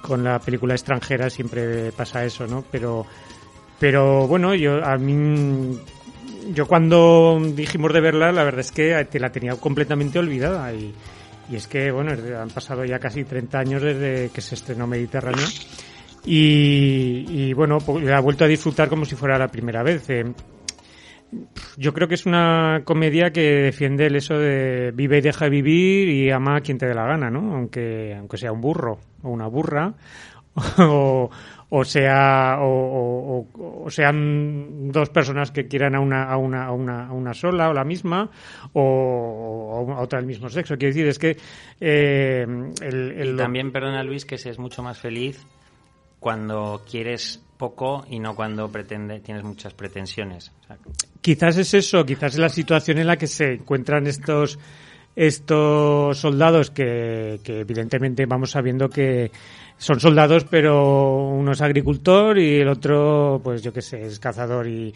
[0.02, 2.64] con la película extranjera siempre pasa eso, ¿no?
[2.72, 3.06] Pero,
[3.80, 5.80] pero bueno, yo a mí,
[6.54, 10.94] yo cuando dijimos de verla, la verdad es que te la tenía completamente olvidada y,
[11.50, 15.46] y es que, bueno, han pasado ya casi 30 años desde que se estrenó Mediterráneo.
[16.26, 20.10] Y, y bueno, pues, la he vuelto a disfrutar como si fuera la primera vez.
[20.10, 20.26] Eh,
[21.78, 26.10] yo creo que es una comedia que defiende el eso de vive y deja vivir
[26.10, 27.56] y ama a quien te dé la gana, ¿no?
[27.56, 29.94] Aunque, aunque sea un burro o una burra
[30.80, 31.30] o,
[31.70, 36.72] o sea o, o, o, sean dos personas que quieran a una a una a
[36.72, 38.30] una, a una sola o la misma
[38.74, 41.38] o, a otra del mismo sexo quiero decir es que
[41.82, 42.46] eh,
[42.82, 45.46] el, el y también perdona Luis que se es mucho más feliz
[46.26, 50.52] cuando quieres poco y no cuando pretende, tienes muchas pretensiones.
[50.62, 50.78] O sea,
[51.26, 54.60] quizás es eso, quizás es la situación en la que se encuentran estos
[55.16, 59.32] estos soldados que, que evidentemente vamos sabiendo que
[59.76, 64.68] son soldados pero uno es agricultor y el otro pues yo qué sé es cazador
[64.68, 64.94] y,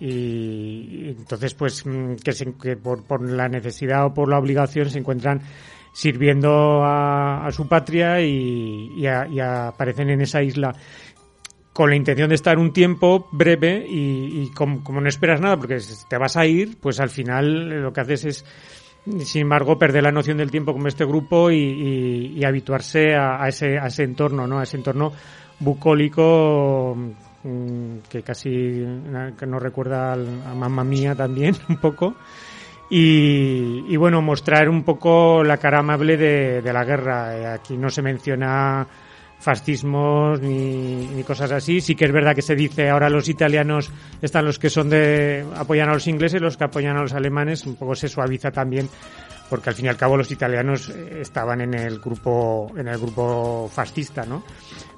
[0.00, 1.84] y, entonces pues
[2.24, 5.42] que, se, que por, por la necesidad o por la obligación se encuentran
[5.92, 10.74] sirviendo a, a su patria y, y, a, y, aparecen en esa isla
[11.76, 15.76] con la intención de estar un tiempo breve y, como, no esperas nada porque
[16.08, 18.44] te vas a ir, pues al final lo que haces es,
[19.26, 23.78] sin embargo, perder la noción del tiempo como este grupo y, y, habituarse a, ese,
[23.78, 24.58] a ese entorno, ¿no?
[24.58, 25.12] A ese entorno
[25.60, 26.96] bucólico
[27.44, 32.14] mmm, que casi nos recuerda a mamá mía también un poco.
[32.88, 37.52] Y, bueno, mostrar un poco la cara amable de, de la guerra.
[37.52, 38.86] Aquí no se menciona
[39.38, 41.80] fascismos ni, ni, cosas así.
[41.80, 43.90] Sí que es verdad que se dice ahora los italianos
[44.22, 47.66] están los que son de apoyan a los ingleses, los que apoyan a los alemanes.
[47.66, 48.88] Un poco se suaviza también
[49.48, 53.70] porque al fin y al cabo los italianos estaban en el grupo en el grupo
[53.72, 54.42] fascista, ¿no?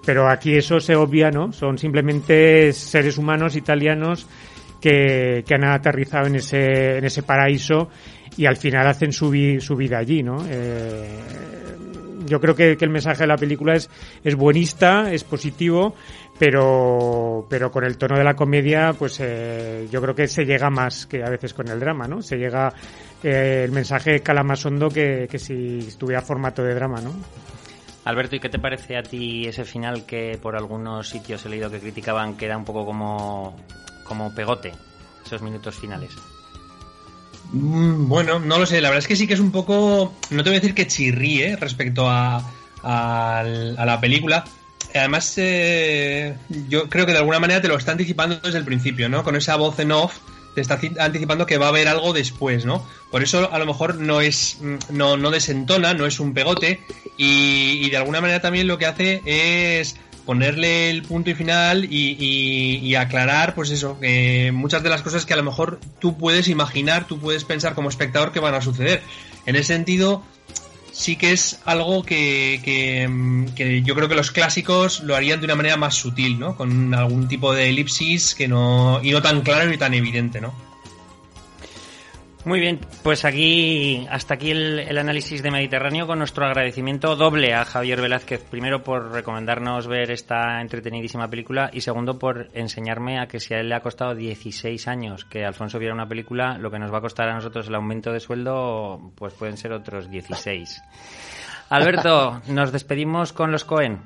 [0.04, 1.52] Pero aquí eso se obvia, ¿no?
[1.52, 4.26] Son simplemente seres humanos italianos
[4.80, 7.88] que, que han aterrizado en ese en ese paraíso
[8.36, 10.38] y al final hacen su, su vida allí, ¿no?
[10.48, 11.20] Eh,
[12.28, 13.90] yo creo que, que, el mensaje de la película es,
[14.22, 15.94] es buenista, es positivo,
[16.38, 20.70] pero, pero con el tono de la comedia, pues eh, yo creo que se llega
[20.70, 22.22] más que a veces con el drama, ¿no?
[22.22, 22.72] Se llega,
[23.22, 27.12] eh, el mensaje cala más hondo que, que si estuviera formato de drama, ¿no?
[28.04, 31.70] Alberto, ¿y qué te parece a ti ese final que por algunos sitios he leído
[31.70, 33.54] que criticaban que era un poco como,
[34.04, 34.72] como pegote,
[35.26, 36.16] esos minutos finales?
[37.52, 40.42] Mm, bueno, no lo sé, la verdad es que sí que es un poco, no
[40.42, 42.42] te voy a decir que chirríe respecto a,
[42.82, 44.44] la película.
[44.94, 46.34] Además, eh,
[46.68, 49.22] yo creo que de alguna manera te lo está anticipando desde el principio, ¿no?
[49.22, 50.16] Con esa voz en off
[50.54, 52.86] te está anticipando que va a haber algo después, ¿no?
[53.10, 54.58] Por eso a lo mejor no es,
[54.90, 56.80] no, no desentona, no es un pegote
[57.16, 59.96] y de alguna manera también lo que hace es
[60.28, 65.32] ponerle el punto y final y, aclarar, pues eso, que muchas de las cosas que
[65.32, 69.00] a lo mejor tú puedes imaginar, tú puedes pensar como espectador que van a suceder.
[69.46, 70.22] En ese sentido,
[70.92, 73.08] sí que es algo que, que,
[73.56, 76.58] que, yo creo que los clásicos lo harían de una manera más sutil, ¿no?
[76.58, 80.52] Con algún tipo de elipsis que no, y no tan claro ni tan evidente, ¿no?
[82.48, 87.66] Muy bien, pues aquí hasta aquí el, análisis de Mediterráneo con nuestro agradecimiento doble a
[87.66, 93.38] Javier Velázquez, primero por recomendarnos ver esta entretenidísima película y segundo por enseñarme a que
[93.38, 96.78] si a él le ha costado 16 años que Alfonso viera una película, lo que
[96.78, 100.82] nos va a costar a nosotros el aumento de sueldo, pues pueden ser otros 16.
[101.68, 104.00] Alberto, nos despedimos con los Cohen.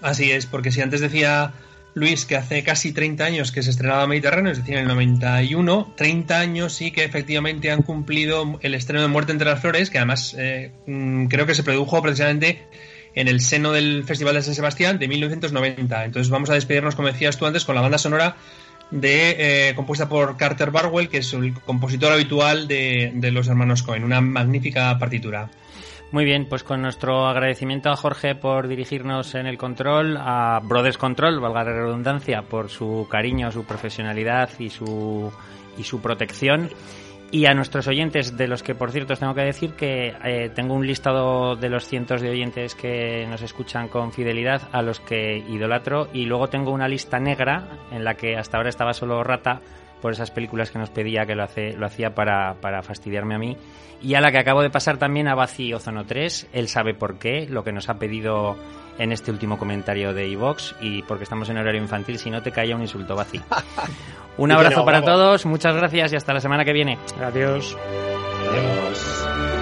[0.00, 1.52] Así es, porque si antes decía
[1.94, 5.94] Luis, que hace casi 30 años que se estrenaba Mediterráneo, es decir, en el 91,
[5.96, 9.98] 30 años sí que efectivamente han cumplido el estreno de Muerte entre las Flores, que
[9.98, 10.72] además eh,
[11.28, 12.66] creo que se produjo precisamente
[13.14, 16.04] en el seno del Festival de San Sebastián de 1990.
[16.04, 18.36] Entonces vamos a despedirnos, como decías tú antes, con la banda sonora
[18.90, 24.02] de eh, compuesta por Carter Barwell, que es el compositor habitual de los hermanos Cohen.
[24.02, 25.48] Una magnífica partitura.
[26.14, 30.96] Muy bien, pues con nuestro agradecimiento a Jorge por dirigirnos en el control, a Brothers
[30.96, 35.32] Control, valga la redundancia, por su cariño, su profesionalidad y su,
[35.76, 36.70] y su protección.
[37.32, 40.50] Y a nuestros oyentes, de los que por cierto os tengo que decir que eh,
[40.54, 45.00] tengo un listado de los cientos de oyentes que nos escuchan con fidelidad, a los
[45.00, 49.24] que idolatro, y luego tengo una lista negra en la que hasta ahora estaba solo
[49.24, 49.62] Rata
[50.04, 53.38] por esas películas que nos pedía que lo, hace, lo hacía para, para fastidiarme a
[53.38, 53.56] mí
[54.02, 56.48] y a la que acabo de pasar también a Baci Ozono 3.
[56.52, 58.54] Él sabe por qué, lo que nos ha pedido
[58.98, 62.52] en este último comentario de iVox y porque estamos en horario infantil, si no te
[62.52, 63.40] caía un insulto, Baci.
[64.36, 66.98] Un abrazo para todos, muchas gracias y hasta la semana que viene.
[67.22, 67.74] Adiós.
[68.50, 69.53] Adiós.